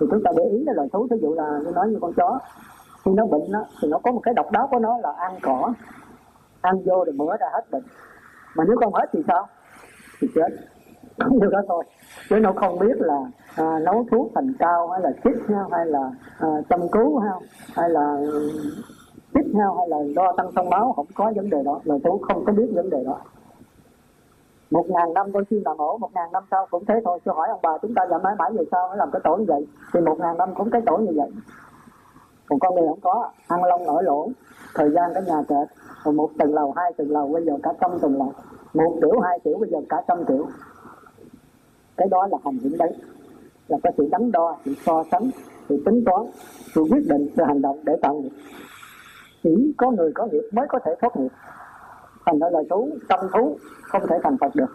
[0.00, 2.12] Thì chúng ta để ý là loài thú ví dụ là như nói như con
[2.12, 2.38] chó
[3.04, 5.38] khi nó bệnh đó, thì nó có một cái độc đáo của nó là ăn
[5.42, 5.72] cỏ.
[6.60, 7.82] Ăn vô rồi mửa ra hết bệnh.
[8.56, 9.48] Mà nếu không hết thì sao?
[10.20, 10.48] Thì chết.
[11.18, 11.84] Không được đó thôi.
[12.30, 13.18] Chứ nó không biết là
[13.56, 17.32] à, nấu thuốc thành cao hay là chích nhau hay là à, chăm cứu ha,
[17.74, 18.16] hay là
[19.34, 21.80] chích nhau hay là đo tăng sông máu không có vấn đề đó.
[21.84, 23.18] Là tôi không có biết vấn đề đó.
[24.70, 27.18] Một ngàn năm đôi khi là ổ một ngàn năm sau cũng thế thôi.
[27.24, 29.36] Tôi hỏi ông bà chúng ta làm mãi mãi về sau mới làm cái tổ
[29.36, 29.66] như vậy?
[29.94, 31.30] Thì một ngàn năm cũng cái tổ như vậy.
[32.48, 33.30] Còn con người không có.
[33.48, 34.28] Ăn lông nổi lỗ.
[34.74, 35.68] Thời gian cái nhà trệt
[36.04, 38.32] rồi một tầng lầu hai tầng lầu bây giờ cả trăm tầng lầu
[38.74, 40.46] một triệu hai triệu bây giờ cả trăm triệu.
[41.96, 42.92] Cái đó là hành hiển đấy.
[43.68, 45.30] Là có sự đắn đo sự so sánh
[45.68, 46.26] sự tính toán
[46.74, 48.30] sự quyết định sự hành động để tạo nghiệp.
[49.42, 51.32] Chỉ có người có nghiệp mới có thể thoát nghiệp.
[52.26, 54.66] Thành ra là thú tâm thú không thể thành phật được.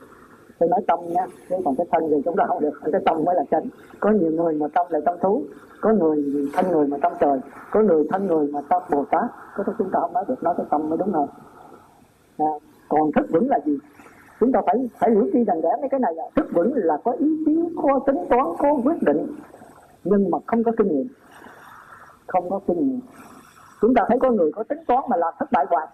[0.59, 2.79] Tôi nói tâm nha chứ còn cái thân thì chúng ta không được.
[2.91, 3.65] Cái tâm mới là chánh.
[3.99, 5.43] Có nhiều người mà tâm là tâm thú
[5.81, 7.39] có người thân người mà tâm trời
[7.71, 9.23] có người thân người mà tâm bồ tát.
[9.55, 11.27] Có chúng ta không nói được nói cái tâm mới đúng rồi
[12.37, 12.45] à,
[12.89, 13.77] còn thức vững là gì?
[14.39, 16.97] Chúng ta phải phải hiểu chi rằng đẽ mấy cái này là thức vững là
[17.03, 19.27] có ý chí, có tính toán, có quyết định,
[20.03, 21.07] nhưng mà không có kinh nghiệm.
[22.27, 22.99] Không có kinh nghiệm.
[23.81, 25.87] Chúng ta thấy có người có tính toán mà làm thất bại hoài.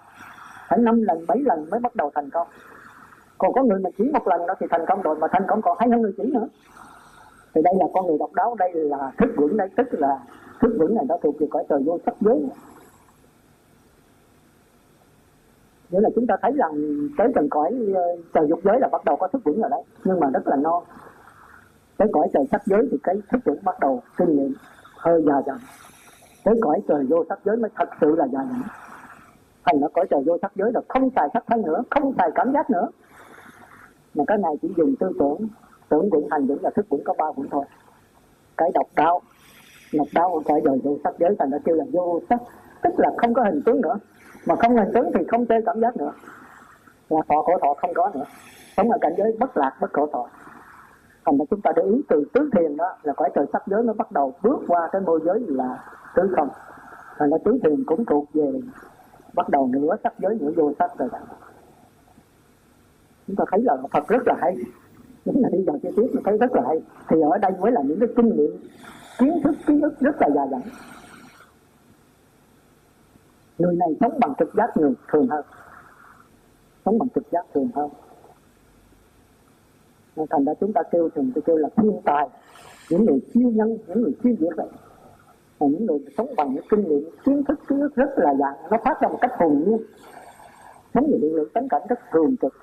[0.69, 2.47] Phải năm lần, bảy lần mới bắt đầu thành công.
[3.37, 5.61] Còn có người mà chỉ một lần đó thì thành công rồi, mà thành công
[5.61, 6.47] còn hai người chỉ nữa.
[7.53, 10.19] Thì đây là con người độc đáo, đây là thức vững đây tức là
[10.61, 12.49] thức vững này nó thuộc về cõi trời vô sắc giới.
[15.91, 16.71] Nghĩa là chúng ta thấy rằng
[17.17, 18.01] tới trần cõi ờ,
[18.33, 19.83] trời dục giới là bắt đầu có thức vững rồi đấy.
[20.03, 20.83] Nhưng mà rất là non
[21.97, 24.53] tới cõi trời sắc giới thì cái thức vững bắt đầu kinh nghiệm
[24.97, 25.57] hơi già dần
[26.43, 28.61] tới cõi trời vô sắc giới mới thật sự là già dần
[29.65, 32.29] thành nó cõi trời vô sắc giới là không xài sắc thân nữa, không xài
[32.35, 32.89] cảm giác nữa.
[34.15, 35.47] Mà cái này chỉ dùng tư tưởng
[35.89, 37.65] tưởng vững hành vững là thức vững có ba vững thôi.
[38.57, 39.21] Cái độc đạo
[39.93, 42.39] độc đạo của cõi trời vô sắc giới thành nó kêu là vô sắc.
[42.83, 43.99] Tức là không có hình tướng nữa
[44.47, 46.11] mà không hình tướng thì không chơi cảm giác nữa.
[47.09, 48.25] Là thọ khổ thọ không có nữa.
[48.77, 50.27] Sống ở cảnh giới bất lạc, bất khổ thọ.
[51.25, 53.83] Thành ra chúng ta để ý từ tứ thiền đó là cõi trời sắc giới
[53.83, 55.83] nó bắt đầu bước qua cái môi giới là
[56.15, 56.49] tứ không.
[57.17, 58.59] Thành ra tứ thiền cũng thuộc về
[59.33, 61.19] bắt đầu nửa sắc giới, nửa vô sắc rồi đó.
[63.27, 64.55] Chúng ta thấy là Phật rất là hay.
[65.25, 66.81] Chúng ta đi vào chi tiết nó thấy rất là hay.
[67.07, 68.51] Thì ở đây mới là những cái kinh nghiệm,
[69.19, 70.61] kiến thức kiến thức rất là dài dẳng
[73.61, 75.45] người này sống bằng trực giác người thường hơn.
[76.85, 77.89] Sống bằng trực giác thường hơn.
[80.29, 82.29] Thành ra chúng ta kêu thường tôi kêu là thiên tài.
[82.89, 84.67] Những người siêu nhân, những người siêu việt vậy.
[85.59, 88.71] Là những người sống bằng những kinh nghiệm, kiến thức kiến thức rất là dạng
[88.71, 89.77] nó phát ra một cách hồn nhiên.
[90.93, 92.53] Sống về lực lượng tánh cảnh rất thường trực.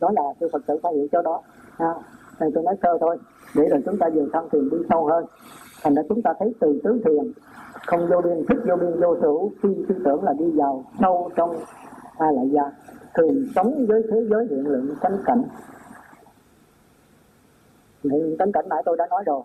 [0.00, 1.42] Đó là sư phật tử phải hiểu cho đó.
[1.78, 1.94] À, ha
[2.40, 3.18] này tôi nói sơ thôi.
[3.54, 5.24] Để rồi chúng ta về thân thiền đi sâu hơn.
[5.82, 7.32] Thành ra chúng ta thấy từ tứ thiền
[7.86, 11.30] không vô biên thức vô biên, vô hữu khi tư tưởng là đi vào sâu
[11.36, 11.56] trong
[12.18, 12.62] a lại gia,
[13.14, 15.42] thường sống với thế giới hiện lượng tánh cảnh.
[18.04, 19.42] Hiện tánh cảnh nãy tôi đã nói rồi.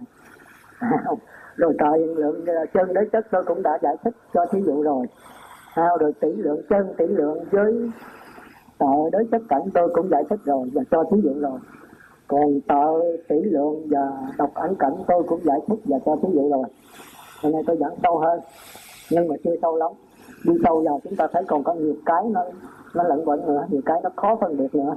[1.56, 4.62] Rồi trời hiện lượng ờ, chân đế chất tôi cũng đã giải thích cho thí
[4.62, 5.06] dụ rồi.
[6.00, 7.92] Rồi tỷ lượng chân, tỷ lượng với
[8.78, 11.60] tợ đối chất cảnh tôi cũng giải thích rồi và cho thí dụ rồi.
[12.28, 12.86] Còn tợ
[13.28, 16.64] tỷ lượng và độc ảnh cảnh tôi cũng giải thích và cho thí dụ rồi
[17.42, 18.40] hôm nay tôi giảng sâu hơn
[19.12, 19.92] nhưng mà chưa sâu lắm.
[20.44, 22.42] Đi sâu vào chúng ta thấy còn có nhiều cái nó
[22.96, 24.96] nó lẫn quẩn nữa nhiều cái nó khó phân biệt nữa.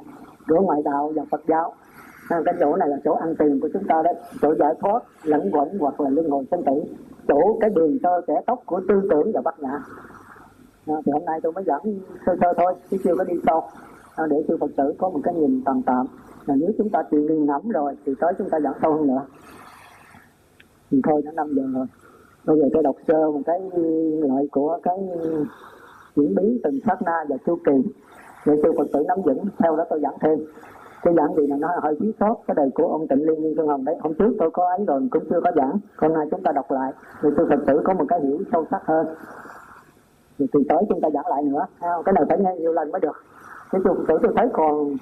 [0.48, 1.74] Giữa ngoại đạo và phật giáo.
[2.28, 4.14] Cái chỗ này là chỗ ăn tiền của chúng ta đấy.
[4.42, 6.94] Chỗ giải thoát lẫn quẩn hoặc là luân hồi sinh tử.
[7.28, 9.80] Chỗ cái đường cho kẻ tóc của tư tưởng và bắt nhã
[10.86, 11.80] à, thì hôm nay tôi mới giảng
[12.26, 13.62] sơ sơ thôi chứ chưa có đi sâu.
[14.16, 16.06] À, để sư phật tử có một cái nhìn tạm tạm.
[16.46, 19.06] Là nếu chúng ta chịu nghiền ngẫm rồi thì tới chúng ta giảng sâu hơn
[19.06, 19.22] nữa.
[20.90, 21.86] Thì thôi đã năm giờ rồi
[22.48, 23.60] bây giờ tôi đọc sơ một cái
[24.20, 24.98] loại của cái
[26.16, 27.72] diễn biến từng sát na và chu kỳ.
[28.46, 30.38] Để sư phật tử nắm vững theo đó tôi giảng thêm.
[31.02, 33.54] Cái giảng gì này nó hơi thiếu sót, cái đời của ông tịnh liên viên
[33.56, 35.78] phương hồng đấy, hôm trước tôi có ấy rồi, cũng chưa có giảng.
[35.96, 36.92] Hôm nay chúng ta đọc lại.
[37.22, 39.06] Thì sư phật tử có một cái hiểu sâu sắc hơn.
[40.38, 43.00] Thì từ tới chúng ta giảng lại nữa cái này phải nghe nhiều lần mới
[43.00, 43.16] được.
[43.70, 44.96] Cái sư phật tử tôi thấy còn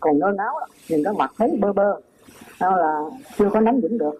[0.00, 0.54] còn nơ náo
[0.90, 2.00] nhìn cái mặt thấy bơ bơ.
[2.60, 3.00] Là
[3.36, 4.14] chưa có nắm vững được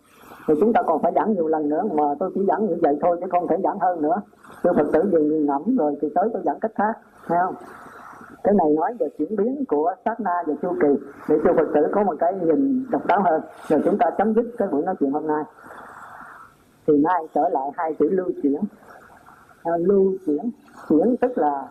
[0.48, 2.98] thì chúng ta còn phải giảng nhiều lần nữa mà tôi chỉ giảng như vậy
[3.02, 4.22] thôi chứ không thể giảng hơn nữa.
[4.62, 7.54] Chứ phật tử về nghiền ngẫm rồi thì tới tôi giảng cách khác thấy không?
[8.44, 10.88] Cái này nói về chuyển biến của sát na và chu kỳ
[11.28, 13.42] để cho phật tử có một cái nhìn độc đáo hơn.
[13.68, 15.44] Rồi chúng ta chấm dứt cái buổi nói chuyện hôm nay.
[16.86, 18.60] Thì nay trở lại hai chữ lưu chuyển.
[19.62, 20.50] À, lưu chuyển
[20.88, 21.68] chuyển tức là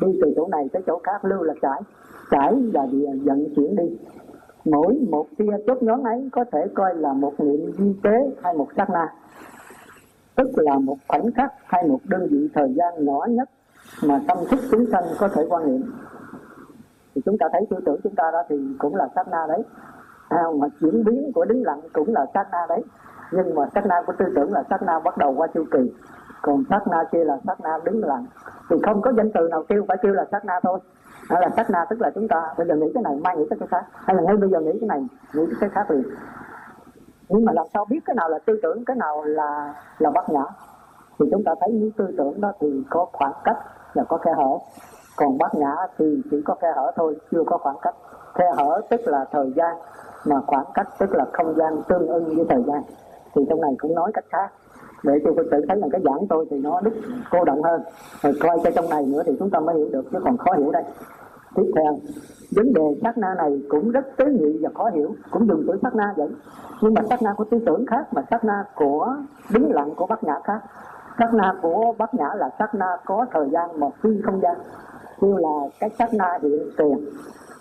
[0.00, 1.82] đi từ chỗ này tới chỗ khác lưu là trải.
[2.30, 2.86] Trải là
[3.24, 3.98] vận chuyển đi
[4.64, 8.54] mỗi một tia chớp nhoáng ấy có thể coi là một niệm di tế hay
[8.54, 9.14] một sát na.
[10.36, 13.50] Tức là một khoảnh khắc hay một đơn vị thời gian nhỏ nhất
[14.04, 15.92] mà tâm thức chúng sanh có thể quan niệm.
[17.14, 19.62] Thì chúng ta thấy tư tưởng chúng ta đó thì cũng là sát na đấy.
[20.28, 22.82] À, mà chuyển biến của đứng lặng cũng là sát na đấy.
[23.32, 25.92] Nhưng mà sát na của tư tưởng là sát na bắt đầu qua chu kỳ.
[26.42, 28.26] Còn sát na kia là sát na đứng lặng.
[28.70, 30.78] Thì không có danh từ nào kêu phải kêu là sát na thôi
[31.30, 33.44] đó là sát na tức là chúng ta bây giờ nghĩ cái này, mai nghĩ
[33.50, 33.84] cái khác.
[33.92, 35.00] Hay là ngay bây giờ nghĩ cái này,
[35.34, 36.02] nghĩ cái khác liền.
[37.28, 40.28] Nhưng mà làm sao biết cái nào là tư tưởng, cái nào là là bát
[40.28, 40.44] nhã?
[41.18, 43.56] Thì chúng ta thấy những tư tưởng đó thì có khoảng cách
[43.94, 44.58] và có khe hở.
[45.16, 47.94] Còn bát nhã thì chỉ có khe hở thôi, chưa có khoảng cách.
[48.34, 49.76] Khe hở tức là thời gian,
[50.26, 52.82] mà khoảng cách tức là không gian tương ưng với thời gian.
[53.34, 54.52] Thì trong này cũng nói cách khác.
[55.02, 56.92] Để cho Phật tử thấy là cái giảng tôi thì nó đứt
[57.30, 57.82] cô động hơn.
[58.22, 60.52] Rồi coi cho trong này nữa thì chúng ta mới hiểu được, chứ còn khó
[60.52, 60.84] hiểu đây
[61.54, 61.98] tiếp theo,
[62.56, 65.14] vấn đề sát na này cũng rất tế nhị và khó hiểu.
[65.30, 66.28] Cũng dùng chữ sát na vậy.
[66.82, 69.16] Nhưng mà sát na của tư tưởng khác mà sát na của
[69.52, 70.60] đứng lặng của bát nhã khác.
[71.18, 74.56] Sát na của bát nhã là sát na có thời gian mà phi không gian.
[75.20, 76.98] Kêu là cái sát na hiện tiền.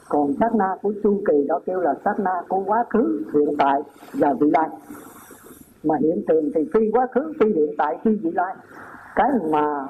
[0.09, 3.55] Còn sát na của chu kỳ đó kêu là sát na của quá khứ, hiện
[3.57, 3.81] tại
[4.13, 4.69] và vị lai.
[5.83, 8.55] Mà hiện tiền thì phi quá khứ, phi hiện tại, phi vị lai.
[9.15, 9.87] Cái mà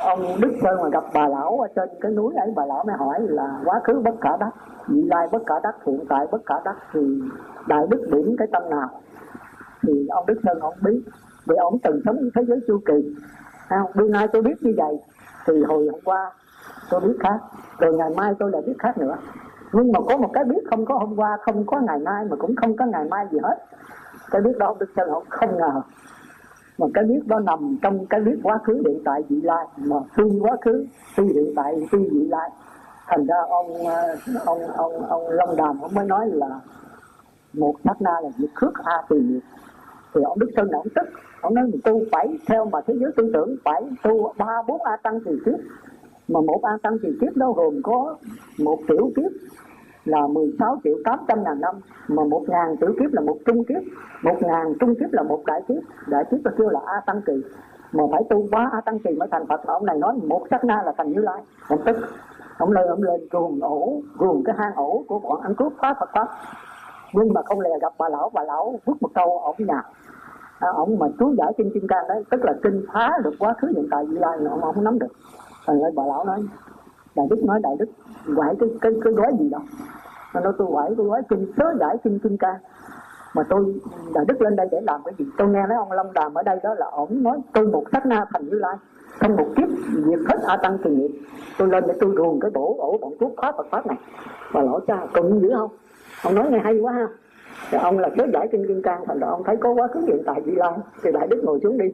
[0.00, 2.96] ông đức sơn mà gặp bà lão ở trên cái núi ấy, bà lão mới
[2.96, 4.50] hỏi là quá khứ bất cả đắc,
[4.88, 7.00] vị lai bất cả đắc, hiện tại bất cả đắc thì
[7.66, 8.88] đại đức điểm cái tâm nào?
[9.82, 11.02] Thì ông đức sơn ông biết,
[11.46, 13.16] vì ông từng sống thế giới chu kỳ.
[13.68, 14.98] Không bữa nay tôi biết như vậy,
[15.46, 16.32] thì hồi hôm qua
[16.90, 17.38] tôi biết khác,
[17.78, 19.16] rồi ngày mai tôi lại biết khác nữa.
[19.72, 22.36] Nhưng mà có một cái biết không có hôm qua, không có ngày mai, mà
[22.36, 23.58] cũng không có ngày mai gì hết.
[24.30, 25.82] Cái biết đó, ông đức sơn ông không ngờ
[26.78, 29.66] mà cái biết đó nằm trong cái biết quá khứ hiện tại vị lai.
[29.76, 32.50] Mà phi quá khứ, phi hiện tại, phi vị lai.
[33.06, 36.60] Thành ra ông ờ, ông ông ông long đàm ông mới nói là
[37.52, 39.40] một sát na là diệt khước a tùy nghiệp
[40.14, 41.08] thì ông đức sơn ông tức.
[41.40, 44.82] Ông nói mình tu phải theo mà thế giới tư tưởng, phải tu ba bốn
[44.82, 45.60] a tăng thì kiếp.
[46.28, 48.16] Mà một a tăng thì kiếp đó gồm có
[48.58, 49.32] một tiểu kiếp
[50.08, 51.74] là 16 triệu 800 ngàn năm
[52.08, 53.82] mà một ngàn tiểu kiếp là một trung kiếp
[54.22, 55.82] một ngàn trung kiếp là một đại kiếp.
[56.06, 57.32] Đại kiếp là kêu là a tăng kỳ.
[57.92, 59.66] Mà phải tu quá a tăng kỳ mới thành phật.
[59.66, 61.42] Ông này nói một sát na là thành như lai.
[61.68, 61.96] Ông tức
[62.58, 65.94] ông lên ông lên ruồng ổ ruồng cái hang ổ của bọn ăn cướp phá
[66.00, 66.28] phật pháp.
[67.12, 69.82] Nhưng mà không lè gặp bà lão bà lão vứt một câu ổng nhà.
[70.58, 73.54] À, ông mà chú giải kinh kim cang đấy tức là kinh phá được quá
[73.58, 75.12] khứ hiện tại vị lai ông, không nắm được.
[75.66, 76.44] Thành ra bà lão nói
[77.16, 77.88] đại đức nói đại đức
[78.36, 79.58] quải cái cái cái gói gì đó
[80.34, 82.58] mà nói tôi quẩy tôi quẩy kinh, sớ giải kinh kinh ca.
[83.34, 83.80] Mà tôi
[84.14, 85.24] đại đức lên đây để làm cái gì?
[85.38, 88.06] Tôi nghe nói ông long đàm ở đây đó là ổng nói, tôi một sát
[88.06, 88.76] na thành như lai
[89.20, 89.68] trong một kiếp
[90.06, 91.10] diệt hết a tăng kỳ nghiệp.
[91.58, 93.96] Tôi lên để tôi ruồng cái bổ ổ bọn thuốc khóa phật pháp này.
[94.52, 95.70] Và lỗ cha cũng dữ không
[96.24, 96.34] ông.
[96.34, 97.06] Nói nghe hay quá ha.
[97.70, 100.00] Thì ông là sớ giải kinh kim cang thành ra ông thấy có quá khứ
[100.00, 100.72] hiện tại vị lai,
[101.02, 101.86] thì đại đức ngồi xuống đi.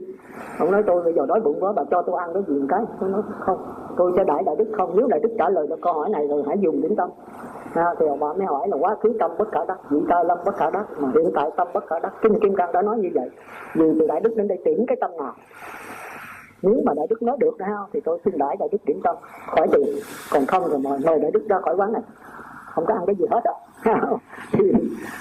[0.59, 2.67] Ông nói tôi bây giờ đói bụng quá, bà cho tôi ăn cái gì một
[2.69, 2.81] cái.
[3.01, 3.59] Tôi nói, không,
[3.97, 6.29] tôi sẽ đại đại đức không, nếu đại đức trả lời cho câu hỏi này
[6.29, 7.11] rồi hãy dùng đến tâm
[7.75, 10.23] à, thì ông bà mới hỏi là quá khứ tâm bất khả đắc vị ta
[10.23, 12.13] lâm bất khả đắc mà hiện tại tâm bất khả đắc.
[12.23, 13.31] Kinh kim cang đã nói như vậy.
[13.75, 15.33] Vì từ đại đức đến đây tìm cái tâm nào?
[16.63, 19.17] Nếu mà đại đức nói được ha thì tôi xin đãi đại đức điểm tâm.
[19.47, 19.97] Khỏi tiền
[20.33, 22.03] còn không thì mời, mời đại đức ra khỏi quán này.
[22.75, 23.53] Không có ăn cái gì hết á
[24.53, 24.73] thì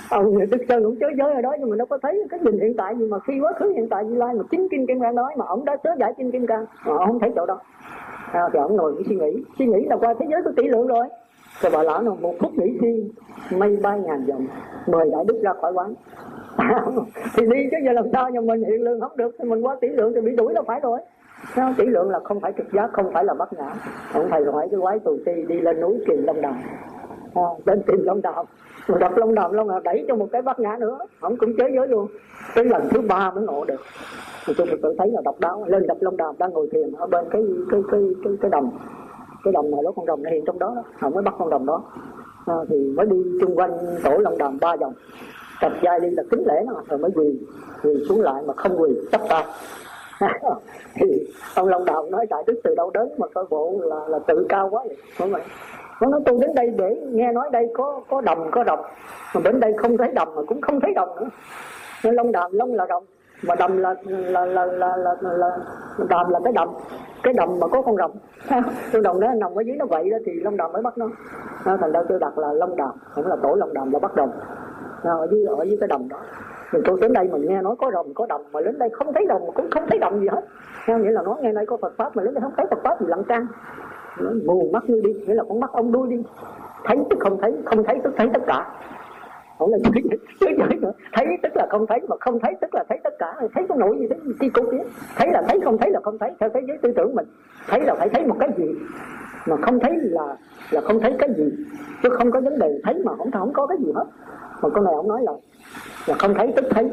[0.10, 2.60] ông đức sơn cũng chớ giới ở đó nhưng mà nó có thấy cái nhìn
[2.60, 5.00] hiện tại nhưng mà khi quá khứ hiện tại như lai mà chính kim kim
[5.02, 7.46] cang nói mà ông đã sớ giải chính kim cang mà ông không thấy chỗ
[7.46, 7.60] đó.
[8.32, 9.44] À, thì ông ngồi mới suy nghĩ.
[9.58, 11.08] Suy nghĩ là qua thế giới của tỷ lượng rồi
[11.62, 13.12] rồi bà lão nào một phút nghĩ chi
[13.58, 14.48] mây bay ngàn dòng
[14.88, 15.94] mời đại đức ra khỏi quán.
[17.36, 19.76] Thì đi chứ giờ làm sao nhà mình hiện lương không được thì mình qua
[19.82, 21.00] tỷ lượng thì bị đuổi đâu phải rồi.
[21.56, 23.76] Sao tỷ lượng là không phải trực giác không phải là bắt ngã.
[24.14, 26.56] Ông thầy hỏi cái quái tù ti đi lên núi tìm long đàm.
[27.34, 28.46] À, lên tìm long đàm.
[28.88, 30.98] Mà gặp long đàm long đàm đẩy cho một cái bắt ngã nữa.
[31.20, 32.08] Ông cũng chế giới luôn.
[32.56, 33.82] Tới lần thứ ba mới ngộ được.
[34.48, 35.66] Thì tôi tự thấy là độc đáo.
[35.68, 38.72] Lên đập long đàm đang ngồi thiền ở bên cái cái cái cái cái đồng
[39.44, 41.66] cái đồng này đó con đồng nó hiện trong đó họ mới bắt con đồng
[41.66, 41.84] đó
[42.46, 43.72] à, thì mới đi chung quanh
[44.04, 44.94] tổ long đàm ba vòng
[45.62, 47.40] tập giai đi là kính lễ nó rồi mới quỳ
[47.84, 49.44] quỳ xuống lại mà không quỳ chấp tay
[50.96, 51.08] thì
[51.56, 54.46] ông long đàm nói đại đức từ đâu đến mà coi bộ là là tự
[54.50, 55.42] cao quá vậy mọi người
[56.02, 58.80] nó nói tôi đến đây để nghe nói đây có có đồng có đồng
[59.36, 61.30] mà đến đây không thấy đồng mà cũng không thấy đồng nữa
[62.04, 63.04] nên long đàm long là đồng
[63.44, 65.58] mà đầm là là là là là, là, là
[66.10, 66.70] đàm là cái đầm
[67.24, 68.12] cái đầm mà có con rồng.
[68.94, 71.10] Con đồng đó nằm ở dưới nó vậy đó thì long đàm mới bắt nó.
[71.66, 74.16] À, thành ra tôi đặt là long đàm không là tổ long đàm là bắt
[74.16, 74.32] đồng.
[75.04, 76.18] À, ở dưới ở dưới cái đầm đó.
[76.74, 79.14] Mình tôi đến đây mình nghe nói có đồng có đồng mà đến đây không
[79.14, 80.42] thấy đồng mà cũng không thấy đồng gì hết.
[80.86, 82.80] Theo nghĩa là nói nghe đây có Phật pháp mà đến đây không thấy Phật
[82.84, 83.48] pháp thì lặng trang
[84.46, 86.24] mù mắt như đi nghĩa là con mắt ông đuôi đi.
[86.84, 88.70] Thấy tức không thấy không thấy tức thấy tất cả
[89.60, 90.04] không là chửi
[90.40, 90.92] chửi chửi nữa.
[91.14, 93.36] Thấy tức là không thấy, mà không thấy tức là thấy tất cả.
[93.56, 94.84] Thấy có nổi gì thấy chi cục kia
[95.16, 96.32] thấy là thấy, không thấy là không thấy.
[96.40, 97.26] Theo thế giới tư tưởng mình,
[97.68, 98.76] thấy là phải thấy một cái gì,
[99.46, 100.38] mà không thấy là
[100.72, 101.52] là không thấy cái gì.
[102.04, 104.06] Chứ không có vấn đề thấy mà không không có cái gì hết.
[104.62, 105.32] Mà con này ông nói là
[106.08, 106.92] là không thấy tức thấy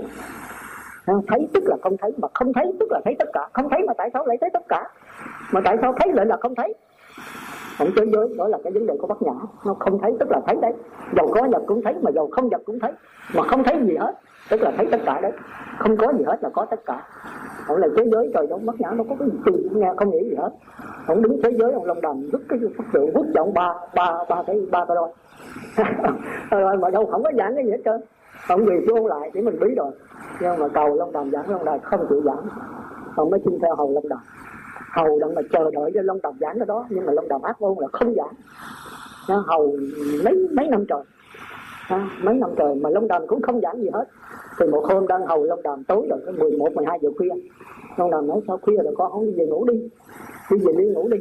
[1.28, 3.48] thấy tức là không thấy, mà không thấy tức là thấy tất cả.
[3.52, 4.88] Không thấy mà tại sao lại thấy tất cả?
[5.52, 6.74] Mà tại sao thấy lại là không thấy?
[7.80, 9.32] Không thế giới, đó là cái vấn đề của bác nhã.
[9.66, 10.72] Nó không thấy, tức là thấy đấy.
[11.16, 12.92] Dầu có vật cũng thấy, mà dầu không vật cũng thấy.
[13.34, 14.12] Mà không thấy gì hết,
[14.50, 15.32] tức là thấy tất cả đấy.
[15.78, 17.02] Không có gì hết là có tất cả.
[17.68, 20.30] Ông là thế giới trời đâu bác nhã nó có cái gì nghe, không nghĩ
[20.30, 20.50] gì hết.
[21.06, 23.74] Ông đứng thế giới, ông long đàm vứt cái pháp sự vứt cho ông ba
[23.94, 25.10] ba ba cái, ba ta đôi.
[26.50, 28.00] Rồi, mà đâu không có giảng cái gì hết trơn.
[28.48, 29.90] Ông về xuống lại để mình bí rồi.
[30.40, 32.46] Nhưng mà cầu long đàm giảng, long đàm không chịu giảng.
[33.16, 34.20] Ông mới xin theo hầu long đàm
[34.96, 37.42] hầu đang mà chờ đợi cho long đàm giảng cái đó nhưng mà long đàm
[37.42, 38.34] ác ôn là không giảng.
[39.28, 39.76] Nó hầu
[40.24, 41.02] mấy mấy năm trời.
[41.88, 44.04] À, mấy năm trời mà long đàm cũng không giảng gì hết.
[44.58, 47.08] Thì một hôm đang hầu long đàm tối rồi cái mười một mười hai giờ
[47.18, 47.30] khuya.
[47.96, 49.12] Long đàm nói sao khuya rồi con?
[49.12, 49.88] Không đi về ngủ đi.
[50.50, 51.18] Đi về đi ngủ đi.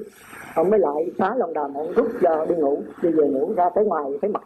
[0.55, 2.81] Ông mới lại phá long đàm ông rút giờ đi ngủ.
[3.01, 4.43] Đi về ngủ ra tới ngoài thấy mặt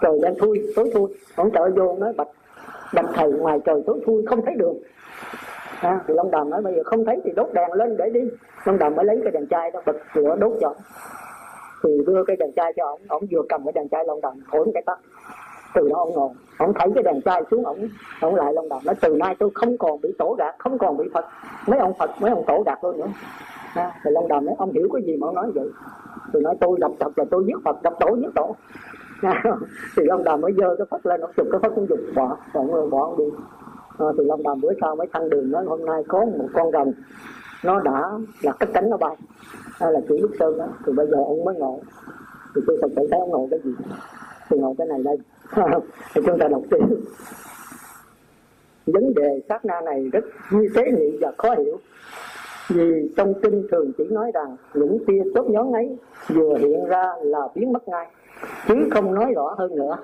[0.00, 1.08] trời đang thui tối thui.
[1.36, 2.28] Ông trở vô nói bạch
[2.94, 4.76] bạch thầy ngoài trời tối thui không thấy đường
[5.80, 8.20] à, thì long đàm nói bây giờ không thấy thì đốt đèn lên để đi.
[8.64, 10.74] Long đàm mới lấy cái đèn chai đó bật lửa đốt cho
[11.82, 14.32] thì đưa cái đèn chai cho ông ông vừa cầm cái đèn chai long đàm
[14.52, 14.98] thổi cái tắt.
[15.74, 17.88] Từ đó ông ngồi ông thấy cái đèn chai xuống ông
[18.20, 20.96] ông lại long đàm nói từ nay tôi không còn bị tổ gạt không còn
[20.96, 21.24] bị phật.
[21.66, 23.08] Mấy ông phật mấy ông tổ gạt tôi nữa.
[23.74, 25.68] À, thì long đàm nói ông hiểu cái gì mà ông nói vậy?
[26.32, 28.56] Thì nói tôi đập phật là tôi giết phật đập tổ giết tổ.
[29.22, 29.42] À,
[29.96, 32.36] thì long đàm mới dơ cái phật lên ông chụp cái phật cũng dục bỏ
[32.52, 33.24] rồi bỏ ông đi.
[33.98, 36.48] Ờ, à, thì long đàm bữa sau mới thăng đường nói hôm nay có một
[36.52, 36.92] con rồng
[37.64, 38.10] nó đã
[38.42, 39.16] là cất cánh nó bay.
[39.80, 40.68] Hay là chỉ lúc sơn đó.
[40.86, 41.80] Thì bây giờ ông mới ngộ.
[42.54, 43.70] Thì tôi thật sự thấy ông ngộ cái gì?
[44.50, 45.16] Thì ngộ cái này đây.
[46.14, 46.86] Thì chúng ta đọc tiếp.
[48.86, 51.78] Vấn đề sát na này rất như tế nhị và khó hiểu.
[52.68, 55.96] Vì trong kinh thường chỉ nói rằng những tia chốt nhón ấy
[56.28, 58.06] vừa hiện ra là biến mất ngay
[58.68, 59.96] chứ không nói rõ hơn nữa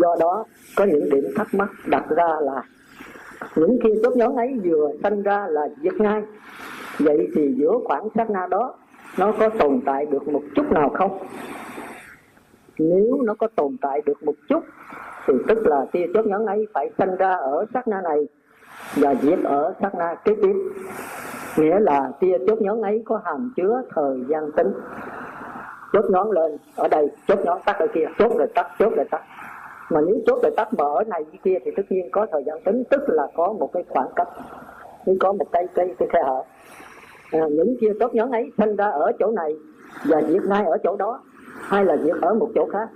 [0.00, 0.44] do đó,
[0.76, 2.62] có những điểm thắc mắc đặt ra là
[3.56, 6.22] những khi chốt nhón ấy vừa sanh ra là diệt ngay.
[6.98, 8.74] Vậy thì giữa khoảng sát na đó,
[9.18, 11.18] nó có tồn tại được một chút nào không?
[12.78, 14.64] Nếu nó có tồn tại được một chút,
[15.26, 18.28] thì tức là tia chớp nhón ấy phải sanh ra ở sát na này
[18.96, 20.54] và diệt ở sát na kế tiếp.
[21.56, 24.72] Nghĩa là tia chớp nhón ấy có hàm chứa thời gian tính,
[25.92, 29.06] chốt nhón lên, ở đây chốt nhón tắt ở kia, chốt rồi tắt, chốt rồi
[29.10, 29.22] tắt
[29.90, 32.60] mà nếu chốt lại tắt mở ở này kia thì tất nhiên có thời gian
[32.64, 34.28] tính tức là có một cái khoảng cách
[35.06, 36.42] nếu có một cái cái cái khe hở.
[37.32, 39.56] À, những kia chốt nhóm ấy sinh ra ở chỗ này
[40.08, 41.20] và diệt ngay ở chỗ đó
[41.60, 42.88] hay là diệt ở một chỗ khác.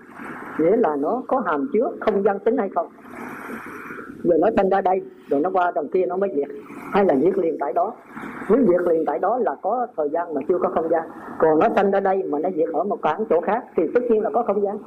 [0.59, 2.89] Nghĩa là nó có hàm chứa không gian tính hay không?
[4.25, 6.49] Rồi nó sinh ra đây rồi nó qua đằng kia nó mới diệt
[6.93, 7.95] hay là diệt liền tại đó.
[8.49, 11.03] Nếu diệt liền tại đó là có thời gian mà chưa có không gian.
[11.39, 14.01] Còn nó sinh ra đây mà nó diệt ở một khoảng chỗ khác thì tất
[14.11, 14.79] nhiên là có không gian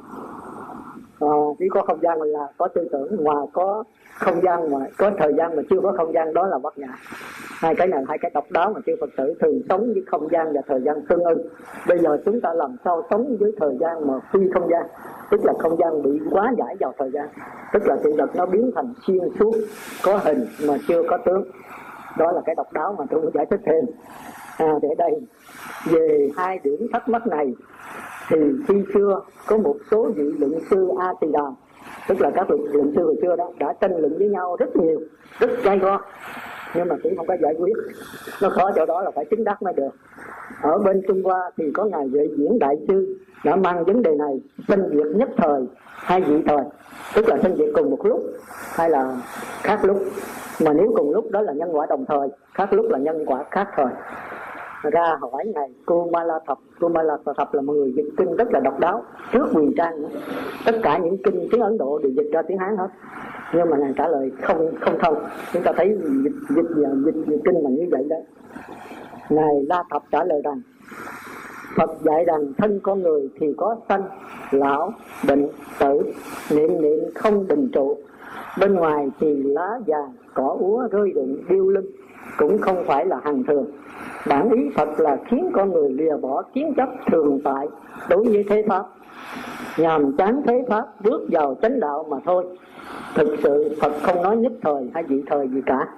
[1.20, 1.28] à,
[1.58, 3.84] chỉ có không gian là có tư tưởng mà có
[4.18, 6.88] không gian mà có thời gian mà chưa có không gian đó là bất nhã.
[7.58, 10.28] Hai cái này hai cái độc đáo mà chư Phật tử thường sống với không
[10.30, 11.42] gian và thời gian tương ưng.
[11.88, 14.82] Bây giờ chúng ta làm sao sống với thời gian mà phi không gian?
[15.30, 17.28] Tức là không gian bị quá giải vào thời gian.
[17.72, 19.54] Tức là sự vật nó biến thành xuyên suốt
[20.04, 21.44] có hình mà chưa có tướng.
[22.18, 23.84] Đó là cái độc đáo mà tôi muốn giải thích thêm.
[24.56, 25.10] À, để đây
[25.90, 27.54] về hai điểm thắc mắc này
[28.28, 28.36] thì
[28.68, 31.54] khi xưa có một số vị luận sư a tỳ đàm
[32.08, 34.76] tức là các luận, luận sư hồi xưa đó đã tranh luận với nhau rất
[34.76, 35.00] nhiều
[35.38, 36.00] rất gay go.
[36.74, 37.72] Nhưng mà cũng không có giải quyết.
[38.42, 39.90] Nó khó chỗ đó là phải chứng đắc mới được.
[40.62, 44.14] Ở bên trung hoa thì có ngài vệ diễn đại sư đã mang vấn đề
[44.14, 46.64] này sinh việc nhất thời hay dị thời
[47.14, 48.22] tức là sinh việc cùng một lúc
[48.74, 49.16] hay là
[49.62, 50.02] khác lúc.
[50.64, 53.44] Mà nếu cùng lúc đó là nhân quả đồng thời khác lúc là nhân quả
[53.50, 53.92] khác thời
[54.82, 58.08] ra hỏi ngài cô ma la thập cô ma la thập là một người dịch
[58.16, 60.08] kinh rất là độc đáo trước quyền trang nữa.
[60.66, 62.88] tất cả những kinh tiếng ấn độ đều dịch ra tiếng hán hết
[63.54, 65.14] nhưng mà ngài trả lời không không thông
[65.52, 66.70] chúng ta thấy dịch dịch
[67.04, 68.22] dịch, dịch kinh là như vậy đấy
[69.28, 70.60] ngài la thập trả lời rằng
[71.76, 74.02] Phật dạy rằng thân con người thì có sanh,
[74.50, 74.92] lão,
[75.28, 75.48] bệnh,
[75.80, 76.02] tử,
[76.50, 77.98] niệm niệm không định trụ.
[78.60, 81.86] Bên ngoài thì lá vàng, cỏ úa rơi rụng điêu lưng,
[82.38, 83.66] cũng không phải là hàng thường.
[84.28, 87.68] Bản ý Phật là khiến con người lìa bỏ kiến chấp thường tại
[88.10, 88.86] đối với thế Pháp.
[89.78, 92.44] Nhằm chán thế Pháp bước vào chánh đạo mà thôi.
[93.14, 95.88] Thực sự Phật không nói nhất thời hay dị thời gì cả.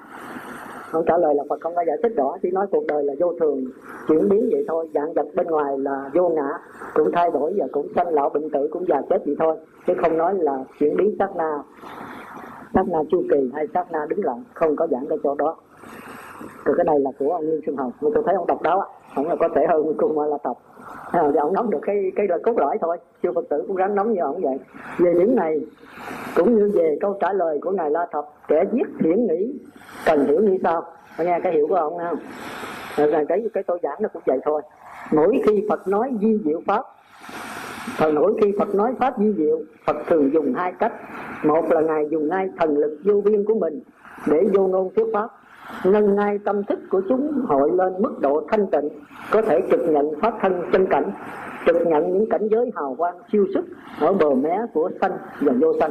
[0.90, 3.14] Không trả lời là Phật không có giải thích rõ, chỉ nói cuộc đời là
[3.18, 3.64] vô thường,
[4.08, 4.88] chuyển biến vậy thôi.
[4.94, 6.48] Dạng vật bên ngoài là vô ngã,
[6.94, 9.56] cũng thay đổi và cũng sanh lão bệnh tử, cũng già chết vậy thôi.
[9.86, 11.58] Chứ không nói là chuyển biến sát na,
[12.74, 15.56] sát na chu kỳ hay sát na đứng lặng, không có giảng cái chỗ đó
[16.68, 18.86] rồi cái này là của ông Nguyên Xuân Hồng nhưng tôi thấy ông đọc đó
[19.14, 20.56] ông là có thể hơn cùng Ma La Tập.
[21.10, 23.76] À, thì ông nắm được cái cái lời cốt lõi thôi chưa phật tử cũng
[23.76, 24.58] ráng nắm như ông vậy.
[24.98, 25.60] Về điểm này
[26.36, 29.52] cũng như về câu trả lời của ngài la thập kẻ giết hiển nghĩ
[30.06, 30.82] cần hiểu như sau.
[31.18, 32.18] Có nghe cái hiểu của ông không
[32.96, 34.62] rồi cái cái tôi giảng nó cũng vậy thôi.
[35.12, 36.84] Mỗi khi phật nói di diệu pháp
[37.96, 40.92] Thời mỗi khi Phật nói Pháp di diệu Phật thường dùng hai cách.
[41.44, 43.80] Một là Ngài dùng ngay thần lực vô biên của mình
[44.26, 45.28] Để vô ngôn thuyết Pháp
[45.84, 48.88] nâng ngay tâm thức của chúng hội lên mức độ thanh tịnh,
[49.32, 51.10] có thể trực nhận pháp thân chân cảnh,
[51.66, 53.64] trực nhận những cảnh giới hào quang siêu sức
[54.00, 55.90] ở bờ mé của sanh và vô sanh.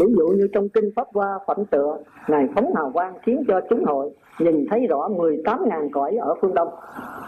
[0.00, 1.98] Ví dụ như trong kinh pháp hoa, phẩm tựa,
[2.28, 6.54] ngài phóng hào quang khiến cho chúng hội nhìn thấy rõ 18.000 cõi ở phương
[6.54, 6.68] đông,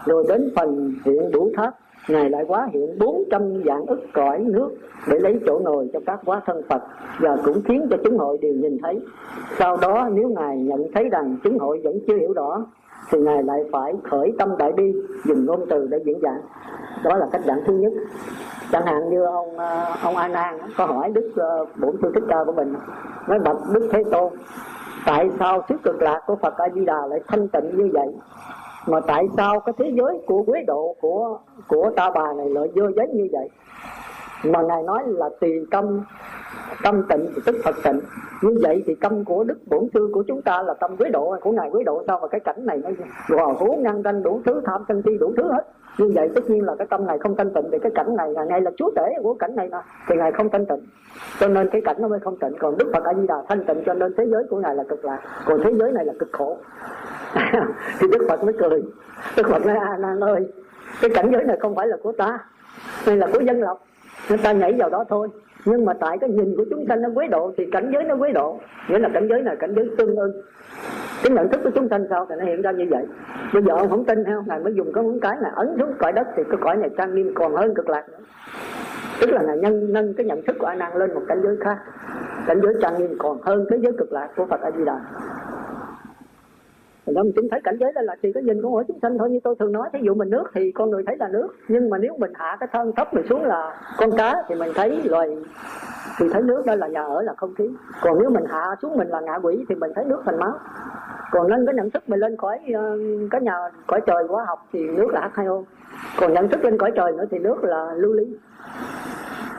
[0.05, 1.73] rồi đến phần hiện đủ tháp
[2.07, 4.69] Ngài lại quá hiện 400 dạng ức cõi nước
[5.07, 6.83] để lấy chỗ ngồi cho các quá thân Phật
[7.19, 8.99] và cũng khiến cho chúng hội đều nhìn thấy.
[9.57, 12.65] Sau đó, nếu Ngài nhận thấy rằng chúng hội vẫn chưa hiểu rõ,
[13.11, 14.93] thì Ngài lại phải khởi tâm đại bi,
[15.25, 16.41] dùng ngôn từ để diễn giảng.
[17.03, 17.93] Đó là cách giảng thứ nhất.
[18.71, 22.23] Chẳng hạn như ông ờ, ông An An có hỏi Đức ờ, Bổn Sư Thích
[22.29, 22.73] Ca của mình,
[23.27, 24.33] nói, bạch Đức Thế Tôn,
[25.05, 28.07] tại sao sức cực lạc của Phật A Di Đà lại thanh tịnh như vậy
[28.87, 32.69] mà tại sao cái thế giới của quế độ của của ta bà này lại
[32.75, 33.49] dơ giấy như vậy?
[34.43, 36.01] Mà ngài nói là tùy tâm
[36.83, 37.99] tâm tịnh thì tức phật tịnh.
[38.41, 41.35] Như vậy thì tâm của đức bổn sư của chúng ta là tâm quế độ.
[41.41, 42.89] Của ngài quế độ sao mà cái cảnh này nó
[43.27, 45.63] gò hú ngăn tranh đủ thứ, tham sân si đủ thứ hết?
[45.97, 48.31] Như vậy tất nhiên là cái tâm này không thanh tịnh thì cái cảnh này
[48.31, 50.79] là ngài là chúa tể của cảnh này mà, thì ngài không thanh tịnh.
[51.39, 52.53] Cho nên cái cảnh nó mới không tịnh.
[52.59, 54.83] Còn đức phật a di đà thanh tịnh, cho nên thế giới của ngài là
[54.83, 55.19] cực lạc.
[55.45, 56.57] Còn thế giới này là cực khổ.
[57.99, 58.83] Thì đức phật mới cười.
[59.37, 60.53] Đức phật nói, a nan ơi,
[61.01, 62.39] cái cảnh giới này không phải là của ta
[63.05, 63.85] đây là của dân lộc.
[64.29, 65.27] Nên ta nhảy vào đó thôi.
[65.65, 68.15] Nhưng mà tại cái nhìn của chúng sanh nó quế độ thì cảnh giới nó
[68.17, 68.59] quế độ.
[68.89, 70.41] Nghĩa là cảnh giới này cảnh giới tương ưng
[71.23, 73.05] cái nhận thức của chúng sanh sao thì nó hiện ra như vậy.
[73.53, 75.93] Bây giờ ông không tin theo ngài mới dùng cái ngón cái là ấn xuống
[75.99, 78.17] cõi đất thì cái cõi này trang nghiêm còn hơn cực lạc nữa.
[79.21, 81.57] Tức là ngài nhân nâng cái nhận thức của a nan lên một cảnh giới
[81.57, 81.77] khác.
[82.47, 84.99] Cảnh giới trang nghiêm còn hơn thế giới cực lạc của phật a di đà
[87.13, 89.17] đó mình chứng thấy cảnh giới đó là chỉ có nhìn của mỗi chúng sanh
[89.17, 91.47] thôi, như tôi thường nói, thí dụ mình nước thì con người thấy là nước,
[91.67, 94.71] nhưng mà nếu mình hạ cái thân thấp mình xuống là con cá thì mình
[94.75, 95.37] thấy loài,
[96.17, 97.69] thì thấy nước đó là nhà ở, là không khí.
[98.01, 100.53] Còn nếu mình hạ xuống mình là ngạ quỷ thì mình thấy nước thành máu.
[101.31, 102.97] Còn nâng cái nhận thức mình lên khỏi ờ,
[103.31, 103.53] cái nhà,
[103.87, 105.63] cõi trời hóa học thì nước là H2O
[106.19, 108.37] còn nhận thức lên cõi trời nữa thì nước là lưu ly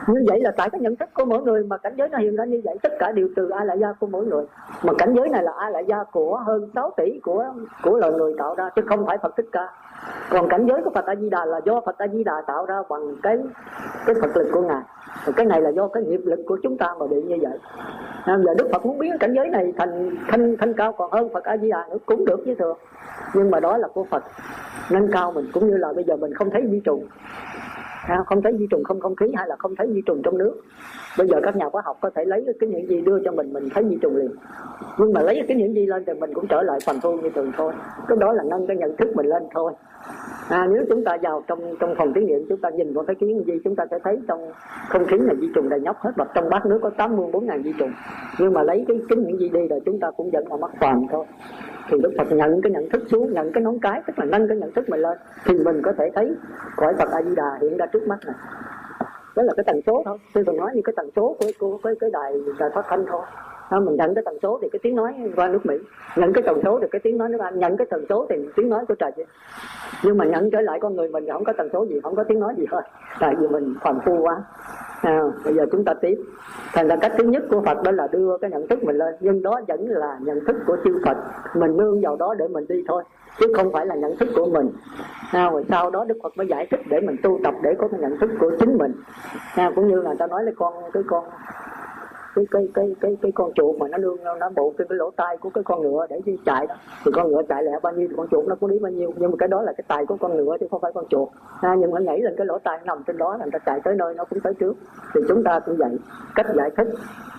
[0.07, 2.35] như vậy là tại cái nhận thức của mỗi người mà cảnh giới nó hiện
[2.35, 4.45] ra như vậy tất cả đều từ a la gia của mỗi người.
[4.83, 7.45] Mà cảnh giới này là a la gia của hơn 6 tỷ của
[7.83, 9.67] của loài người tạo ra chứ không phải phật thích ca.
[10.29, 12.65] Còn cảnh giới của phật a di đà là do phật a di đà tạo
[12.65, 13.37] ra bằng cái
[14.05, 14.81] cái phật lực của ngài.
[15.25, 17.59] Và cái này là do cái nghiệp lực của chúng ta mà bị như vậy.
[18.23, 21.29] À, giờ đức phật muốn biến cảnh giới này thành thanh thanh cao còn hơn
[21.33, 22.77] phật a di đà nữa cũng được chứ thường
[23.33, 24.23] nhưng mà đó là của phật
[24.91, 27.07] nâng cao mình cũng như là bây giờ mình không thấy vi trùng
[28.25, 30.61] không thấy vi trùng không không khí hay là không thấy vi trùng trong nước.
[31.17, 33.53] Bây giờ các nhà khoa học có thể lấy cái những gì đưa cho mình
[33.53, 34.31] mình thấy vi trùng liền.
[34.99, 37.29] Nhưng mà lấy cái những gì lên thì mình cũng trở lại phần thu như
[37.29, 37.73] thường thôi.
[38.07, 39.73] Cái đó là nâng cái nhận thức mình lên thôi.
[40.49, 43.15] À, nếu chúng ta vào trong trong phòng thí nghiệm chúng ta nhìn vào cái
[43.15, 44.51] kiến gì chúng ta sẽ thấy trong
[44.89, 46.11] không khí là vi trùng đầy nhóc hết.
[46.15, 47.91] Và trong bát nước có 84 ngàn vi trùng
[48.39, 50.71] nhưng mà lấy cái kính những gì đi rồi chúng ta cũng vẫn là mắc
[50.79, 51.25] phàm thôi
[51.89, 54.47] thì đức phật nhận cái nhận thức xuống nhận cái nón cái tức là nâng
[54.47, 55.17] cái nhận thức mình lên.
[55.45, 56.35] Thì mình có thể thấy
[56.75, 58.35] cõi phật a di đà hiện ra trước mắt này.
[59.35, 60.17] Đó là cái tần số thôi.
[60.33, 63.05] Tôi thường nói như cái tần số của, của cái cái đài đài phát thanh
[63.07, 63.21] thôi.
[63.71, 65.75] Đó, mình nhận cái tần số thì cái tiếng nói qua nước mỹ.
[66.15, 67.59] Nhận cái tần số thì cái tiếng nói nước anh.
[67.59, 69.23] Nhận cái tần số thì tiếng nói của trời chứ
[70.03, 72.15] nhưng mà nhận trở lại con người mình thì không có tần số gì không
[72.15, 72.81] có tiếng nói gì thôi
[73.19, 74.43] tại vì mình phàm phu quá
[75.01, 76.15] à, bây giờ chúng ta tiếp.
[76.73, 79.15] Thành ra cách thứ nhất của phật đó là đưa cái nhận thức mình lên
[79.19, 81.17] nhưng đó vẫn là nhận thức của chư phật.
[81.55, 83.03] Mình nương vào đó để mình đi thôi
[83.39, 84.69] chứ không phải là nhận thức của mình.
[85.31, 87.87] À, rồi sau đó đức phật mới giải thích để mình tu tập để có
[87.87, 88.93] cái nhận thức của chính mình.
[89.55, 91.23] À, cũng như là ta nói là con cái con
[92.37, 95.11] cái cái cái cái cái con chuột mà nó lương nó bộ trên cái lỗ
[95.11, 96.75] tai của cái con ngựa để đi chạy đó.
[97.05, 99.11] Thì con ngựa chạy lẹ bao nhiêu con chuột nó cũng đi bao nhiêu.
[99.17, 101.29] Nhưng mà cái đó là cái tài của con ngựa chứ không phải con chuột.
[101.61, 103.81] À, nhưng mà nhảy lên cái lỗ tai nằm trên đó là ra ta chạy
[103.83, 104.77] tới nơi nó cũng tới trước.
[105.13, 105.97] Thì chúng ta cũng vậy.
[106.35, 106.87] Cách giải thích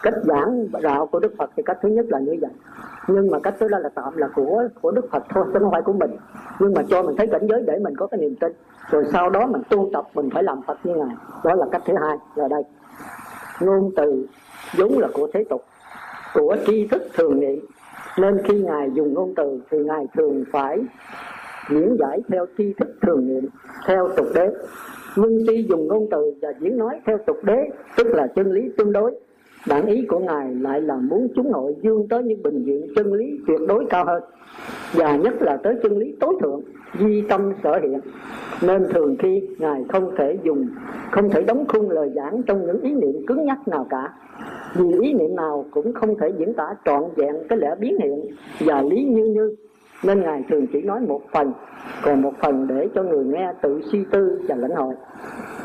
[0.03, 2.51] cách giảng đạo của đức phật thì cách thứ nhất là như vậy.
[3.09, 5.71] Nhưng mà cách thứ đó là tạm là của của đức phật thôi chứ không
[5.71, 6.11] phải của mình.
[6.61, 8.53] Nhưng mà cho mình thấy cảnh giới để mình có cái niềm tin.
[8.91, 11.17] Rồi sau đó mình tu tập mình phải làm phật như ngài.
[11.45, 12.17] Đó là cách thứ hai.
[12.35, 12.63] Là đây.
[13.61, 14.27] Ngôn từ
[14.77, 15.65] vốn là của thế tục,
[16.35, 17.61] của tri thức thường niệm
[18.19, 20.79] nên khi ngài dùng ngôn từ thì ngài thường phải
[21.71, 23.45] diễn giải theo tri thức thường niệm
[23.87, 24.51] theo tục đế.
[25.17, 28.71] Nhưng khi dùng ngôn từ và diễn nói theo tục đế, tức là chân lý
[28.77, 29.15] tương đối,
[29.69, 33.13] bản ý của ngài lại là muốn chúng nội dương tới những bình diện chân
[33.13, 34.23] lý tuyệt đối cao hơn,
[34.93, 36.61] và nhất là tới chân lý tối thượng,
[37.01, 38.01] di tâm sở hiện.
[38.63, 40.69] Nên thường khi ngài không thể dùng,
[41.11, 44.13] không thể đóng khung lời giảng trong những ý niệm cứng nhắc nào cả
[44.75, 48.25] vì ý niệm nào cũng không thể diễn tả trọn vẹn cái lẽ biến hiện
[48.61, 49.57] và lý như như.
[50.05, 51.53] Nên ngài thường chỉ nói một phần,
[52.03, 54.95] còn một phần để cho người nghe tự suy tư và lãnh hội.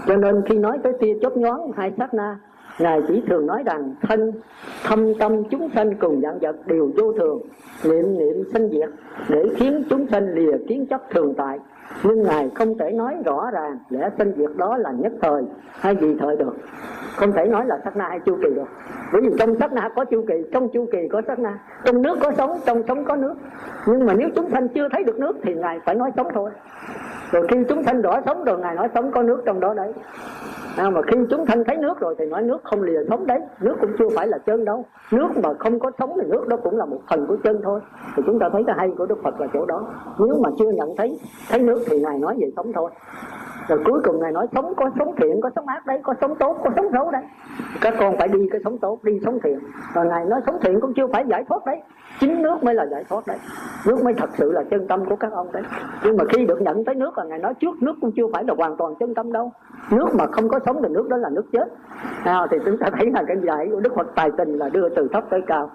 [0.07, 2.39] Cho nên khi nói tới tia chớp nhón hai sát na,
[2.79, 4.31] ngài chỉ thường nói rằng thân,
[4.83, 7.41] thâm tâm chúng sanh cùng dạng vật đều vô thường.
[7.85, 8.89] Niệm niệm sanh diệt
[9.29, 11.59] để khiến chúng sanh lìa kiến chấp thường tại
[12.03, 15.43] nhưng ngài không thể nói rõ ràng lẽ sinh việc đó là nhất thời
[15.79, 16.55] hay gì thời được.
[17.15, 18.67] Không thể nói là sát na hay chu kỳ được.
[19.13, 22.01] Bởi vì trong sát na có chu kỳ, trong chu kỳ có sát na, trong
[22.01, 23.35] nước có sống, trong sống có nước.
[23.85, 26.51] Nhưng mà nếu chúng sanh chưa thấy được nước thì ngài phải nói sống thôi.
[27.31, 29.93] Rồi khi chúng sanh rõ sống rồi, ngài nói sống có nước trong đó đấy
[30.77, 33.39] à, mà khi chúng sanh thấy nước rồi thì nói nước không lìa sống đấy
[33.59, 34.85] nước cũng chưa phải là chân đâu.
[35.11, 37.79] Nước mà không có sống thì nước đó cũng là một phần của chân thôi.
[38.15, 39.87] Thì chúng ta thấy cái hay của đức phật là chỗ đó.
[40.19, 41.19] Nếu mà chưa nhận thấy
[41.49, 42.91] thấy nước thì ngài nói về sống thôi
[43.67, 46.35] rồi cuối cùng ngài nói sống có sống thiện có sống ác đấy có sống
[46.35, 47.23] tốt có sống xấu đấy.
[47.81, 49.59] Các con phải đi cái sống tốt đi sống thiện.
[49.93, 51.81] Rồi ngài nói sống thiện cũng chưa phải giải thoát đấy.
[52.19, 53.37] Chính nước mới là giải thoát đấy.
[53.87, 55.63] Nước mới thật sự là chân tâm của các ông đấy.
[56.03, 58.43] Nhưng mà khi được nhận tới nước là ngài nói trước nước cũng chưa phải
[58.43, 59.51] là hoàn toàn chân tâm đâu.
[59.91, 61.67] Nước mà không có sống thì nước đó là nước chết.
[62.23, 64.89] À, thì chúng ta thấy là cái giải của đức phật tài tình là đưa
[64.89, 65.69] từ thấp tới cao.